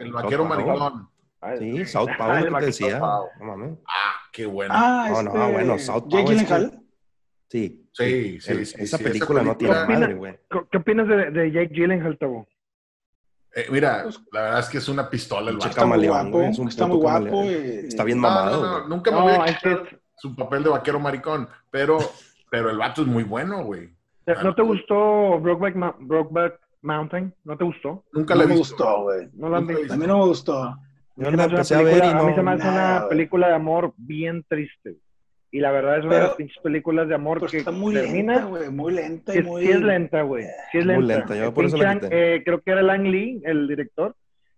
el, 0.00 0.12
vaquero 0.12 0.44
maricón. 0.44 1.08
Ay, 1.40 1.58
Sí, 1.58 1.86
South 1.86 2.08
el 2.10 2.16
que 2.54 2.60
te 2.60 2.66
decía. 2.66 2.98
No 2.98 3.28
mames. 3.40 3.78
Ah, 3.86 4.14
qué 4.32 4.44
bueno. 4.46 4.74
Ah, 4.76 5.08
No, 5.10 5.20
este... 5.20 5.38
no, 5.38 5.52
bueno, 5.52 5.78
South. 5.78 6.04
Sí. 7.48 7.88
Sí, 7.92 8.38
sí, 8.40 8.52
El- 8.52 8.66
sí, 8.66 8.76
Esa 8.78 8.98
sí, 8.98 9.04
película 9.04 9.42
no 9.42 9.56
tiene 9.56 9.74
película- 9.74 9.86
¿Qué 9.86 9.92
madre, 10.00 10.14
opinas? 10.14 10.18
güey. 10.50 10.66
¿Qué 10.70 10.76
opinas 10.78 11.08
de, 11.08 11.30
de 11.30 11.50
Jake 11.52 11.70
Gyllenhaal, 11.74 12.18
Tabo? 12.18 12.46
Eh, 13.54 13.66
mira, 13.70 14.06
la 14.32 14.40
verdad 14.42 14.60
es 14.60 14.68
que 14.68 14.78
es 14.78 14.88
una 14.88 15.10
pistola 15.10 15.50
el 15.50 15.56
vato. 15.56 15.70
Está 15.70 15.84
muy 15.84 16.06
guapo, 16.06 16.30
güey, 16.30 16.50
es 16.50 16.58
un 16.60 16.68
está 16.68 16.84
puto 16.84 16.94
muy 16.94 17.02
guapo. 17.02 17.24
camaleón. 17.24 17.46
y- 17.84 17.86
Está 17.88 18.04
bien 18.04 18.20
No, 18.20 18.28
mamado, 18.28 18.62
no, 18.80 18.88
nunca 18.88 19.10
me 19.10 19.16
No, 19.16 19.22
voy 19.24 19.32
a 19.34 19.46
su 20.16 20.36
papel 20.36 20.62
de 20.62 20.68
vaquero 20.70 21.00
maricón, 21.00 21.48
pero, 21.70 21.98
pero 22.50 22.70
el 22.70 22.78
vato 22.78 23.02
es 23.02 23.08
muy 23.08 23.22
bueno, 23.24 23.64
güey. 23.64 23.88
¿No 24.42 24.54
te 24.54 24.62
gustó 24.62 25.40
Brokeback, 25.40 25.96
Brokeback 26.00 26.60
Mountain? 26.82 27.34
¿No 27.44 27.56
te 27.56 27.64
gustó? 27.64 28.04
Nunca 28.12 28.34
No 28.34 28.38
la 28.40 28.44
he 28.44 28.48
me 28.48 28.54
visto. 28.56 28.74
gustó, 28.84 29.02
güey. 29.02 29.28
No 29.34 29.48
la 29.48 29.60
visto. 29.60 29.94
A 29.94 29.96
mí 29.96 30.06
no 30.06 30.18
me 30.18 30.24
gustó. 30.26 30.76
Yo 31.16 31.30
la 31.30 31.44
empecé 31.44 31.74
a 31.74 31.82
ver 31.82 31.96
y 31.96 32.00
película- 32.00 32.20
a 32.20 32.24
mí 32.24 32.34
se 32.34 32.42
me 32.42 32.44
no. 32.44 32.50
hace 32.56 32.64
nada, 32.64 32.98
una 33.00 33.08
película 33.08 33.48
de 33.48 33.54
amor 33.54 33.92
bien 33.96 34.44
triste. 34.48 34.96
Y 35.52 35.58
la 35.58 35.72
verdad 35.72 35.98
es 35.98 36.04
una 36.04 36.14
de 36.14 36.18
Pero- 36.20 36.28
las 36.28 36.36
pinches 36.36 36.62
películas 36.62 37.08
de 37.08 37.14
amor 37.16 37.40
Pero 37.40 37.50
que 37.50 37.56
está 37.58 37.72
muy 37.72 37.92
termina. 37.94 38.34
lenta, 38.34 38.46
güey. 38.48 38.70
Muy 38.70 38.92
lenta 38.92 39.32
Sí, 39.32 39.38
y 39.40 39.42
muy... 39.42 39.62
sí 39.66 39.70
es 39.72 39.80
lenta, 39.80 40.22
güey. 40.22 40.44
Sí 40.70 40.78
es 40.78 40.86
Muy 40.86 40.94
lenta. 40.98 41.14
lenta, 41.16 41.36
yo 41.36 41.44
El 41.46 41.52
por 41.52 41.64
eso 41.64 41.76
la 41.76 41.94
quité. 41.94 42.36
eh, 42.36 42.42
creo 42.44 42.60
que 42.60 42.70
era 42.70 42.82
Lang 42.82 43.02
Lee, 43.06 43.40
el 43.44 43.66
director, 43.66 44.14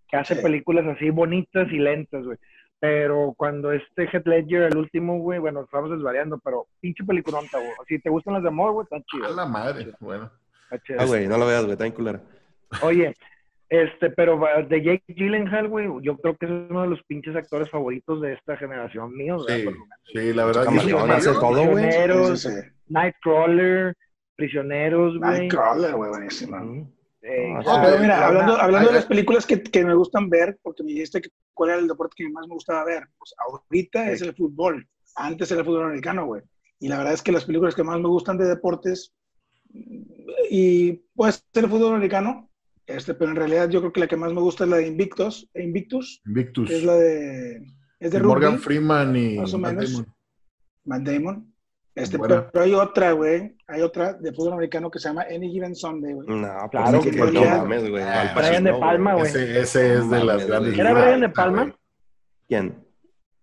que 0.09 0.17
hace 0.19 0.35
Sí. 0.37 0.43
películas 0.43 0.87
así 0.87 1.09
bonitas 1.09 1.67
y 1.73 1.79
lentas, 1.79 2.23
güey. 2.25 2.37
Pero 2.83 3.33
cuando 3.37 3.71
este 3.71 4.09
Heath 4.13 4.27
Ledger, 4.27 4.63
el 4.65 4.77
último, 4.77 5.21
güey, 5.21 5.39
bueno, 5.39 5.61
estamos 5.63 5.89
desvariando, 5.93 6.41
pero 6.45 6.67
pinche 6.81 7.05
peliculonta, 7.05 7.59
güey. 7.59 7.71
Si 7.87 8.01
te 8.01 8.11
gustan 8.11 8.35
las 8.35 8.43
de 8.43 8.49
amor, 8.49 8.73
güey, 8.73 8.83
están 8.83 8.99
A 9.03 9.05
chidas. 9.05 9.37
la 9.37 9.47
madre, 9.47 9.93
bueno. 10.01 10.29
Ah, 10.99 11.05
güey, 11.07 11.29
no 11.29 11.39
la 11.39 11.45
veas, 11.45 11.61
güey, 11.63 11.73
está 11.75 11.85
bien 11.85 11.95
culera. 11.95 12.21
Oye, 12.83 13.15
este, 13.69 14.11
pero 14.11 14.37
de 14.69 14.83
Jake 14.83 15.05
Gyllenhaal, 15.07 15.69
güey, 15.69 15.87
yo 16.03 16.17
creo 16.17 16.37
que 16.37 16.47
es 16.47 16.51
uno 16.71 16.83
de 16.83 16.89
los 16.89 17.01
pinches 17.05 17.37
actores 17.37 17.71
favoritos 17.71 18.21
de 18.21 18.33
esta 18.33 18.57
generación 18.57 19.15
míos, 19.17 19.45
Sí, 19.49 19.65
¿verdad? 19.65 19.79
sí, 20.13 20.33
la 20.33 20.45
verdad. 20.45 20.65
Camaleón. 20.65 21.09
todo, 21.39 21.65
güey. 21.67 21.85
Prisioneros. 21.85 22.49
Nightcrawler, 22.89 23.95
Prisioneros, 24.35 25.19
güey. 25.19 25.31
Nightcrawler, 25.39 25.93
güey. 25.95 26.11
Eh, 27.25 27.55
No, 27.65 27.71
Ah, 27.71 27.83
pero 27.85 27.99
mira, 28.01 28.19
la- 28.19 28.27
hablando, 28.27 28.57
la- 28.57 28.65
hablando 28.65 28.89
de 28.89 28.95
la- 28.95 28.99
las 29.01 29.07
películas 29.07 29.47
que, 29.47 29.63
que 29.63 29.85
me 29.85 29.95
gustan 29.95 30.29
ver, 30.29 30.59
porque 30.63 30.83
me 30.83 30.91
dijiste 30.93 31.21
que 31.21 31.29
cuál 31.55 31.71
era 31.71 31.79
el 31.79 31.89
deporte 31.89 32.15
que 32.17 32.29
más 32.29 32.47
me 32.47 32.55
gustaba 32.55 32.85
ver. 32.85 33.09
Pues 33.19 33.35
ahorita 33.39 34.11
es 34.11 34.23
el 34.23 34.35
fútbol. 34.35 34.87
Antes 35.17 35.51
era 35.51 35.61
el 35.61 35.67
fútbol 35.67 35.85
americano, 35.85 36.27
güey. 36.27 36.43
Y 36.79 36.89
la 36.89 36.99
verdad 36.99 37.15
es 37.15 37.23
que 37.23 37.33
las 37.33 37.45
películas 37.45 37.75
que 37.75 37.85
más 37.85 38.01
me 38.01 38.09
gustan 38.09 38.39
de 38.39 38.47
deportes, 38.47 39.15
y 40.51 40.93
puede 41.15 41.33
ser 41.33 41.65
el 41.65 41.71
fútbol 41.71 41.95
americano, 41.95 42.51
este, 42.87 43.15
pero 43.15 43.31
en 43.31 43.37
realidad 43.37 43.71
yo 43.71 43.81
creo 43.81 43.93
que 43.93 44.01
la 44.01 44.09
que 44.09 44.17
más 44.17 44.33
me 44.33 44.41
gusta 44.41 44.65
es 44.65 44.71
la 44.71 44.77
de 44.79 44.89
Invictus, 44.89 45.49
Invictus, 45.55 46.21
Invictus. 46.27 46.69
que 46.69 46.77
es 46.77 46.85
la 46.85 46.95
de, 46.97 47.63
es 48.01 48.11
de 48.11 48.21
Morgan 48.21 48.59
Freeman 48.59 49.17
y 49.17 49.39
más 49.39 49.55
o 49.55 49.59
Matt 49.59 49.75
menos. 49.75 49.93
Damon. 49.93 50.15
Matt 50.85 51.03
Damon. 51.03 51.52
Este, 51.95 52.17
Buena. 52.17 52.49
pero 52.51 52.65
hay 52.65 52.73
otra, 52.75 53.13
güey, 53.13 53.55
hay 53.67 53.83
otra 53.83 54.15
de 54.15 54.33
fútbol 54.33 54.55
americano 54.55 54.91
que 54.91 54.99
se 54.99 55.09
llama 55.09 55.27
Any 55.31 55.51
Given 55.51 55.75
Sunday, 55.77 56.15
güey. 56.15 56.27
No, 56.27 56.69
Claro, 56.71 57.01
pues, 57.01 57.05
que 57.05 57.11
que 57.11 57.33
no 57.33 57.45
mames, 57.45 57.91
güey. 57.91 58.03
Ah, 58.03 58.23
Al 58.23 58.35
Brian 58.35 58.65
de 58.65 58.73
Palma, 58.75 59.13
güey. 59.15 59.27
Ese, 59.27 59.61
ese 59.61 59.95
es 59.97 60.11
de 60.11 60.19
No 60.19 60.25
las 60.25 60.47
grandes. 60.47 60.79
¿Era 60.79 60.93
Brian 60.95 61.21
de. 61.21 61.29
Palma? 61.29 61.75
¿Quién? 62.49 62.75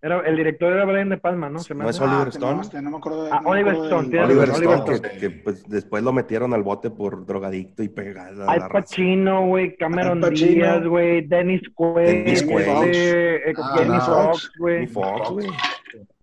Era, 0.02 0.22
el 0.22 0.38
director 0.38 0.72
era 0.72 0.86
Brian 0.86 1.10
de 1.10 1.18
Palma, 1.18 1.50
¿no? 1.50 1.60
Se 1.60 1.74
me 1.76 1.84
No 1.84 1.90
es 1.90 2.00
Oliver 2.00 2.28
Ah, 2.28 2.30
Stone. 2.30 2.62
No, 2.74 2.82
no 2.84 2.90
me 2.92 2.98
acuerdo 2.98 3.26
de, 3.26 3.32
Ah, 3.32 3.36
no 3.36 3.42
me 3.44 3.50
Oliver 3.50 3.74
acuerdo 3.74 3.86
Stone, 4.00 4.08
Oliver 4.24 4.50
Oliver 4.50 4.50
Stone, 4.80 4.96
Stone. 4.96 5.02
que, 5.14 5.20
que, 5.20 5.30
pues 5.30 5.70
después 5.70 6.04
lo 6.04 6.14
metieron 6.14 6.54
al 6.54 6.64
bote 6.64 6.90
por 6.90 7.26
drogadicto 7.28 7.84
y 7.84 7.90
pegada. 7.90 8.50
Al. 8.50 8.68
Pacino, 8.70 9.46
güey, 9.48 9.76
Cameron 9.76 10.22
Pacino. 10.22 10.52
Díaz, 10.54 10.86
güey, 10.88 11.28
Dennis 11.28 11.62
Quaid, 11.76 12.06
Dennis 12.08 12.44
Quaid. 12.44 12.68
este, 12.90 13.50
eh, 13.52 13.54
Ah, 13.62 14.32
güey. 14.58 14.88
Fox, 14.88 15.30
güey. 15.32 15.48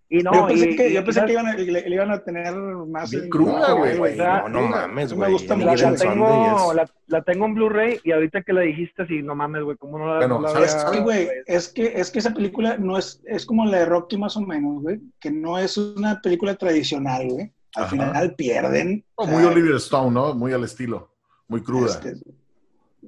Y 0.09 0.19
no, 0.19 0.33
yo 0.33 0.47
pensé, 0.47 0.71
y- 0.71 0.77
que, 0.77 0.93
yo 0.93 1.01
y- 1.01 1.05
pensé 1.05 1.21
y- 1.21 1.27
que 1.27 1.33
iban 1.33 1.47
a, 1.49 1.55
le, 1.55 1.65
le 1.89 1.95
iban 1.95 2.11
a 2.13 2.19
tener 2.23 2.55
más. 2.55 3.11
Cruda, 3.29 3.73
güey. 3.73 4.17
No, 4.17 4.49
no 4.49 4.63
mames, 4.69 5.11
me 5.11 5.17
güey. 5.17 5.33
gusta 5.33 5.55
Any 5.55 5.65
mucho. 5.65 5.91
La, 5.91 5.97
tengo, 5.97 6.75
la, 6.75 6.91
la 7.09 7.23
tengo 7.23 7.47
en 7.47 7.55
Blu-ray 7.55 8.01
y 8.05 8.13
ahorita 8.13 8.43
que 8.43 8.53
la 8.53 8.61
dijiste, 8.61 9.03
así, 9.03 9.21
no 9.23 9.35
mames, 9.35 9.65
güey, 9.65 9.77
¿cómo 9.77 9.99
no 9.99 10.07
la, 10.07 10.19
Bueno, 10.19 10.37
no 10.37 10.43
la 10.43 10.51
¿sabes? 10.51 10.75
había- 10.77 10.93
Sí, 10.93 11.01
güey, 11.05 11.29
es 11.47 11.69
que, 11.69 11.93
es 11.97 12.11
que 12.13 12.21
esa 12.21 12.33
película 12.33 12.77
no 12.79 12.97
es, 12.97 13.21
es 13.27 13.45
como 13.45 13.65
la 13.67 13.79
de 13.79 13.87
Rocky 13.87 14.17
más 14.17 14.37
o 14.37 14.43
menos, 14.43 14.81
güey, 14.83 15.01
que 15.19 15.31
no 15.33 15.59
es 15.59 15.77
una 15.77 16.21
película 16.21 16.55
tradicional, 16.55 17.29
güey. 17.29 17.53
Al 17.75 17.83
Ajá. 17.85 17.91
final 17.91 18.35
pierden. 18.37 19.05
Muy 19.19 19.27
sea, 19.43 19.49
Oliver 19.49 19.75
Stone, 19.75 20.11
¿no? 20.13 20.35
Muy 20.35 20.53
al 20.53 20.63
estilo. 20.65 21.11
Muy 21.49 21.63
cruda. 21.63 21.91
este, 21.91 22.15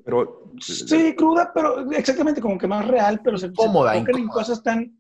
Pero, 0.05 0.51
sí, 0.61 1.15
cruda, 1.17 1.51
pero 1.55 1.91
exactamente 1.93 2.41
como 2.41 2.59
que 2.59 2.67
más 2.67 2.87
real, 2.87 3.21
pero 3.23 3.39
se, 3.39 3.47
se 3.49 3.53
Cómoda, 3.55 3.97
incómoda. 3.97 4.33
cosas 4.33 4.63
tan, 4.63 4.98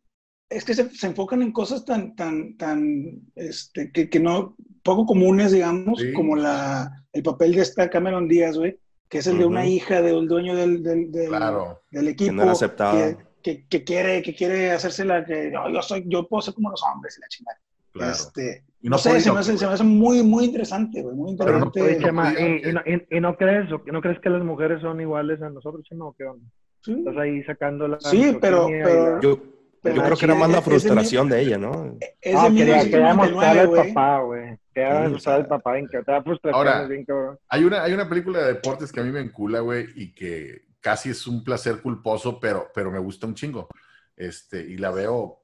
es 0.50 0.64
que 0.64 0.74
se, 0.74 0.88
se 0.90 1.06
enfocan 1.08 1.42
en 1.42 1.52
cosas 1.52 1.84
tan, 1.84 2.14
tan, 2.16 2.56
tan, 2.56 3.20
este, 3.34 3.90
que, 3.92 4.08
que 4.08 4.20
no, 4.20 4.56
poco 4.82 5.04
comunes, 5.06 5.52
digamos, 5.52 6.00
Sí. 6.00 6.12
como 6.12 6.36
la, 6.36 7.04
el 7.12 7.22
papel 7.22 7.52
de 7.54 7.62
esta 7.62 7.90
Cameron 7.90 8.28
Díaz, 8.28 8.56
güey, 8.56 8.78
que 9.08 9.18
es 9.18 9.26
el 9.26 9.38
de 9.38 9.46
una 9.46 9.66
hija 9.66 10.00
del 10.02 10.26
dueño 10.28 10.54
del, 10.56 10.82
del, 10.82 11.10
del, 11.12 11.28
Claro. 11.28 11.80
del 11.90 12.08
equipo. 12.08 12.30
que 12.30 12.36
no 12.36 12.42
era 12.44 12.52
aceptada. 12.52 13.16
que, 13.16 13.28
que, 13.42 13.66
que 13.68 13.84
quiere, 13.84 14.22
que 14.22 14.34
quiere 14.34 14.70
hacerse 14.70 15.04
la 15.04 15.24
que 15.24 15.50
no, 15.50 15.70
yo 15.70 15.82
soy, 15.82 16.04
yo 16.06 16.26
puedo 16.28 16.40
ser 16.42 16.54
como 16.54 16.70
los 16.70 16.82
hombres 16.82 17.16
y 17.16 17.20
la 17.20 17.28
chingada. 17.28 17.58
Claro. 17.92 18.12
Este, 18.12 18.64
Y 18.82 18.86
no, 18.88 18.90
no 18.92 18.98
sé, 18.98 19.20
se 19.20 19.32
me, 19.32 19.38
hace, 19.40 19.56
se 19.58 19.66
me 19.66 19.72
hace 19.72 19.84
muy, 19.84 20.22
muy 20.22 20.44
interesante, 20.44 21.02
güey, 21.02 21.14
muy 21.16 21.36
Pero 21.36 21.58
no 21.58 21.66
interesante. 21.66 22.04
Chema, 22.04 22.32
podía, 22.32 22.48
¿y, 22.48 22.68
y 22.68 22.72
no, 22.72 22.80
y- 22.86 23.16
y 23.16 23.20
no 23.20 23.36
crees, 23.36 23.72
o- 23.72 23.82
no 23.92 24.00
crees 24.00 24.18
que 24.20 24.30
las 24.30 24.44
mujeres 24.44 24.80
son 24.82 25.00
iguales 25.00 25.40
a 25.42 25.50
nosotros, 25.50 25.82
Chema, 25.84 26.06
o 26.06 26.12
qué 26.14 26.24
onda? 26.24 26.44
Sí. 26.82 26.92
Estás 26.98 27.16
ahí 27.16 27.42
sacando 27.44 27.88
la... 27.88 27.98
Sí, 28.00 28.36
pero- 28.40 28.66
pero- 28.68 29.14
la- 29.16 29.20
yo, 29.20 29.38
Pero 29.82 29.96
yo 29.96 30.02
creo 30.02 30.16
que 30.16 30.24
era 30.24 30.34
más 30.34 30.50
la 30.50 30.62
frustración 30.62 31.28
de 31.28 31.40
ella, 31.40 31.58
¿no? 31.58 31.96
Es 32.20 32.34
Ah, 32.36 32.48
quería, 32.54 32.82
quería 32.82 33.14
mostrarle 33.14 33.62
1999, 33.62 33.80
al 33.80 33.94
papá, 33.94 34.20
güey. 34.22 34.58
Quería 34.74 35.08
mostrar 35.08 35.36
al 35.36 35.46
papá, 35.46 35.72
bien 35.74 35.88
que 35.88 36.02
te 36.02 36.12
da 36.12 36.24
Ahora, 36.52 36.86
bien 36.86 37.04
cabrón. 37.04 37.38
Hay 37.48 37.64
una, 37.64 37.82
hay 37.82 37.92
una 37.92 38.08
película 38.08 38.40
de 38.40 38.54
deportes 38.54 38.92
que 38.92 39.00
a 39.00 39.04
mí 39.04 39.10
me 39.10 39.20
encula, 39.20 39.60
güey, 39.60 39.86
y 39.94 40.12
que 40.14 40.62
casi 40.80 41.10
es 41.10 41.26
un 41.26 41.44
placer 41.44 41.80
culposo, 41.80 42.38
pero, 42.40 42.70
pero 42.74 42.90
me 42.90 42.98
gusta 42.98 43.26
un 43.26 43.34
chingo. 43.34 43.68
este, 44.16 44.60
y 44.60 44.78
la 44.78 44.90
veo 44.90 45.42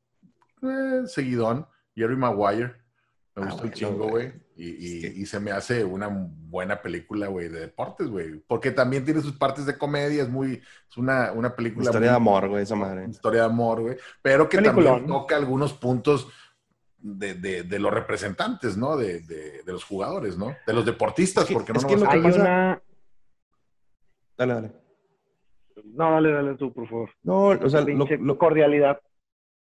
eh, 0.63 1.03
seguidón. 1.07 1.67
Jerry 1.97 2.17
Maguire, 2.17 2.75
me 3.37 3.43
ah, 3.43 3.47
gusta 3.47 3.65
un 3.65 3.73
chingo, 3.73 4.09
güey. 4.09 4.33
Y, 4.57 5.27
se 5.27 5.41
me 5.41 5.51
hace 5.51 5.83
una 5.83 6.09
buena 6.09 6.81
película, 6.81 7.27
güey, 7.27 7.49
de 7.49 7.61
deportes, 7.61 8.07
güey. 8.09 8.39
Porque 8.47 8.71
también 8.71 9.05
tiene 9.05 9.21
sus 9.21 9.37
partes 9.37 9.67
de 9.67 9.77
comedia, 9.77 10.23
es 10.23 10.29
muy, 10.29 10.63
es 10.89 10.97
una, 10.97 11.33
una 11.33 11.57
película. 11.57 11.87
Historia 11.87 12.11
de 12.11 12.17
amor, 12.17 12.49
güey, 12.49 12.63
esa 12.63 12.77
madre. 12.77 13.09
Historia 13.09 13.41
de 13.41 13.47
amor, 13.47 13.81
güey. 13.81 13.97
Pero 14.23 14.49
que 14.49 14.63
también 14.63 15.07
toca 15.07 15.37
algunos 15.37 15.73
puntos 15.73 16.29
de, 16.99 17.35
de, 17.35 17.79
los 17.79 17.93
representantes, 17.93 18.77
¿no? 18.77 18.97
De, 18.97 19.21
de, 19.21 19.63
los 19.67 19.85
jugadores, 19.85 20.39
¿no? 20.39 20.55
De 20.67 20.73
los 20.73 20.87
deportistas, 20.87 21.51
porque 21.53 21.73
no 21.73 21.81
es 21.81 21.85
que 21.85 21.95
hay 21.95 22.21
una... 22.21 22.81
Dale, 24.37 24.55
dale. 24.55 24.73
No, 25.85 26.13
dale, 26.13 26.33
dale 26.33 26.55
tú, 26.55 26.73
por 26.73 26.89
favor. 26.89 27.11
No, 27.23 27.49
o 27.49 27.69
sea, 27.69 27.83
lo, 27.83 28.39
cordialidad. 28.39 29.01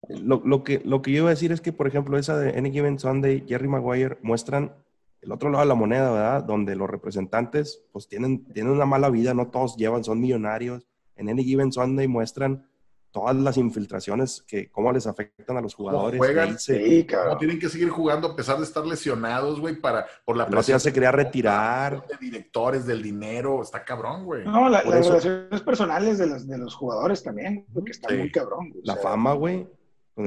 Lo, 0.08 0.42
lo, 0.46 0.64
que, 0.64 0.82
lo 0.86 1.02
que 1.02 1.12
yo 1.12 1.18
iba 1.20 1.28
a 1.28 1.32
decir 1.32 1.52
es 1.52 1.62
que, 1.62 1.74
por 1.74 1.88
ejemplo, 1.88 2.18
esa 2.18 2.38
de 2.38 2.58
Any 2.58 2.72
Given 2.72 3.00
Sunday, 3.00 3.44
Jerry 3.48 3.68
Maguire, 3.68 4.18
muestran 4.22 4.74
el 5.22 5.32
otro 5.32 5.50
lado 5.50 5.64
de 5.64 5.68
la 5.68 5.76
moneda, 5.76 6.12
¿verdad? 6.12 6.44
Donde 6.44 6.76
los 6.76 6.90
representantes, 6.90 7.84
pues, 7.92 8.08
tienen, 8.08 8.46
tienen 8.54 8.72
una 8.72 8.86
mala 8.86 9.10
vida, 9.10 9.34
no 9.34 9.50
todos 9.50 9.76
llevan, 9.76 10.04
son 10.04 10.22
millonarios. 10.22 10.88
En 11.16 11.30
Any 11.30 11.44
Given 11.44 11.74
Sunday 11.74 12.08
muestran 12.08 12.66
todas 13.12 13.36
las 13.36 13.58
infiltraciones, 13.58 14.44
que 14.48 14.70
cómo 14.70 14.92
les 14.92 15.08
afectan 15.08 15.58
a 15.58 15.62
los 15.62 15.74
jugadores. 15.74 16.18
Juegan, 16.18 16.60
sí, 16.60 17.06
tienen 17.40 17.60
que 17.60 17.70
seguir 17.70 17.90
jugando 17.90 18.30
a 18.30 18.36
pesar 18.36 18.58
de 18.58 18.64
estar 18.64 18.86
lesionados, 18.86 19.60
güey, 19.60 19.76
para, 19.76 20.06
por 20.26 20.38
la 20.38 20.46
presión. 20.48 20.76
No 20.76 20.80
se 20.80 20.94
quería 20.94 21.12
retirar. 21.12 22.06
De 22.08 22.18
directores, 22.18 22.86
del 22.86 23.02
dinero, 23.02 23.62
está 23.62 23.84
cabrón, 23.84 24.26
güey. 24.26 24.46
No, 24.46 24.70
las 24.70 24.86
relaciones 24.86 25.62
personales 25.62 26.18
de 26.18 26.28
los, 26.28 26.48
de 26.48 26.58
los 26.58 26.76
jugadores 26.76 27.24
también, 27.24 27.66
porque 27.74 27.92
está 27.92 28.14
muy 28.14 28.32
cabrón. 28.32 28.74
La 28.84 28.96
fama, 28.96 29.34
güey. 29.34 29.68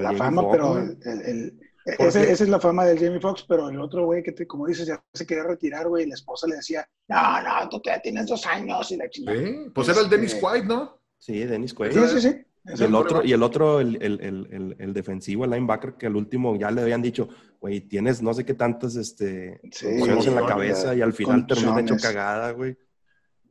La 0.00 0.12
fama, 0.14 0.50
pero 0.50 0.78
el, 0.78 1.58
esa 1.84 2.22
es 2.22 2.48
la 2.48 2.60
fama 2.60 2.84
del 2.84 2.98
Jamie 2.98 3.20
Foxx, 3.20 3.44
pero 3.48 3.68
el 3.68 3.80
otro 3.80 4.06
güey 4.06 4.22
que, 4.22 4.32
te, 4.32 4.46
como 4.46 4.66
dices, 4.66 4.86
ya 4.86 5.02
se 5.12 5.26
quería 5.26 5.44
retirar, 5.44 5.88
güey, 5.88 6.04
y 6.04 6.08
la 6.08 6.14
esposa 6.14 6.46
le 6.46 6.56
decía, 6.56 6.88
no, 7.08 7.42
no, 7.42 7.68
tú 7.68 7.80
ya 7.84 8.00
tienes 8.00 8.26
dos 8.26 8.46
años 8.46 8.90
y 8.92 8.96
la 8.96 9.10
chingada. 9.10 9.38
Sí, 9.38 9.56
pues 9.74 9.88
era 9.88 10.00
el 10.00 10.08
Dennis 10.08 10.34
este, 10.34 10.46
White, 10.46 10.66
¿no? 10.66 11.00
Sí, 11.18 11.44
Dennis 11.44 11.74
Quaid. 11.74 11.92
Sí, 11.92 12.00
sí, 12.08 12.20
sí. 12.20 12.46
Y 12.64 12.84
el, 12.84 12.94
otro, 12.94 13.24
y 13.24 13.32
el 13.32 13.42
otro, 13.42 13.80
el, 13.80 13.96
el, 14.00 14.20
el, 14.20 14.76
el, 14.78 14.92
defensivo, 14.92 15.44
el 15.44 15.50
linebacker, 15.50 15.94
que 15.94 16.06
al 16.06 16.14
último 16.14 16.56
ya 16.56 16.70
le 16.70 16.82
habían 16.82 17.02
dicho, 17.02 17.28
güey, 17.60 17.80
tienes 17.80 18.22
no 18.22 18.32
sé 18.34 18.44
qué 18.44 18.54
tantas 18.54 18.94
este, 18.94 19.60
en 19.82 20.34
la 20.34 20.46
cabeza 20.46 20.94
y 20.94 21.00
al 21.00 21.12
final 21.12 21.44
termina 21.46 21.80
hecho 21.80 21.96
cagada, 21.96 22.52
güey. 22.52 22.76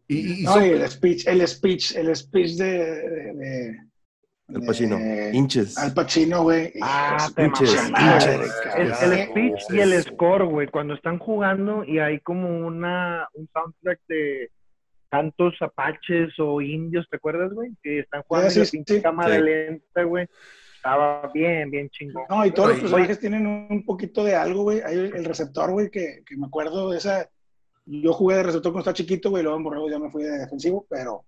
Y, 0.08 0.44
no, 0.44 0.60
el 0.60 0.90
speech, 0.90 1.28
el 1.28 1.46
speech, 1.46 1.96
el 1.96 2.16
speech 2.16 2.56
de, 2.56 2.68
de, 2.68 3.78
Al 4.54 4.62
Pacino, 4.66 4.98
hinches. 5.32 5.78
Al 5.78 5.94
Pacino, 5.94 6.44
güey. 6.44 6.74
Ah, 6.82 7.30
hinches, 7.38 7.92
El, 8.78 8.94
speech 9.28 9.62
y 9.70 9.80
el 9.80 10.04
score, 10.04 10.46
güey, 10.46 10.68
cuando 10.68 10.94
están 10.94 11.20
jugando 11.20 11.84
y 11.84 12.00
hay 12.00 12.20
como 12.20 12.66
una, 12.68 13.28
un 13.34 13.50
soundtrack 13.54 14.00
de 14.08 14.52
tantos 15.10 15.54
apaches 15.62 16.34
o 16.40 16.62
indios, 16.62 17.08
¿te 17.10 17.18
acuerdas, 17.18 17.54
güey? 17.54 17.72
Que 17.84 18.00
están 18.00 18.24
jugando 18.24 18.50
en 18.50 18.60
la 18.60 18.66
pinche 18.66 19.02
cámara 19.02 19.38
lenta, 19.38 20.04
güey. 20.04 20.28
Estaba 20.76 21.30
bien, 21.34 21.70
bien 21.70 21.90
chingón. 21.90 22.24
No, 22.30 22.46
y 22.46 22.52
todos 22.52 22.70
los 22.70 22.80
personajes 22.80 23.20
tienen 23.20 23.46
un 23.46 23.86
poquito 23.86 24.24
de 24.24 24.36
algo, 24.36 24.64
güey. 24.64 24.82
Hay 24.82 24.96
el 24.96 25.26
receptor, 25.26 25.72
güey, 25.72 25.92
que, 25.92 26.24
que, 26.26 26.36
me 26.38 26.48
acuerdo 26.48 26.90
de 26.90 26.98
esa. 26.98 27.30
Yo 27.86 28.14
jugué 28.14 28.38
de 28.38 28.44
receptor 28.44 28.72
cuando 28.72 28.90
estaba 28.90 28.96
chiquito, 28.96 29.30
güey, 29.30 29.44
luego 29.44 29.58
en 29.58 29.64
Borrego 29.64 29.90
ya 29.90 30.00
me 30.00 30.10
fui 30.10 30.24
de 30.24 30.40
defensivo, 30.40 30.88
pero. 30.90 31.24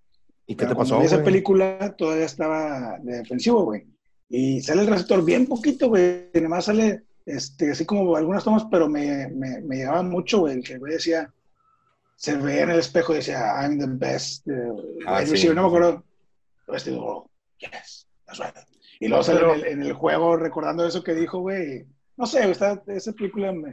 ¿Y 0.46 0.54
qué 0.56 0.66
te 0.66 0.74
pasó? 0.74 0.96
En 0.98 1.02
esa 1.02 1.22
película 1.22 1.94
todavía 1.96 2.26
estaba 2.26 2.98
de 3.00 3.18
defensivo, 3.18 3.64
güey. 3.64 3.86
Y 4.28 4.60
sale 4.60 4.82
el 4.82 4.88
receptor 4.88 5.24
bien 5.24 5.46
poquito, 5.46 5.88
güey. 5.88 6.30
Nada 6.34 6.48
más 6.48 6.66
sale, 6.66 7.04
este, 7.24 7.70
así 7.70 7.86
como 7.86 8.14
algunas 8.16 8.44
tomas, 8.44 8.66
pero 8.70 8.88
me, 8.88 9.28
me, 9.28 9.60
me 9.60 9.76
llegaba 9.76 10.02
mucho, 10.02 10.40
güey. 10.40 10.56
El 10.56 10.64
que 10.64 10.78
güey 10.78 10.94
decía, 10.94 11.32
se 12.16 12.36
veía 12.36 12.62
en 12.62 12.70
el 12.70 12.78
espejo 12.78 13.12
y 13.12 13.16
decía, 13.16 13.60
I'm 13.60 13.78
the 13.78 13.86
best. 13.88 14.46
Ah, 15.06 15.22
no 15.22 15.62
me 15.62 15.66
acuerdo. 15.66 16.04
Este, 16.68 16.90
yes, 17.58 18.06
that's 18.26 18.38
right. 18.38 18.54
Y 19.00 19.08
luego 19.08 19.22
sale 19.22 19.70
en, 19.70 19.82
el, 19.82 19.92
juego 19.92 20.36
recordando 20.36 20.86
eso 20.86 21.02
que 21.02 21.14
dijo, 21.14 21.40
güey. 21.40 21.84
No 22.16 22.26
sé, 22.26 22.48
esa 22.48 23.12
película 23.16 23.52
me, 23.52 23.72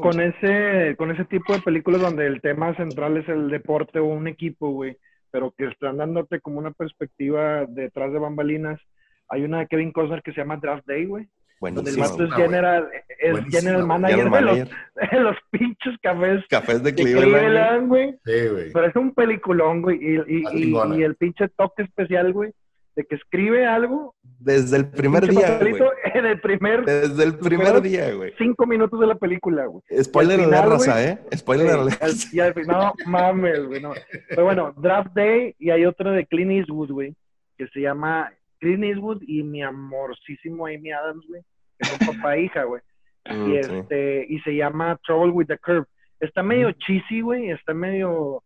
con 0.00 0.20
ese 0.20 0.94
Con 0.96 1.10
ese 1.10 1.24
tipo 1.24 1.52
de 1.52 1.60
películas 1.62 2.00
donde 2.00 2.28
el 2.28 2.40
tema 2.40 2.76
central 2.76 3.16
es 3.16 3.28
el 3.28 3.50
deporte 3.50 3.98
o 3.98 4.04
un 4.04 4.28
equipo, 4.28 4.70
güey, 4.70 4.96
pero 5.32 5.52
que 5.56 5.66
están 5.66 5.96
dándote 5.96 6.40
como 6.40 6.58
una 6.58 6.70
perspectiva 6.70 7.66
detrás 7.66 8.12
de 8.12 8.20
bambalinas. 8.20 8.80
Hay 9.28 9.42
una 9.42 9.60
de 9.60 9.66
Kevin 9.66 9.90
Costner 9.90 10.22
que 10.22 10.32
se 10.32 10.40
llama 10.42 10.58
Draft 10.58 10.86
Day, 10.86 11.06
güey. 11.06 11.28
Donde 11.60 11.92
el 11.92 11.96
vato 11.96 12.24
es 12.24 12.34
general, 12.34 12.88
es 13.20 13.44
general 13.48 13.86
manager, 13.86 14.30
de, 14.30 14.40
los, 14.40 14.58
de 15.12 15.20
los 15.20 15.36
pinches 15.50 15.96
cafés. 16.02 16.44
Cafés 16.50 16.82
de 16.82 16.92
Cleveland, 16.92 17.88
güey. 17.88 18.10
Sí, 18.24 18.48
güey. 18.50 18.72
Pero 18.72 18.86
es 18.86 18.96
un 18.96 19.14
peliculón, 19.14 19.80
güey. 19.80 19.96
Y, 19.96 20.16
y, 20.26 20.74
y, 20.74 21.02
el 21.02 21.14
pinche 21.14 21.48
toque 21.56 21.84
especial, 21.84 22.32
güey, 22.32 22.52
de 22.94 23.04
que 23.04 23.14
escribe 23.14 23.66
algo. 23.66 24.14
Desde 24.38 24.76
el 24.76 24.90
primer 24.90 25.28
día, 25.28 25.58
güey. 25.58 25.74
el 26.14 26.40
primer, 26.40 26.84
Desde 26.84 27.24
el 27.24 27.38
primer 27.38 27.80
día, 27.80 28.12
güey. 28.14 28.32
Cinco 28.38 28.66
minutos 28.66 28.98
de 29.00 29.06
la 29.06 29.14
película, 29.14 29.66
güey. 29.66 29.82
Spoiler 30.02 30.40
de 30.40 30.46
la 30.46 30.62
raza, 30.62 31.04
¿eh? 31.04 31.18
Spoiler 31.34 31.66
de 31.66 31.76
la 31.76 31.84
raza. 31.84 32.52
No 32.66 32.92
mames, 33.06 33.66
güey. 33.66 33.80
No. 33.80 33.92
Pero 34.28 34.44
bueno, 34.44 34.74
Draft 34.76 35.12
Day 35.14 35.54
y 35.58 35.70
hay 35.70 35.84
otro 35.84 36.10
de 36.10 36.26
Clint 36.26 36.52
Eastwood, 36.52 36.90
güey, 36.90 37.14
que 37.56 37.66
se 37.68 37.80
llama 37.80 38.32
Clint 38.58 38.84
Eastwood 38.84 39.22
y 39.26 39.42
mi 39.42 39.62
amorcísimo 39.62 40.66
Amy 40.66 40.92
Adams, 40.92 41.24
güey 41.28 41.42
son 41.82 42.14
papá 42.14 42.36
e 42.36 42.42
hija, 42.42 42.64
güey. 42.64 42.82
Mm, 43.26 43.50
y 43.50 43.56
este, 43.56 44.26
y 44.28 44.40
se 44.40 44.56
llama 44.56 44.98
Trouble 45.04 45.32
with 45.32 45.46
the 45.46 45.58
Curve. 45.58 45.86
Está 46.20 46.42
medio 46.42 46.70
mm. 46.70 46.74
cheesy, 46.78 47.20
güey, 47.20 47.50
está 47.50 47.74
medio, 47.74 48.42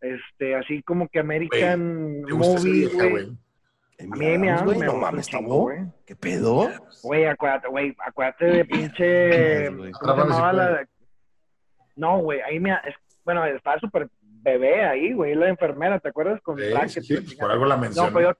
este, 0.00 0.54
así 0.54 0.82
como 0.82 1.08
que 1.08 1.20
American 1.20 2.22
movie, 2.22 2.88
güey. 2.88 3.28
A 3.98 4.16
mí 4.16 4.38
me 4.38 4.62
güey, 4.62 4.78
no 4.78 4.94
mames, 4.94 5.28
güey. 5.42 5.78
¿Qué 6.04 6.14
pedo? 6.14 6.68
Güey, 7.02 7.26
acuérdate, 7.26 7.68
güey, 7.68 7.96
acuérdate 8.04 8.44
de 8.44 8.64
pinche, 8.64 9.66
¿cómo 10.00 10.22
se 10.22 10.28
llamaba 10.28 10.52
la? 10.52 10.88
No, 11.96 12.18
güey, 12.18 12.40
ahí 12.42 12.60
me, 12.60 12.76
bueno, 13.24 13.44
estaba 13.46 13.78
súper 13.80 14.08
bebé 14.20 14.84
ahí, 14.84 15.14
güey, 15.14 15.34
la 15.34 15.48
enfermera, 15.48 15.98
¿te 15.98 16.10
acuerdas? 16.10 16.40
Con 16.42 16.58
sí, 16.58 17.00
sí, 17.00 17.14
pues 17.14 17.34
por 17.36 17.50
algo 17.50 17.64
la 17.64 17.76
mencioné. 17.76 18.08
No, 18.08 18.14
pero 18.14 18.30
yo, 18.30 18.38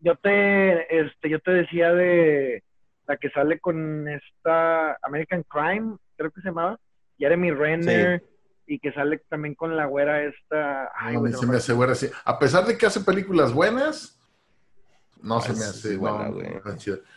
yo 0.00 0.16
te, 0.16 1.00
este, 1.00 1.28
yo 1.28 1.40
te 1.40 1.50
decía 1.50 1.92
de, 1.92 2.62
la 3.06 3.16
que 3.16 3.30
sale 3.30 3.58
con 3.60 4.08
esta 4.08 4.96
American 5.02 5.44
Crime, 5.44 5.96
creo 6.16 6.30
que 6.30 6.40
se 6.40 6.48
llamaba, 6.48 6.78
Jeremy 7.18 7.50
Renner, 7.50 8.24
y 8.66 8.78
que 8.78 8.92
sale 8.92 9.18
también 9.28 9.54
con 9.54 9.76
la 9.76 9.86
güera 9.86 10.22
esta. 10.22 10.90
Ay, 10.96 11.16
no, 11.16 11.28
se 11.28 11.46
me 11.46 11.56
hace 11.56 11.72
güera 11.72 11.92
así. 11.92 12.08
A 12.24 12.38
pesar 12.38 12.64
de 12.64 12.78
que 12.78 12.86
hace 12.86 13.00
películas 13.00 13.52
buenas, 13.52 14.18
no 15.24 15.40
se 15.40 15.54
me 15.54 15.64
hace 15.64 15.96
buena, 15.96 16.28
güey. 16.28 16.46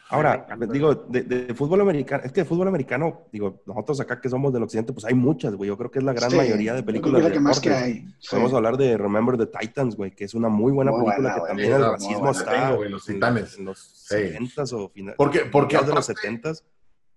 Ahora, 0.09 0.47
digo, 0.69 0.95
de, 1.09 1.53
fútbol 1.53 1.81
americano, 1.81 2.23
es 2.23 2.31
que 2.31 2.41
de 2.41 2.45
fútbol 2.45 2.69
americano, 2.69 3.27
digo, 3.33 3.61
nosotros 3.65 3.99
acá 3.99 4.21
que 4.21 4.29
somos 4.29 4.53
del 4.53 4.63
occidente, 4.63 4.93
pues 4.93 5.05
hay 5.05 5.13
muchas, 5.13 5.53
güey. 5.55 5.67
Yo 5.67 5.77
creo 5.77 5.91
que 5.91 5.99
es 5.99 6.05
la 6.05 6.13
gran 6.13 6.33
mayoría 6.35 6.73
de 6.73 6.83
películas. 6.83 7.21
de 7.21 7.31
que 7.33 7.39
más 7.41 7.59
que 7.59 7.69
hay. 7.69 8.07
Podemos 8.29 8.53
hablar 8.53 8.77
de 8.77 8.97
Remember 8.97 9.37
the 9.37 9.47
Titans, 9.47 9.97
güey, 9.97 10.11
que 10.11 10.23
es 10.23 10.33
una 10.33 10.47
muy 10.47 10.71
buena 10.71 10.91
película 10.91 11.35
que 11.35 11.41
también 11.47 11.73
el 11.73 11.83
racismo 11.83 12.31
está. 12.31 12.71
Güey, 12.71 12.89
los 12.89 13.05
titanes. 13.05 13.57
En, 13.57 13.65
los 13.65 14.09
70s 14.09 14.71
o 14.73 14.89
finales. 14.89 15.17
Porque, 15.17 15.39
porque 15.41 15.77
de 15.77 15.93
los 15.93 16.09
70s. 16.09 16.63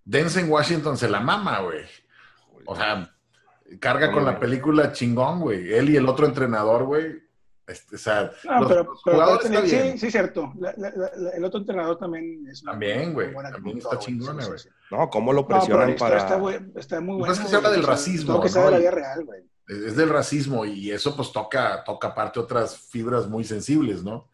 Denzel 0.04 0.48
Washington 0.48 0.96
se 0.96 1.08
la 1.08 1.20
mama, 1.20 1.60
güey. 1.60 1.84
O 2.66 2.74
sea, 2.74 3.14
carga 3.78 4.10
con 4.10 4.24
la 4.24 4.40
película 4.40 4.90
chingón, 4.90 5.40
güey. 5.40 5.72
Él 5.72 5.90
y 5.90 5.96
el 5.96 6.08
otro 6.08 6.26
entrenador, 6.26 6.84
güey 6.84 7.29
este, 7.70 7.96
o 7.96 7.98
sea, 7.98 8.32
no, 8.44 8.68
pero, 8.68 8.92
pero 9.04 9.40
sí, 9.40 9.98
sí, 9.98 10.10
cierto. 10.10 10.52
el 11.34 11.44
otro 11.44 11.60
entrenador 11.60 11.98
también 11.98 12.46
es 12.50 12.62
También, 12.62 13.14
güey. 13.14 13.32
También 13.32 13.78
está 13.78 13.98
chingona, 13.98 14.46
güey. 14.46 14.58
no, 14.90 15.08
¿cómo 15.08 15.32
lo 15.32 15.46
presionan 15.46 15.94
para...? 15.96 16.18
Está, 16.18 16.40
está, 16.76 17.00
muy 17.00 17.16
bueno. 17.18 17.32
es 17.32 17.38
que 17.38 17.46
se 17.46 17.56
habla 17.56 17.70
del 17.70 17.84
racismo. 17.84 18.40
que 18.40 18.50
¿no? 18.50 18.64
de 18.64 18.70
la 18.70 18.78
vida 18.78 18.90
real, 18.90 19.24
güey. 19.24 19.42
Es 19.68 19.94
del 19.94 20.08
racismo 20.08 20.64
y 20.64 20.90
eso 20.90 21.14
pues 21.14 21.30
toca, 21.30 21.84
toca 21.84 22.08
aparte 22.08 22.40
otras 22.40 22.76
fibras 22.76 23.28
muy 23.28 23.44
sensibles, 23.44 24.02
¿no? 24.02 24.28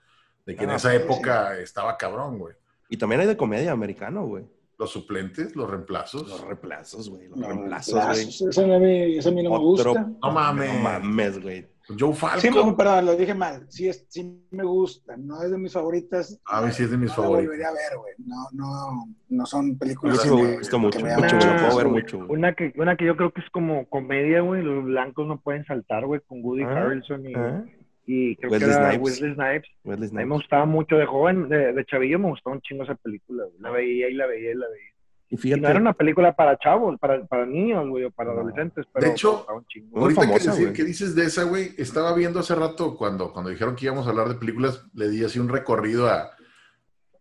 De 0.46 0.56
que 0.56 0.64
en 0.64 0.70
ah, 0.70 0.76
esa 0.76 0.94
época 0.94 1.58
estaba 1.58 1.98
cabrón, 1.98 2.38
güey. 2.38 2.54
Y 2.88 2.96
también 2.96 3.20
hay 3.20 3.26
de 3.26 3.36
comedia 3.36 3.72
americano, 3.72 4.26
güey. 4.26 4.44
Los 4.78 4.90
suplentes, 4.90 5.56
los 5.56 5.68
reemplazos. 5.68 6.28
Los 6.28 6.40
reemplazos, 6.40 7.10
güey. 7.10 7.28
Los 7.28 7.40
reemplazos, 7.40 7.94
güey. 7.94 8.28
Eso, 8.28 8.62
a 8.62 8.78
mí, 8.78 9.18
eso 9.18 9.28
a 9.28 9.32
mí 9.32 9.42
no 9.42 9.50
me 9.50 9.58
gusta. 9.58 9.92
No 9.92 10.32
mames. 10.32 10.72
No 10.72 10.80
mames, 10.80 11.42
güey. 11.42 11.75
Joe 11.98 12.14
Falco. 12.14 12.40
Sí, 12.40 12.50
perdón, 12.76 13.06
lo 13.06 13.16
dije 13.16 13.34
mal. 13.34 13.66
Sí, 13.68 13.88
es, 13.88 14.06
sí 14.08 14.40
me 14.50 14.64
gusta. 14.64 15.16
No 15.16 15.42
es 15.42 15.50
de 15.50 15.58
mis 15.58 15.72
favoritas. 15.72 16.40
A 16.46 16.62
mí 16.62 16.72
sí 16.72 16.82
es 16.82 16.90
de 16.90 16.96
mis 16.96 17.10
no 17.10 17.16
favoritas. 17.16 17.46
volvería 17.46 17.68
a 17.68 17.72
ver, 17.72 17.98
güey. 17.98 18.14
No, 18.18 18.36
no, 18.52 19.14
no 19.28 19.46
son 19.46 19.78
películas. 19.78 20.20
Sí, 20.20 20.30
me 20.30 20.58
gusta 20.58 20.76
mucho, 20.78 20.98
mucho, 20.98 21.36
me 21.36 21.44
lo 21.44 21.56
puedo 21.56 21.76
ver 21.76 21.88
mucho. 21.88 22.18
Una 22.28 22.54
que, 22.54 22.72
una 22.76 22.96
que 22.96 23.06
yo 23.06 23.16
creo 23.16 23.30
que 23.32 23.40
es 23.40 23.50
como 23.50 23.88
comedia, 23.88 24.40
güey. 24.40 24.62
Los 24.62 24.84
blancos 24.84 25.26
no 25.28 25.40
pueden 25.40 25.64
saltar, 25.64 26.06
güey, 26.06 26.20
con 26.26 26.42
Woody 26.42 26.62
¿Ah? 26.64 26.70
Harrelson 26.70 27.26
y. 27.26 27.34
¿Ah? 27.34 27.64
y 28.08 28.36
creo 28.36 28.50
que 28.50 28.56
era 28.64 28.94
Wesley 28.98 29.34
Snipes. 29.34 29.70
Wesley 29.84 30.08
Snipes. 30.08 30.22
A 30.22 30.24
mí 30.24 30.28
me 30.28 30.36
gustaba 30.36 30.64
mucho 30.64 30.96
de 30.96 31.06
joven, 31.06 31.48
de, 31.48 31.72
de 31.72 31.84
chavillo 31.86 32.18
me 32.20 32.28
gustaba 32.28 32.54
un 32.54 32.62
chingo 32.62 32.84
esa 32.84 32.94
película. 32.94 33.44
La 33.58 33.70
veía 33.70 34.08
y 34.08 34.14
la 34.14 34.26
veía 34.26 34.52
y 34.52 34.54
la 34.54 34.68
veía. 34.68 34.95
Y 35.28 35.36
fíjate, 35.36 35.60
no 35.62 35.68
era 35.68 35.80
una 35.80 35.92
película 35.92 36.34
para 36.36 36.56
chavos, 36.56 36.96
para, 37.00 37.24
para 37.26 37.46
niños, 37.46 37.88
güey, 37.88 38.04
o 38.04 38.10
para 38.10 38.30
adolescentes. 38.30 38.86
Pero 38.92 39.06
de 39.06 39.12
hecho, 39.12 39.46
ahorita 39.48 40.22
que, 40.38 40.72
que, 40.72 40.84
dices 40.84 41.16
de 41.16 41.24
esa, 41.24 41.42
güey, 41.42 41.74
estaba 41.78 42.14
viendo 42.14 42.38
hace 42.38 42.54
rato 42.54 42.96
cuando, 42.96 43.32
cuando 43.32 43.50
dijeron 43.50 43.74
que 43.74 43.86
íbamos 43.86 44.06
a 44.06 44.10
hablar 44.10 44.28
de 44.28 44.36
películas, 44.36 44.84
le 44.94 45.08
di 45.08 45.24
así 45.24 45.38
un 45.38 45.48
recorrido 45.48 46.08
a... 46.08 46.30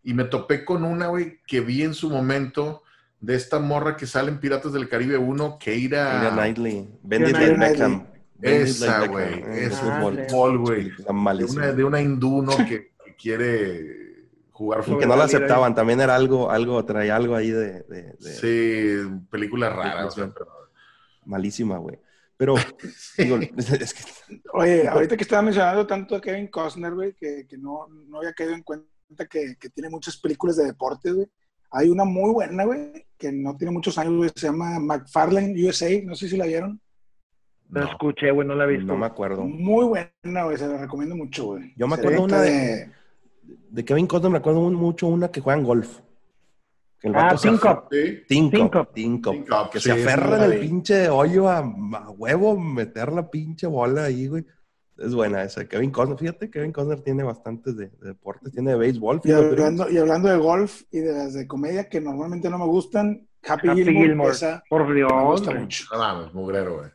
Y 0.04 0.14
me 0.14 0.24
topé 0.24 0.64
con 0.64 0.84
una, 0.84 1.08
güey, 1.08 1.40
que 1.48 1.60
vi 1.60 1.82
en 1.82 1.94
su 1.94 2.08
momento 2.08 2.84
de 3.20 3.34
esta 3.34 3.58
morra 3.58 3.96
que 3.96 4.06
sale 4.06 4.30
en 4.30 4.38
Piratas 4.38 4.72
del 4.72 4.88
Caribe 4.88 5.18
1, 5.18 5.58
Keira... 5.58 6.12
Keira 6.12 6.30
Knightley. 6.30 6.88
Bendit 7.02 7.36
Beckham. 7.58 8.06
Esa, 8.40 9.06
güey. 9.08 9.42
Es 9.48 9.74
fútbol, 9.78 10.58
güey. 10.58 10.92
De 11.74 11.84
una, 11.84 12.00
hindú, 12.00 12.42
¿no? 12.42 12.56
que, 12.68 12.92
quiere 13.18 14.05
jugar 14.56 14.82
fútbol. 14.82 14.98
Y 14.98 15.00
que 15.00 15.06
no 15.06 15.16
la 15.16 15.24
aceptaban. 15.24 15.74
También 15.74 16.00
era 16.00 16.14
algo, 16.14 16.50
algo, 16.50 16.82
traía 16.84 17.14
algo 17.14 17.36
ahí 17.36 17.50
de... 17.50 18.16
Sí, 18.18 18.96
películas 19.30 19.74
raras. 19.74 20.16
Malísima, 21.26 21.76
güey. 21.76 21.98
Pero, 22.38 22.54
digo, 23.18 23.38
es 23.56 23.94
que... 23.94 24.42
Oye, 24.54 24.88
ahorita 24.88 25.16
que 25.16 25.22
estaba 25.24 25.42
mencionando 25.42 25.86
tanto 25.86 26.16
a 26.16 26.20
Kevin 26.20 26.48
Costner, 26.48 26.94
güey, 26.94 27.14
que, 27.14 27.46
que 27.46 27.58
no, 27.58 27.86
no, 28.08 28.18
había 28.18 28.32
caído 28.32 28.54
en 28.54 28.62
cuenta 28.62 28.86
que, 29.28 29.56
que, 29.58 29.68
tiene 29.70 29.90
muchas 29.90 30.16
películas 30.16 30.56
de 30.56 30.64
deportes, 30.64 31.14
güey. 31.14 31.26
Hay 31.70 31.88
una 31.88 32.04
muy 32.04 32.32
buena, 32.32 32.64
güey, 32.64 33.06
que 33.18 33.32
no 33.32 33.56
tiene 33.56 33.72
muchos 33.72 33.98
años, 33.98 34.14
güey, 34.16 34.30
se 34.34 34.46
llama 34.46 34.78
McFarlane 34.78 35.54
USA, 35.66 35.90
no 36.02 36.14
sé 36.14 36.28
si 36.28 36.36
la 36.36 36.46
vieron. 36.46 36.80
No, 37.68 37.84
escuché, 37.84 38.30
güey, 38.30 38.46
no 38.46 38.54
la 38.54 38.64
he 38.64 38.68
visto. 38.68 38.86
No 38.86 38.96
me 38.96 39.06
acuerdo. 39.06 39.44
Muy 39.44 39.84
buena, 39.84 40.44
güey, 40.44 40.56
se 40.56 40.68
la 40.68 40.78
recomiendo 40.78 41.16
mucho, 41.16 41.46
güey. 41.46 41.74
Yo 41.76 41.88
me 41.88 41.96
acuerdo 41.96 42.22
una 42.22 42.40
de... 42.40 42.50
de... 42.50 42.92
Kevin 43.84 44.06
Costner, 44.06 44.30
me 44.32 44.38
acuerdo 44.38 44.60
mucho 44.60 45.06
una 45.06 45.30
que 45.30 45.40
juega 45.40 45.58
en 45.58 45.64
golf. 45.64 46.00
Que 47.00 47.08
el 47.08 47.16
ah, 47.16 47.36
Tinko. 47.40 47.88
Tinko. 48.26 48.86
Tinko. 48.86 49.34
Que 49.70 49.80
se 49.80 49.92
aferra 49.92 50.44
en 50.44 50.52
el 50.52 50.60
pinche 50.60 51.08
hoyo 51.08 51.48
a, 51.48 51.60
huevo, 52.16 52.58
meter 52.58 53.12
la 53.12 53.30
pinche 53.30 53.66
bola 53.66 54.04
ahí, 54.04 54.28
güey. 54.28 54.44
Es 54.96 55.14
buena 55.14 55.42
esa. 55.42 55.68
Kevin 55.68 55.90
Costner, 55.90 56.18
fíjate, 56.18 56.50
Kevin 56.50 56.72
Costner 56.72 57.02
tiene 57.02 57.22
bastantes 57.22 57.76
de, 57.76 57.90
deportes, 58.00 58.50
tiene 58.52 58.70
de 58.70 58.78
béisbol. 58.78 59.20
Y 59.24 59.32
hablando, 59.32 59.90
y 59.90 59.98
hablando, 59.98 60.28
de 60.28 60.38
golf 60.38 60.82
y 60.90 61.00
de 61.00 61.12
las 61.12 61.34
de 61.34 61.46
comedia 61.46 61.88
que 61.88 62.00
normalmente 62.00 62.48
no 62.48 62.58
me 62.58 62.64
gustan, 62.64 63.28
Happy, 63.46 63.68
Happy 63.68 63.84
Gilmore, 63.84 64.30
Esa 64.30 64.64
por 64.70 64.92
Dios, 64.94 65.12
me 65.12 65.24
gusta 65.24 65.50
mucho. 65.52 65.84
No 65.92 65.98
mames, 65.98 66.32
mugrero, 66.32 66.78
güey. 66.78 66.90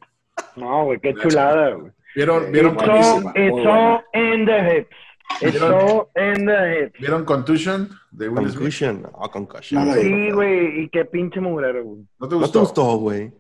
No, 0.56 0.86
güey, 0.86 1.00
qué 1.00 1.14
chulada, 1.14 1.76
güey. 1.76 1.92
¿Vieron, 2.16 2.52
vieron 2.52 2.74
it's, 2.74 2.90
all, 2.90 3.32
it's 3.36 3.68
all 3.68 4.02
in 4.14 4.46
the 4.46 4.60
hips. 4.60 4.96
All 5.42 6.08
in 6.16 6.46
the 6.46 6.84
hips. 6.84 7.00
¿Vieron 7.00 7.26
Contusion? 7.26 7.90
De 8.12 8.30
Will 8.30 8.54
Concussion. 8.54 9.04
Ah, 9.06 9.20
oh, 9.24 9.32
Concussion. 9.32 9.94
sí, 9.94 10.32
güey, 10.32 10.84
y 10.84 10.90
qué 10.90 11.06
pinche 11.06 11.40
mugrero, 11.40 11.84
güey. 11.84 12.02
¿No 12.20 12.28
te 12.28 12.36
gustó? 12.36 12.48
¿No 12.48 12.52
te 12.52 12.60
gustó, 12.60 12.98
güey? 12.98 13.32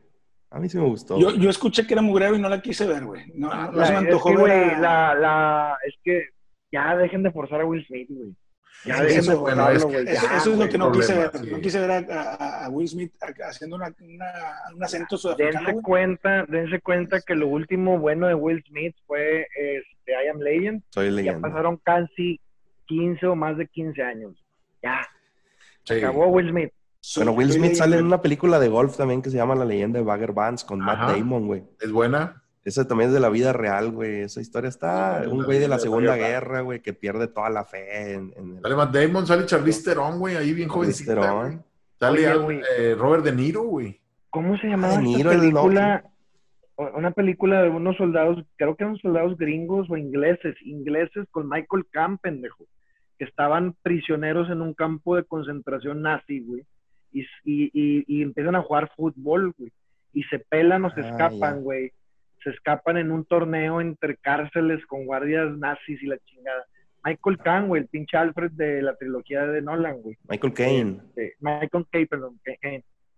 A 0.50 0.60
mí 0.60 0.68
sí 0.68 0.78
me 0.78 0.86
gustó. 0.86 1.18
Yo, 1.18 1.32
yo 1.36 1.50
escuché 1.50 1.88
que 1.88 1.94
era 1.94 2.02
mugrero 2.02 2.36
y 2.36 2.42
no 2.42 2.50
la 2.50 2.62
quise 2.62 2.86
ver, 2.86 3.06
güey. 3.06 3.32
No, 3.36 3.50
no, 3.54 3.72
no 3.72 3.86
se 3.86 3.92
me 3.94 3.98
antojó 4.00 4.30
es 4.32 4.36
que. 4.36 4.82
La, 4.82 5.16
la, 5.16 5.78
es 5.88 5.96
que 6.04 6.26
ya 6.72 6.96
dejen 6.98 7.24
de 7.24 7.32
forzar 7.32 7.62
a 7.62 7.66
Will 7.66 7.86
Smith, 7.86 8.10
güey. 8.10 8.36
Ya 8.84 9.04
eso, 9.04 9.40
bueno, 9.40 9.70
es 9.70 9.86
que, 9.86 10.02
eso, 10.02 10.26
eso, 10.36 10.54
es 10.54 10.58
lo 10.58 10.70
que 10.70 10.78
no 10.78 10.92
quise 10.92 11.16
ver. 11.16 11.32
Sí. 11.34 11.50
No 11.52 11.62
quise 11.62 11.80
ver 11.80 11.92
a, 12.12 12.66
a, 12.66 12.70
Will 12.70 12.88
Smith 12.88 13.14
haciendo 13.48 13.76
una, 13.76 13.94
una, 14.00 14.32
un 14.76 14.84
acento 14.84 15.18
sudafricano. 15.18 15.68
Dense 15.68 15.82
cuenta, 15.84 16.46
dense 16.48 16.82
cuenta 16.82 17.22
que 17.22 17.36
lo 17.36 17.48
último 17.48 18.00
bueno 18.00 18.28
de 18.28 18.34
Will 18.34 18.64
Smith 18.68 18.96
fue 19.06 19.48
este, 19.56 20.12
I 20.12 20.28
Am 20.30 20.40
Legend. 20.40 20.84
Soy 20.90 21.12
leyenda. 21.12 21.48
Ya 21.48 21.54
pasaron 21.54 21.78
casi 21.78 22.40
15 22.86 23.28
o 23.28 23.36
más 23.36 23.58
de 23.58 23.68
15 23.68 24.02
años. 24.02 24.34
Ya. 24.82 25.08
Sí. 25.84 25.96
Acabó 25.96 26.28
Will 26.28 26.50
Smith. 26.50 26.72
Bueno, 27.16 27.32
Will 27.32 27.52
Smith 27.52 27.74
sale 27.74 27.98
en 27.98 28.06
una 28.06 28.22
película 28.22 28.60
de 28.60 28.68
golf 28.68 28.96
también 28.98 29.22
que 29.22 29.30
se 29.30 29.38
llama 29.38 29.56
La 29.56 29.66
leyenda 29.66 30.00
de 30.00 30.06
Bagger 30.06 30.34
Vance 30.34 30.66
con 30.66 30.80
Matt 30.80 31.10
Damon, 31.10 31.48
güey. 31.48 31.64
¿Es 31.80 31.92
buena? 31.92 32.44
Esa 32.64 32.88
también 32.88 33.10
es 33.10 33.14
de 33.14 33.20
la 33.20 33.30
vida 33.30 33.54
real, 33.54 33.92
güey. 33.92 34.22
Esa 34.22 34.40
historia 34.40 34.70
está. 34.70 35.24
un 35.28 35.44
güey 35.44 35.60
de 35.60 35.68
la 35.68 35.80
Segunda 35.80 36.16
Guerra, 36.16 36.62
güey, 36.62 36.82
que 36.82 36.94
pierde 36.94 37.28
toda 37.28 37.50
la 37.50 37.66
fe 37.66 38.14
en. 38.14 38.34
en 38.36 38.58
el... 38.58 38.62
Sale 38.62 38.76
Matt 38.76 38.94
Damon, 38.94 39.26
sale 39.26 39.46
Charlize 39.46 39.84
Theron, 39.84 40.20
güey, 40.20 40.36
ahí 40.36 40.54
bien 40.54 40.70
jovencita. 40.70 41.60
Sale 42.00 42.34
Oye, 42.34 42.62
eh, 42.78 42.96
Robert 42.96 43.24
De 43.24 43.32
Niro, 43.32 43.64
güey. 43.64 44.00
¿Cómo 44.30 44.58
se 44.58 44.68
llamaba 44.68 44.98
de 44.98 45.04
Niro, 45.04 45.32
esta 45.32 45.42
película? 45.42 46.04
Una 46.96 47.12
película 47.12 47.62
de 47.62 47.70
unos 47.70 47.96
soldados, 47.98 48.44
creo 48.56 48.76
que 48.76 48.84
eran 48.84 48.98
soldados 48.98 49.38
gringos 49.38 49.88
o 49.90 49.98
ingleses, 49.98 50.56
ingleses 50.64 51.28
con 51.30 51.48
Michael 51.48 51.86
Camp, 51.92 52.22
pendejo, 52.22 52.66
que 53.20 53.26
estaban 53.26 53.76
prisioneros 53.84 54.50
en 54.50 54.62
un 54.62 54.74
campo 54.74 55.16
de 55.16 55.24
concentración 55.24 56.02
nazi, 56.02 56.40
güey, 56.40 56.64
y, 57.12 57.22
y, 57.44 57.72
y, 58.08 58.24
empiezan 58.24 58.56
a 58.56 58.64
jugar 58.64 58.92
fútbol, 58.96 59.54
güey, 59.60 59.72
y 60.14 60.24
se 60.24 60.40
pelan 60.40 60.86
o 60.86 60.92
se 60.92 61.02
ah, 61.02 61.10
escapan, 61.10 61.62
güey 61.62 61.92
se 62.44 62.50
escapan 62.50 62.98
en 62.98 63.12
un 63.12 63.26
torneo 63.26 63.82
entre 63.82 64.18
cárceles 64.18 64.86
con 64.88 65.06
guardias 65.06 65.56
nazis 65.58 66.02
y 66.02 66.08
la 66.08 66.18
chingada. 66.20 66.66
Michael 67.04 67.38
Caine, 67.40 67.68
güey, 67.68 67.82
el 67.82 67.88
pinche 67.88 68.18
Alfred 68.18 68.52
de 68.52 68.82
la 68.82 68.96
trilogía 68.96 69.46
de 69.46 69.62
Nolan, 69.62 70.02
güey. 70.02 70.18
Michael 70.28 70.54
Caine. 70.54 71.02
Este, 71.10 71.36
Michael 71.40 71.88
Caine, 71.92 72.08
perdón. 72.08 72.40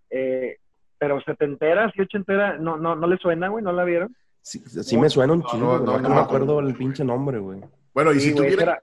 Eh, 0.10 0.58
pero 0.98 1.22
se 1.22 1.36
te 1.36 1.46
entera, 1.46 1.92
si 1.92 2.18
entera, 2.18 2.58
no, 2.58 2.78
no, 2.78 2.96
no 2.96 3.08
le 3.08 3.18
suena, 3.18 3.50
güey, 3.50 3.64
¿no 3.64 3.74
la 3.74 3.84
vieron? 3.84 4.16
Sí, 4.42 4.60
sí 4.60 4.98
me 4.98 5.10
suena 5.10 5.34
un 5.34 5.44
chingo, 5.44 5.80
no, 5.80 6.00
no, 6.00 6.10
me 6.10 6.20
acuerdo 6.20 6.60
el 6.60 6.76
pinche 6.76 7.04
nombre, 7.04 7.40
güey. 7.40 7.62
Bueno, 7.94 8.14
y 8.14 8.20
si, 8.20 8.36
tuvieran, 8.36 8.78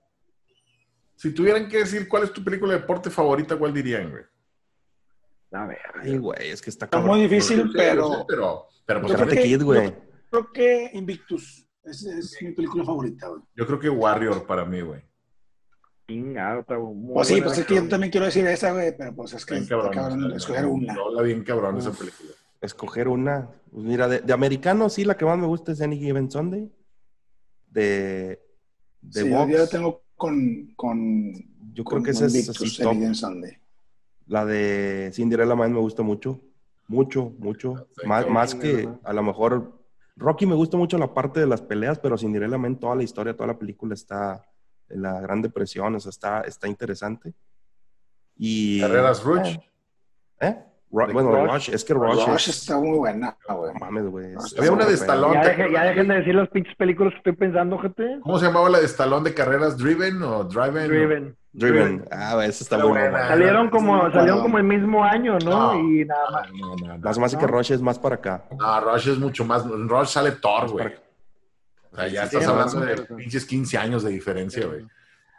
si 1.17 1.35
tuvieran 1.35 1.69
que 1.69 1.79
decir 1.79 2.09
cuál 2.09 2.25
es 2.25 2.33
tu 2.33 2.43
película 2.43 2.75
de 2.75 2.81
deporte 2.81 3.11
favorita, 3.11 3.57
¿cuál 3.57 3.73
dirían, 3.73 4.11
güey? 4.11 4.25
A 5.53 5.67
ver. 5.67 5.79
Ay, 6.03 6.17
güey, 6.17 6.51
es 6.51 6.63
que 6.63 6.71
está, 6.71 6.87
está 6.87 7.01
muy 7.01 7.23
difícil, 7.23 7.71
pero... 7.75 8.25
pero, 8.29 8.67
pero, 8.87 9.03
pues, 9.03 9.39
Kid, 9.43 9.63
güey 9.63 9.93
creo 10.31 10.53
que 10.53 10.91
Invictus. 10.95 11.67
Es, 11.83 12.05
es 12.05 12.37
mi 12.43 12.53
película 12.53 12.85
favorita, 12.85 13.29
güey. 13.29 13.43
Yo 13.57 13.67
creo 13.67 13.81
que 13.81 13.89
Warrior 13.89 14.47
para 14.47 14.65
mí, 14.65 14.81
güey. 14.81 15.03
Pues 17.13 17.29
sí, 17.29 17.41
pues 17.41 17.59
es 17.59 17.67
que 17.67 17.77
yo 17.77 17.89
también 17.89 18.11
quiero 18.11 18.27
decir 18.27 18.45
esa, 18.47 18.73
güey, 18.73 18.97
pero 18.97 19.15
pues 19.15 19.33
es 19.33 19.47
que 19.47 19.55
bien 19.55 19.67
cabrón, 19.67 20.33
escoger 20.33 20.67
una. 20.67 20.93
No, 20.93 21.13
la 21.13 21.23
bien 21.23 21.45
cabrón 21.45 21.79
esa 21.79 21.93
película. 21.93 22.31
Escoger 22.61 23.09
una. 23.09 23.49
Pues 23.71 23.85
mira, 23.85 24.09
de, 24.09 24.21
de, 24.21 24.33
americano 24.33 24.89
sí, 24.89 25.05
la 25.05 25.17
que 25.17 25.25
más 25.25 25.39
me 25.39 25.47
gusta 25.47 25.73
es 25.73 25.81
Any 25.81 25.99
Given 25.99 26.31
Sunday. 26.31 26.71
De, 27.71 28.43
de 29.01 29.23
sí, 29.23 29.31
Yo 29.31 29.47
la 29.47 29.67
tengo 29.69 30.03
con, 30.17 30.73
con 30.75 31.33
Yo 31.73 31.85
creo 31.85 32.03
que 32.03 32.11
esa 32.11 32.27
es 32.27 32.49
así 32.49 32.69
Sunday. 33.15 33.57
La 34.27 34.45
de 34.45 35.11
Cinderella 35.15 35.55
Man 35.55 35.73
me 35.73 35.81
gusta 35.81 36.03
mucho. 36.03 36.41
Mucho, 36.89 37.33
mucho. 37.39 37.89
más, 38.05 38.29
más 38.29 38.55
que 38.57 38.89
a 39.05 39.13
lo 39.13 39.23
mejor 39.23 39.80
Rocky 40.21 40.45
me 40.45 40.55
gusta 40.55 40.77
mucho 40.77 40.99
la 40.99 41.13
parte 41.13 41.41
de 41.41 41.47
las 41.47 41.63
peleas, 41.63 41.99
pero 41.99 42.17
sin 42.19 42.39
Man, 42.59 42.79
toda 42.79 42.95
la 42.95 43.03
historia, 43.03 43.35
toda 43.35 43.49
la 43.49 43.59
película 43.59 43.95
está 43.95 44.45
en 44.89 45.03
la 45.03 45.21
Gran 45.21 45.41
Depresión, 45.41 45.95
o 45.95 46.01
sea, 46.01 46.11
está, 46.11 46.41
está 46.43 46.69
interesante. 46.69 47.33
Y, 48.37 48.81
Carreras 48.81 49.25
Rush. 49.25 49.57
¿Eh? 50.41 50.57
bueno, 50.91 51.47
Rush. 51.47 51.71
es 51.71 51.85
que 51.85 51.95
Rush, 51.95 52.27
Rush 52.27 52.51
está 52.51 52.79
muy 52.79 52.99
buena, 52.99 53.37
güey. 53.49 53.73
Mames, 53.81 54.07
güey. 54.07 54.35
Había 54.59 54.73
una 54.73 54.85
de 54.85 54.95
Stallone. 54.95 55.41
Ya, 55.73 55.85
dejen 55.85 56.09
de 56.09 56.15
decir 56.17 56.35
las 56.35 56.49
pinches 56.51 56.75
películas 56.77 57.13
que 57.13 57.19
estoy 57.19 57.37
pensando, 57.37 57.79
gente. 57.79 58.19
¿Cómo 58.23 58.39
se 58.39 58.47
llamaba 58.47 58.69
la 58.69 58.81
de 58.81 58.87
Stallone 58.87 59.29
de 59.31 59.35
carreras? 59.35 59.79
¿Driven 59.79 60.23
o 60.23 60.45
Driven? 60.45 60.89
Driven. 60.89 61.37
Driven. 61.53 62.05
Ah, 62.11 62.45
esa 62.45 62.63
está 62.63 62.79
muy 62.79 62.91
buena. 62.91 63.29
Salieron 63.29 63.71
como, 63.71 64.11
salieron 64.13 64.43
como 64.43 64.59
el 64.59 64.65
mismo 64.65 65.03
año, 65.03 65.37
¿no? 65.39 65.79
y 65.81 66.05
nada 66.05 66.31
más. 66.31 66.53
No, 66.53 66.77
no, 66.77 66.99
no, 66.99 67.21
más 67.21 67.37
que 67.37 67.47
Rush 67.47 67.73
es 67.73 67.83
más 67.83 67.99
para 67.99 68.17
acá. 68.17 68.45
No, 68.57 68.81
Rush 68.81 69.09
es 69.09 69.19
mucho 69.19 69.45
más. 69.45 69.65
En 69.65 69.89
Rush 69.89 70.09
sale 70.09 70.33
Thor, 70.33 70.71
güey. 70.71 70.95
O 71.93 71.97
sea, 71.97 72.07
ya 72.07 72.25
estás 72.25 72.47
hablando 72.47 72.81
de 72.81 73.03
pinches 73.17 73.45
15 73.45 73.79
años 73.79 74.05
de 74.05 74.11
diferencia, 74.11 74.65
güey. 74.65 74.87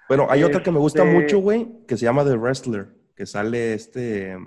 Bueno, 0.10 0.28
hay 0.30 0.43
otra 0.43 0.62
que 0.62 0.71
me 0.71 0.80
gusta 0.80 1.04
este 1.04 1.13
mucho, 1.13 1.39
güey, 1.39 1.69
que 1.88 1.95
se 1.95 2.04
llama 2.04 2.26
The 2.26 2.36
Wrestler, 2.36 2.89
que 3.15 3.26
sale 3.26 3.74
este, 3.74 4.38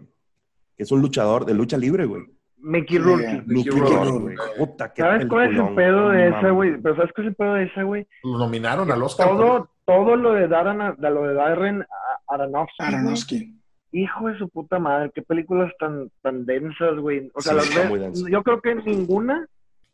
que 0.76 0.82
es 0.82 0.92
un 0.92 1.00
luchador 1.00 1.46
de 1.46 1.54
lucha 1.54 1.78
libre, 1.78 2.04
güey. 2.04 2.24
Mickey 2.58 2.98
Rourke. 2.98 3.42
Mickey 3.46 3.78
Rourke, 3.78 4.36
Puta, 4.58 4.92
qué 4.92 5.02
¿Sabes 5.02 5.26
cuál 5.26 5.52
es 5.52 5.58
el 5.58 5.74
pedo 5.74 6.08
de 6.10 6.28
esa, 6.28 6.50
güey? 6.50 6.76
Pero 6.82 6.96
¿sabes 6.96 7.12
cuál 7.14 7.26
es 7.26 7.30
el 7.30 7.36
pedo 7.36 7.54
de 7.54 7.64
esa, 7.64 7.82
güey? 7.82 8.06
Lo 8.22 8.38
nominaron 8.38 8.90
al 8.90 9.02
Oscar. 9.02 9.28
Todo, 9.28 9.70
todo 9.84 10.16
lo 10.16 10.32
de 10.32 10.48
Darren, 10.48 10.96
lo 10.98 11.22
de 11.22 11.34
Darren 11.34 11.84
Aronofsky. 12.28 12.82
Aronofsky. 12.82 13.54
Hijo 13.92 14.28
de 14.28 14.38
su 14.38 14.48
puta 14.48 14.78
madre, 14.78 15.12
qué 15.14 15.22
películas 15.22 15.72
tan, 15.78 16.10
tan 16.22 16.46
densas, 16.46 16.96
güey. 16.96 17.30
O 17.34 17.40
sea, 17.40 17.54
las 17.54 17.72
ves, 17.74 18.24
yo 18.28 18.42
creo 18.42 18.60
que 18.60 18.74
ninguna, 18.74 19.46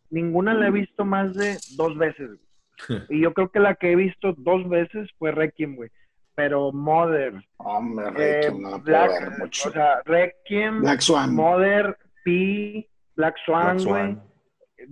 ninguna 0.08 0.54
la 0.54 0.68
he 0.68 0.70
visto 0.70 1.04
más 1.04 1.34
de 1.34 1.58
dos 1.76 1.98
veces. 1.98 2.30
y 3.10 3.20
yo 3.20 3.34
creo 3.34 3.50
que 3.50 3.60
la 3.60 3.74
que 3.74 3.92
he 3.92 3.96
visto 3.96 4.32
dos 4.38 4.66
veces 4.68 5.10
fue 5.18 5.32
Requiem, 5.32 5.76
güey. 5.76 5.90
Pero 6.34 6.72
Mother. 6.72 7.34
Hombre, 7.58 8.10
Requiem, 8.10 8.56
eh, 8.56 8.60
no 8.60 8.70
la 8.70 8.78
Black, 8.78 9.38
mucho. 9.38 9.68
O 9.68 9.72
sea, 9.72 10.00
Requiem, 10.06 10.80
Black 10.80 11.00
Swan. 11.00 11.34
Mother, 11.34 11.98
P, 12.24 12.88
Black 13.16 13.34
Swan, 13.44 13.84
güey. 13.84 14.16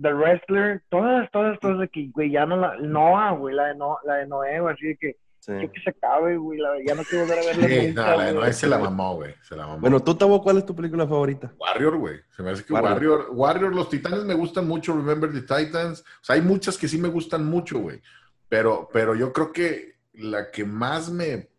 The 0.01 0.13
Wrestler, 0.13 0.83
todas, 0.89 1.29
todas, 1.31 1.59
todas 1.59 1.79
de 1.79 1.87
que, 1.89 2.09
güey, 2.13 2.31
ya 2.31 2.45
no 2.45 2.57
la, 2.57 2.75
Noah, 2.77 3.31
güey, 3.31 3.55
la 3.55 3.67
de, 3.67 3.75
no, 3.75 3.97
la 4.05 4.15
de 4.15 4.27
Noé, 4.27 4.59
güey, 4.59 4.73
así 4.73 4.87
de 4.87 4.97
que, 4.97 5.17
sí. 5.39 5.53
que 5.53 5.81
se 5.83 5.89
acabe, 5.89 6.37
güey, 6.37 6.59
la, 6.59 6.69
ya 6.85 6.95
no 6.95 7.03
quiero 7.03 7.25
volver 7.25 7.39
a 7.39 7.45
verla 7.45 7.67
sí, 7.67 7.93
no, 7.93 8.01
la 8.01 8.25
de 8.25 8.33
Noé 8.33 8.53
se 8.53 8.67
la 8.67 8.77
mamó, 8.77 9.15
güey, 9.15 9.33
se 9.41 9.55
la 9.55 9.67
mamó. 9.67 9.79
Bueno, 9.79 9.99
tú, 9.99 10.15
Tabo, 10.15 10.41
¿cuál 10.41 10.57
es 10.57 10.65
tu 10.65 10.75
película 10.75 11.07
favorita? 11.07 11.53
Warrior, 11.57 11.97
güey, 11.97 12.19
se 12.35 12.43
me 12.43 12.51
hace 12.51 12.63
que 12.63 12.73
Warrior. 12.73 13.27
Warrior, 13.31 13.73
los 13.73 13.89
Titanes 13.89 14.23
me 14.23 14.33
gustan 14.33 14.67
mucho, 14.67 14.93
Remember 14.93 15.31
the 15.31 15.41
Titans, 15.41 16.01
o 16.01 16.23
sea, 16.23 16.35
hay 16.35 16.41
muchas 16.41 16.77
que 16.77 16.87
sí 16.87 16.97
me 16.97 17.09
gustan 17.09 17.45
mucho, 17.45 17.79
güey, 17.79 18.01
pero, 18.47 18.89
pero 18.91 19.15
yo 19.15 19.33
creo 19.33 19.51
que 19.51 19.95
la 20.13 20.51
que 20.51 20.65
más 20.65 21.09
me 21.09 21.49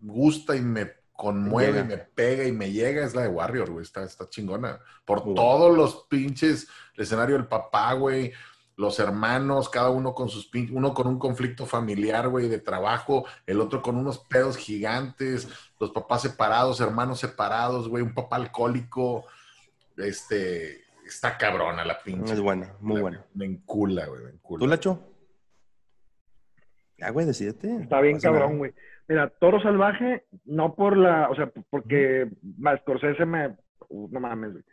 gusta 0.00 0.56
y 0.56 0.60
me 0.60 1.03
conmueve, 1.14 1.80
y 1.80 1.84
me 1.84 1.98
pega 1.98 2.44
y 2.44 2.52
me 2.52 2.70
llega 2.70 3.04
es 3.04 3.14
la 3.14 3.22
de 3.22 3.28
Warrior, 3.28 3.70
güey. 3.70 3.84
Está, 3.84 4.02
está 4.02 4.28
chingona. 4.28 4.80
Por 5.04 5.22
todos 5.34 5.76
los 5.76 6.06
pinches, 6.08 6.68
el 6.94 7.04
escenario 7.04 7.36
del 7.36 7.46
papá, 7.46 7.92
güey. 7.94 8.32
Los 8.76 8.98
hermanos, 8.98 9.68
cada 9.68 9.90
uno 9.90 10.14
con 10.14 10.28
sus 10.28 10.48
pinches, 10.48 10.74
uno 10.74 10.92
con 10.92 11.06
un 11.06 11.18
conflicto 11.18 11.64
familiar, 11.64 12.28
güey, 12.28 12.48
de 12.48 12.58
trabajo, 12.58 13.24
el 13.46 13.60
otro 13.60 13.80
con 13.80 13.96
unos 13.96 14.18
pedos 14.18 14.56
gigantes, 14.56 15.48
los 15.78 15.92
papás 15.92 16.22
separados, 16.22 16.80
hermanos 16.80 17.20
separados, 17.20 17.88
güey, 17.88 18.02
un 18.02 18.14
papá 18.14 18.36
alcohólico. 18.36 19.26
Este, 19.96 20.82
está 21.06 21.38
cabrona 21.38 21.84
la 21.84 22.02
pinche. 22.02 22.32
Es 22.32 22.40
buena, 22.40 22.74
muy 22.80 23.00
buena. 23.00 23.24
Me 23.34 23.44
encula, 23.44 24.06
güey, 24.06 24.24
me 24.24 24.30
encula. 24.30 24.60
¿Tú 24.60 24.66
la 24.66 24.74
echó? 24.74 25.00
Ya, 26.98 27.10
güey, 27.10 27.26
decídete. 27.26 27.76
Está 27.82 28.00
bien 28.00 28.18
cabrón, 28.18 28.58
güey. 28.58 28.74
Mira, 29.08 29.28
Toro 29.28 29.60
Salvaje, 29.60 30.24
no 30.44 30.74
por 30.74 30.96
la, 30.96 31.28
o 31.28 31.34
sea, 31.34 31.50
porque 31.70 32.28
Scorsese 32.80 33.26
me, 33.26 33.54
no 33.90 34.20
mames. 34.20 34.64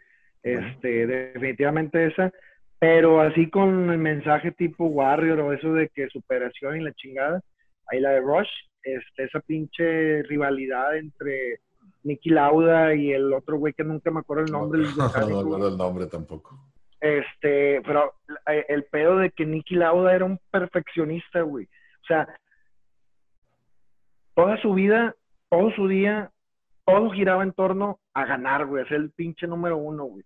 Este, 0.44 1.06
definitivamente 1.06 2.08
esa, 2.08 2.32
pero 2.80 3.22
así 3.22 3.50
con 3.50 3.92
el 3.92 3.98
mensaje 4.00 4.52
tipo 4.52 4.86
Warrior 4.86 5.40
o 5.40 5.54
eso 5.54 5.74
de 5.74 5.90
que 5.90 6.08
superación 6.10 6.78
y 6.78 6.84
la 6.84 6.94
chingada, 6.94 7.42
ahí 7.88 8.00
la 8.00 8.12
de 8.12 8.22
Rush, 8.22 8.50
este, 8.84 9.26
esa 9.26 9.40
pinche 9.42 10.24
rivalidad 10.24 10.98
entre 10.98 11.60
Nicky 12.04 12.30
Lauda 12.32 12.96
y 12.96 13.12
el 13.12 13.32
otro 13.34 13.58
güey 13.58 13.74
que 13.74 13.84
nunca 13.84 14.10
me 14.12 14.22
acuerdo 14.22 14.46
el 14.46 14.52
nombre. 14.52 14.82
No, 14.98 15.10
no, 15.30 15.44
no, 15.44 15.58
no 15.58 15.68
el 15.68 15.78
nombre 15.78 16.08
tampoco. 16.08 16.58
Este, 17.00 17.82
pero 17.82 18.14
eh, 18.48 18.66
el 18.70 18.86
pedo 18.86 19.18
de 19.18 19.32
que 19.32 19.46
Nicky 19.46 19.76
Lauda 19.76 20.16
era 20.16 20.26
un 20.26 20.40
perfeccionista, 20.52 21.42
güey. 21.42 21.66
O 21.66 22.06
sea, 22.08 22.28
toda 24.36 24.62
su 24.62 24.74
vida, 24.74 25.16
todo 25.50 25.72
su 25.72 25.88
día, 25.88 26.32
todo 26.86 27.12
giraba 27.12 27.44
en 27.44 27.54
torno 27.54 28.00
a 28.14 28.26
ganar, 28.26 28.66
güey, 28.66 28.84
a 28.84 28.88
ser 28.88 28.98
el 28.98 29.12
pinche 29.12 29.48
número 29.48 29.78
uno, 29.78 30.06
güey. 30.06 30.26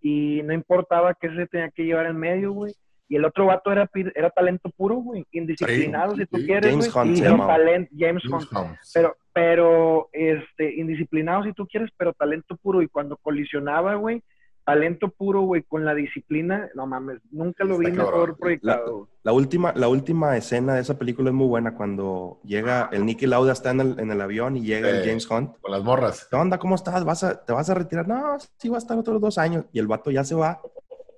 Y 0.00 0.42
no 0.44 0.52
importaba 0.52 1.14
qué 1.14 1.34
se 1.34 1.46
tenía 1.46 1.70
que 1.70 1.84
llevar 1.84 2.06
en 2.06 2.16
medio, 2.16 2.52
güey. 2.52 2.74
Y 3.08 3.16
el 3.16 3.24
otro 3.24 3.46
vato 3.46 3.70
era, 3.70 3.88
era 4.14 4.30
talento 4.30 4.70
puro, 4.70 4.96
güey. 4.96 5.26
Indisciplinado, 5.32 6.16
si 6.16 6.26
tú 6.26 6.38
quieres, 6.44 6.70
James 6.70 6.94
Hunt, 6.94 7.88
James, 7.96 8.24
Hunt. 8.24 8.76
Pero, 8.92 9.16
pero, 9.32 10.08
este, 10.12 10.74
indisciplinado 10.74 11.44
si 11.44 11.52
tú 11.52 11.66
quieres, 11.66 11.90
pero 11.96 12.12
talento 12.12 12.56
puro. 12.56 12.82
Y 12.82 12.88
cuando 12.88 13.16
colisionaba, 13.16 13.94
güey, 13.94 14.22
talento 14.64 15.10
puro, 15.10 15.42
güey, 15.42 15.62
con 15.62 15.84
la 15.84 15.94
disciplina, 15.94 16.70
no 16.74 16.86
mames, 16.86 17.20
nunca 17.30 17.64
lo 17.64 17.78
vi 17.78 17.90
mejor 17.90 18.36
proyectado. 18.36 19.08
La, 19.22 19.32
última, 19.32 19.72
la 19.74 19.88
última 19.88 20.36
escena 20.36 20.74
de 20.74 20.80
esa 20.80 20.98
película 20.98 21.30
es 21.30 21.34
muy 21.34 21.46
buena, 21.46 21.74
cuando 21.74 22.40
llega 22.44 22.88
el 22.92 23.04
Nicky 23.04 23.26
Lauda 23.26 23.52
está 23.52 23.70
en 23.70 23.80
el, 23.80 24.00
en 24.00 24.10
el 24.10 24.20
avión 24.20 24.56
y 24.56 24.62
llega 24.62 24.88
el 24.88 25.06
James 25.06 25.30
Hunt. 25.30 25.58
Con 25.60 25.70
las 25.70 25.82
morras. 25.82 26.26
¿Qué 26.30 26.36
onda? 26.36 26.58
¿Cómo 26.58 26.74
estás? 26.74 27.04
¿Vas 27.04 27.24
a, 27.24 27.44
¿Te 27.44 27.52
vas 27.52 27.68
a 27.68 27.74
retirar? 27.74 28.08
No, 28.08 28.36
sí, 28.58 28.68
va 28.68 28.76
a 28.76 28.78
estar 28.78 28.98
otros 28.98 29.20
dos 29.20 29.38
años. 29.38 29.66
Y 29.72 29.78
el 29.78 29.86
vato 29.86 30.10
ya 30.10 30.24
se 30.24 30.34
va 30.34 30.60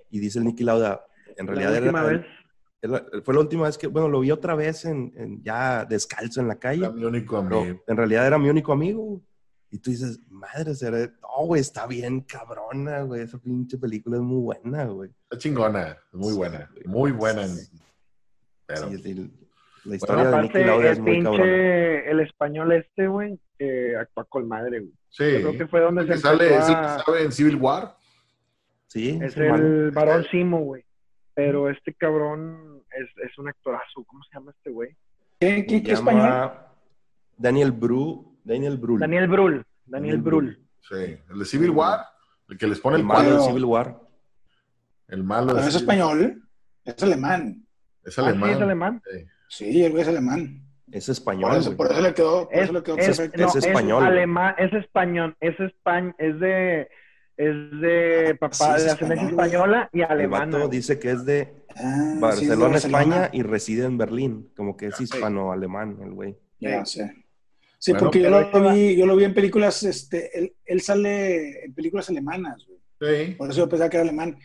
y 0.09 0.19
dice 0.19 0.39
el 0.39 0.45
Nicky 0.45 0.63
Lauda, 0.63 1.05
en 1.37 1.47
realidad 1.47 1.71
la 1.71 1.79
última 1.79 2.03
vez. 2.03 2.25
fue 3.23 3.33
la 3.33 3.39
última 3.39 3.63
vez 3.63 3.77
que, 3.77 3.87
bueno, 3.87 4.09
lo 4.09 4.19
vi 4.19 4.31
otra 4.31 4.55
vez 4.55 4.85
en, 4.85 5.41
ya 5.43 5.85
descalzo 5.85 6.41
en 6.41 6.47
la 6.47 6.55
calle. 6.55 6.85
Era 6.85 6.91
mi 6.91 7.03
único 7.05 7.37
amigo. 7.37 7.81
en 7.87 7.97
realidad 7.97 8.27
era 8.27 8.37
mi 8.37 8.49
único 8.49 8.73
amigo. 8.73 9.21
Y 9.69 9.79
tú 9.79 9.91
dices, 9.91 10.19
madre, 10.29 10.73
será... 10.75 10.99
no, 11.21 11.45
güey, 11.45 11.61
está 11.61 11.87
bien 11.87 12.21
cabrona, 12.21 13.01
güey. 13.01 13.21
Esa 13.21 13.37
pinche 13.37 13.77
película 13.77 14.17
es 14.17 14.23
muy 14.23 14.41
buena, 14.41 14.85
güey. 14.85 15.11
Está 15.23 15.37
chingona, 15.37 15.97
muy 16.13 16.33
buena, 16.33 16.69
muy 16.85 17.11
buena. 17.11 17.45
Pero... 18.65 18.89
la 19.83 19.95
historia 19.95 20.31
de 20.31 20.41
Nicky 20.41 20.63
Lauda 20.63 20.91
es 20.91 20.99
muy 20.99 21.21
cabrona. 21.21 21.45
El 21.45 22.19
español 22.21 22.71
este, 22.71 23.07
güey, 23.07 23.37
eh, 23.59 23.95
actúa 23.99 24.23
con 24.25 24.47
madre, 24.47 24.79
güey. 24.79 24.93
Sí. 25.09 25.33
Yo 25.33 25.49
creo 25.49 25.57
que 25.57 25.67
fue 25.67 25.81
donde 25.81 26.07
se 26.07 26.17
sale, 26.17 26.55
a... 26.55 26.99
¿sabe 26.99 27.23
en 27.23 27.31
Civil 27.31 27.57
War? 27.57 27.97
Sí. 28.87 29.19
Es 29.21 29.35
el 29.35 29.91
varón 29.91 30.25
Simo, 30.31 30.59
güey. 30.59 30.83
Pero 31.33 31.69
este 31.69 31.93
cabrón 31.93 32.83
es, 32.91 33.09
es, 33.29 33.37
un 33.37 33.49
actorazo. 33.49 34.03
¿Cómo 34.05 34.23
se 34.23 34.33
llama 34.33 34.51
este 34.51 34.71
güey? 34.71 34.95
¿Qué, 35.39 35.65
qué, 35.67 35.83
qué 35.83 35.91
español? 35.91 36.51
Daniel 37.37 37.71
Bru 37.71 38.26
Daniel 38.47 38.77
Brühl. 38.77 38.99
Daniel 38.99 39.27
Brühl. 39.27 39.65
Daniel 39.85 40.17
Brühl. 40.17 40.57
Sí, 40.81 41.17
el 41.29 41.39
de 41.39 41.45
Civil 41.45 41.71
War, 41.71 42.05
el 42.49 42.57
que 42.57 42.67
les 42.67 42.79
pone 42.79 42.95
el, 42.95 43.01
el 43.01 43.07
malo 43.07 43.37
de 43.37 43.47
Civil 43.47 43.65
War. 43.65 43.99
El 45.07 45.23
malo 45.23 45.53
de. 45.53 45.67
es 45.67 45.75
español, 45.75 46.43
es 46.83 47.03
alemán. 47.03 47.65
Es 48.03 48.17
alemán. 48.17 48.43
¿Ah, 48.43 48.47
¿sí 48.47 48.55
¿Es 48.55 48.61
alemán? 48.61 49.01
Sí. 49.49 49.83
el 49.83 49.91
güey 49.91 50.03
es 50.03 50.07
alemán. 50.07 50.63
Es 50.89 51.09
español. 51.09 51.49
Por 51.49 51.59
eso, 51.59 51.77
por 51.77 51.91
eso 51.91 52.01
le 52.01 52.13
quedó, 52.13 52.47
por 52.47 52.57
es, 52.57 52.63
eso 52.63 52.73
le 52.73 52.83
quedó 52.83 52.97
es, 52.97 53.05
perfecto. 53.07 53.41
No, 53.41 53.47
es 53.49 53.55
español. 53.57 54.03
Es 54.03 54.09
alemán, 54.09 54.55
es 54.57 54.73
español, 54.73 55.37
es 55.41 55.59
español, 55.59 56.15
es 56.17 56.39
de 56.39 56.89
es 57.35 57.81
de 57.81 58.37
papá 58.39 58.79
sí, 58.79 58.85
de 58.85 58.91
ascendencia 58.91 59.27
española 59.27 59.89
y 59.91 60.01
alemana. 60.01 60.63
El 60.63 60.69
dice 60.69 60.97
que 60.97 61.11
es 61.11 61.25
de 61.25 61.65
ah, 61.75 62.15
Barcelona, 62.19 62.79
sí, 62.79 62.87
de 62.87 62.87
España 62.87 63.29
y 63.33 63.43
reside 63.43 63.83
en 63.83 63.97
Berlín, 63.97 64.51
como 64.55 64.77
que 64.77 64.87
es 64.87 65.01
hispano-alemán 65.01 65.97
el 66.01 66.13
güey. 66.13 66.37
Ya 66.59 66.85
sé. 66.85 67.26
Sí, 67.79 67.93
porque 67.93 68.21
yo 68.21 68.29
lo, 68.29 68.73
vi, 68.73 68.95
yo 68.95 69.05
lo 69.05 69.15
vi 69.15 69.25
en 69.25 69.33
películas, 69.33 69.83
este, 69.83 70.37
él, 70.37 70.55
él 70.65 70.81
sale 70.81 71.65
en 71.65 71.73
películas 71.73 72.09
alemanas, 72.09 72.65
güey. 72.65 72.79
Sí. 72.99 73.35
Por 73.35 73.49
eso 73.49 73.59
yo 73.59 73.69
pensaba 73.69 73.89
que 73.89 73.97
era 73.97 74.03
alemán. 74.03 74.37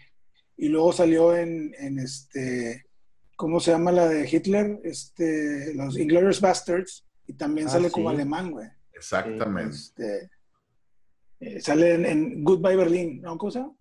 Y 0.57 0.68
luego 0.68 0.92
salió 0.92 1.35
en, 1.35 1.75
en 1.79 1.99
este, 1.99 2.85
¿cómo 3.37 3.59
se 3.59 3.71
llama 3.71 3.90
la 3.90 4.09
de 4.09 4.29
Hitler? 4.31 4.81
Este, 4.85 5.75
los 5.75 5.99
Inglourious 5.99 6.40
Bastards. 6.40 7.07
Y 7.27 7.35
también 7.35 7.68
ah, 7.68 7.71
sale 7.71 7.87
sí. 7.87 7.92
como 7.92 8.11
alemán, 8.11 8.51
güey. 8.51 8.68
Exactamente. 8.92 9.75
Este, 9.75 10.31
eh, 11.40 11.61
sale 11.61 11.95
en, 11.95 12.07
en, 12.07 12.45
Goodbye 12.45 12.77
Berlin, 12.77 13.21
¿no? 13.23 13.38
¿Cómo 13.38 13.51
se 13.51 13.61
llama? 13.61 13.75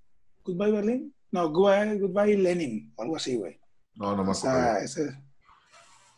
Goodbye 0.44 0.72
Berlin. 0.72 1.14
No, 1.32 1.52
Goodbye, 1.52 2.00
Goodbye 2.00 2.38
Lenin, 2.38 2.94
algo 2.98 3.16
así, 3.16 3.36
güey. 3.36 3.60
No, 3.96 4.16
no 4.16 4.24
me 4.24 4.32
acuerdo. 4.32 4.78
ese, 4.78 5.16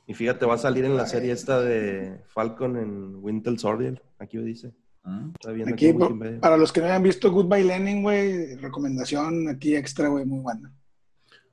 y 0.05 0.13
fíjate, 0.13 0.45
va 0.45 0.55
a 0.55 0.57
salir 0.57 0.83
en 0.85 0.97
la 0.97 1.05
serie 1.05 1.31
esta 1.31 1.61
de 1.61 2.21
Falcon 2.27 2.77
en 2.77 3.15
Winter 3.23 3.57
Soldier. 3.57 4.01
Aquí 4.19 4.37
lo 4.37 4.43
dice. 4.43 4.73
Aquí, 5.05 5.63
aquí 5.63 5.93
para 6.39 6.55
los 6.55 6.71
que 6.71 6.79
no 6.79 6.87
hayan 6.87 7.03
visto 7.03 7.29
Goodbye 7.29 7.63
Lenin, 7.63 8.01
güey, 8.01 8.55
recomendación 8.55 9.49
aquí 9.49 9.75
extra, 9.75 10.07
güey, 10.07 10.25
muy 10.25 10.39
buena. 10.39 10.71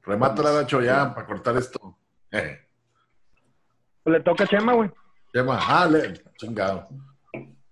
Remátala, 0.02 0.52
Nacho, 0.52 0.80
ya, 0.80 1.12
para 1.14 1.26
cortar 1.26 1.56
esto. 1.56 1.98
Eh. 2.30 2.58
Pues 4.02 4.18
le 4.18 4.20
toca 4.22 4.44
a 4.44 4.46
Chema, 4.46 4.72
güey. 4.74 4.90
Chema, 5.32 5.58
ah, 5.60 5.86
le, 5.86 6.14
chingado. 6.36 6.88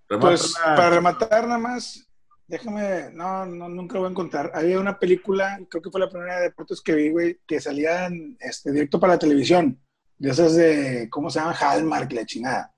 Remátala. 0.09 0.37
Pues 0.37 0.53
para 0.63 0.89
rematar 0.89 1.47
nada 1.47 1.57
más, 1.57 2.09
déjame, 2.47 3.11
no, 3.13 3.45
no, 3.45 3.69
nunca 3.69 3.95
lo 3.95 4.01
voy 4.01 4.07
a 4.07 4.11
encontrar. 4.11 4.51
Había 4.53 4.79
una 4.79 4.99
película, 4.99 5.59
creo 5.69 5.81
que 5.81 5.91
fue 5.91 6.01
la 6.01 6.09
primera 6.09 6.37
de 6.37 6.43
deportes 6.43 6.81
que 6.81 6.95
vi, 6.95 7.09
güey, 7.09 7.39
que 7.47 7.61
salían 7.61 8.37
este, 8.39 8.71
directo 8.71 8.99
para 8.99 9.13
la 9.13 9.19
televisión 9.19 9.79
de 10.19 10.29
esas 10.29 10.53
de, 10.55 11.07
¿cómo 11.09 11.29
se 11.29 11.39
llama? 11.39 11.53
Hallmark, 11.53 12.11
la 12.11 12.25
chingada. 12.25 12.73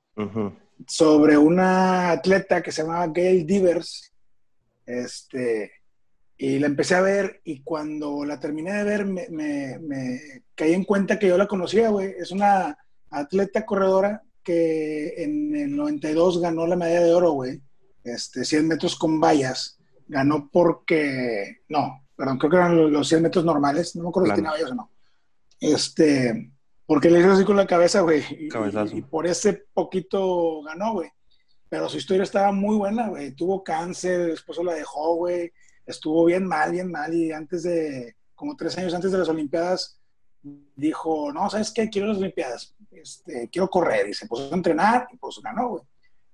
Sobre 0.88 1.38
una 1.38 2.12
atleta 2.12 2.62
que 2.62 2.72
se 2.72 2.84
llamaba 2.84 3.08
Gail 3.08 3.46
Divers. 3.46 4.14
Este, 4.86 5.72
y 6.38 6.60
la 6.60 6.68
empecé 6.68 6.96
a 6.96 7.02
ver 7.02 7.42
y 7.44 7.62
cuando 7.62 8.24
la 8.26 8.40
terminé 8.40 8.74
de 8.74 8.84
ver 8.84 9.06
me, 9.06 9.28
me, 9.30 9.80
me 9.80 10.20
caí 10.56 10.74
en 10.74 10.84
cuenta 10.84 11.18
que 11.18 11.28
yo 11.28 11.38
la 11.38 11.48
conocía, 11.48 11.90
güey. 11.90 12.14
Es 12.18 12.32
una 12.32 12.78
atleta 13.10 13.66
corredora 13.66 14.24
que 14.44 15.24
en 15.24 15.56
el 15.56 15.76
92 15.76 16.42
ganó 16.42 16.68
la 16.68 16.76
medalla 16.76 17.02
de 17.02 17.14
oro, 17.14 17.32
güey. 17.32 17.62
Este, 18.04 18.46
100 18.46 18.68
metros 18.68 18.96
con 18.96 19.20
vallas. 19.20 19.80
Ganó 20.08 20.50
porque, 20.52 21.62
no, 21.70 22.06
perdón, 22.16 22.38
creo 22.38 22.52
que 22.52 22.58
eran 22.58 22.92
los 22.92 23.08
100 23.08 23.22
metros 23.24 23.46
normales. 23.46 23.96
No 23.96 24.04
me 24.04 24.10
acuerdo 24.10 24.30
si 24.30 24.36
tenía 24.36 24.52
vallas 24.52 24.72
o 24.72 24.76
no. 24.76 24.92
Este, 25.60 26.52
porque 26.92 27.10
le 27.10 27.22
hizo 27.22 27.32
así 27.32 27.46
con 27.46 27.56
la 27.56 27.66
cabeza, 27.66 28.02
güey. 28.02 28.22
Y, 28.38 28.50
y, 28.98 29.02
por 29.04 29.26
ese 29.26 29.64
poquito 29.74 30.62
ganó, 30.62 30.92
güey. 30.92 31.10
Pero 31.70 31.88
su 31.88 31.96
historia 31.96 32.24
estaba 32.24 32.52
muy 32.52 32.76
buena, 32.76 33.08
güey. 33.08 33.32
Tuvo 33.32 33.64
cáncer, 33.64 34.20
el 34.20 34.32
esposo 34.32 34.62
la 34.62 34.74
dejó, 34.74 35.16
güey. 35.16 35.54
Estuvo 35.86 36.26
bien 36.26 36.46
mal, 36.46 36.74
bien 36.74 36.92
mal. 36.92 37.14
Y 37.14 37.32
antes 37.32 37.64
de, 37.64 38.18
como 38.36 38.58
tres 38.58 38.78
años 38.78 38.94
antes 38.94 39.10
de 39.10 39.20
las 39.20 39.30
Olimpiadas, 39.30 40.02
dijo, 40.76 41.32
no, 41.32 41.50
¿sabes 41.50 41.72
qué? 41.72 41.90
Quiero 41.90 42.10
las 42.10 42.18
Olimpiadas. 42.18 42.76
Este, 42.92 43.48
quiero 43.50 43.70
correr. 43.70 44.10
Y 44.10 44.14
se 44.14 44.28
puso 44.28 44.52
a 44.52 44.58
entrenar 44.58 45.08
y 45.14 45.16
pues 45.16 45.40
ganó, 45.42 45.70
güey. 45.70 45.84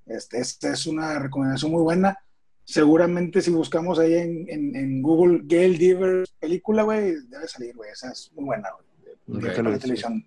Este, 0.08 0.40
esta 0.40 0.74
es 0.74 0.88
una 0.88 1.20
recomendación 1.20 1.72
muy 1.72 1.84
buena. 1.84 2.18
seguramente 2.64 3.44
si 3.44 3.52
buscamos 3.52 4.00
ahí 4.00 4.16
en, 4.16 4.76
en, 4.76 5.04
Google 5.04 5.44
Gail 5.46 5.78
Divers 5.78 6.32
película, 6.40 6.82
güey, 6.82 7.14
debe 7.28 7.48
salir, 7.48 7.76
güey. 7.76 7.92
Esa 7.92 8.12
es 8.12 8.32
muy 8.34 8.46
buena, 8.46 8.70
güey. 8.72 8.88
De, 9.40 9.78
televisión. 9.78 10.26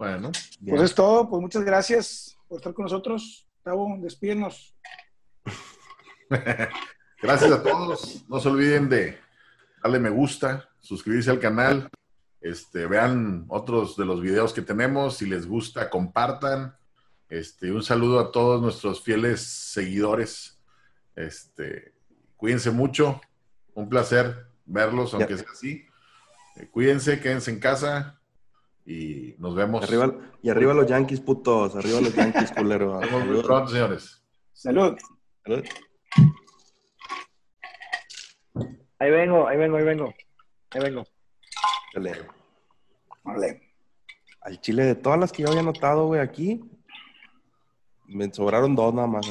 Bueno. 0.00 0.32
Pues 0.66 0.80
es 0.80 0.94
todo. 0.94 1.28
Pues 1.28 1.42
muchas 1.42 1.62
gracias 1.62 2.38
por 2.48 2.56
estar 2.56 2.72
con 2.72 2.84
nosotros. 2.84 3.46
Tavo, 3.62 3.98
despídenos. 4.00 4.74
gracias 7.20 7.52
a 7.52 7.62
todos. 7.62 8.24
No 8.26 8.40
se 8.40 8.48
olviden 8.48 8.88
de 8.88 9.18
darle 9.82 9.98
me 9.98 10.08
gusta, 10.08 10.70
suscribirse 10.80 11.30
al 11.30 11.38
canal. 11.38 11.90
Este, 12.40 12.86
vean 12.86 13.44
otros 13.48 13.94
de 13.98 14.06
los 14.06 14.22
videos 14.22 14.54
que 14.54 14.62
tenemos. 14.62 15.18
Si 15.18 15.26
les 15.26 15.46
gusta, 15.46 15.90
compartan. 15.90 16.74
Este, 17.28 17.70
un 17.70 17.82
saludo 17.82 18.20
a 18.20 18.32
todos 18.32 18.62
nuestros 18.62 19.02
fieles 19.02 19.42
seguidores 19.42 20.58
este, 21.14 21.92
cuídense 22.38 22.70
mucho. 22.70 23.20
Un 23.74 23.90
placer 23.90 24.46
verlos, 24.64 25.12
aunque 25.12 25.36
sea 25.36 25.50
así. 25.52 25.84
Eh, 26.56 26.70
cuídense, 26.70 27.20
quédense 27.20 27.50
en 27.50 27.60
casa 27.60 28.19
y 28.90 29.36
nos 29.38 29.54
vemos. 29.54 29.88
y 30.42 30.50
arriba 30.50 30.74
los 30.74 30.86
Yankees, 30.86 31.20
putos. 31.20 31.76
Arriba 31.76 32.00
los 32.00 32.12
Yankees, 32.12 32.50
culero. 32.50 32.94
Nos 33.00 33.10
vemos 33.10 33.26
muy 33.26 33.42
pronto, 33.42 33.70
señores. 33.70 34.20
Salud. 34.52 34.96
Salud. 35.44 35.64
Ahí 38.98 39.10
vengo, 39.10 39.46
ahí 39.46 39.56
vengo, 39.56 39.76
ahí 39.76 39.84
vengo. 39.84 40.14
Ahí 40.72 40.82
vengo. 40.82 41.04
Dale. 41.94 42.12
Vale. 43.22 43.62
Al 44.42 44.60
chile 44.60 44.84
de 44.84 44.94
todas 44.96 45.20
las 45.20 45.30
que 45.30 45.42
yo 45.42 45.50
había 45.50 45.62
notado, 45.62 46.06
güey, 46.06 46.20
aquí, 46.20 46.60
me 48.06 48.32
sobraron 48.32 48.74
dos 48.74 48.92
nada 48.92 49.06
más. 49.06 49.26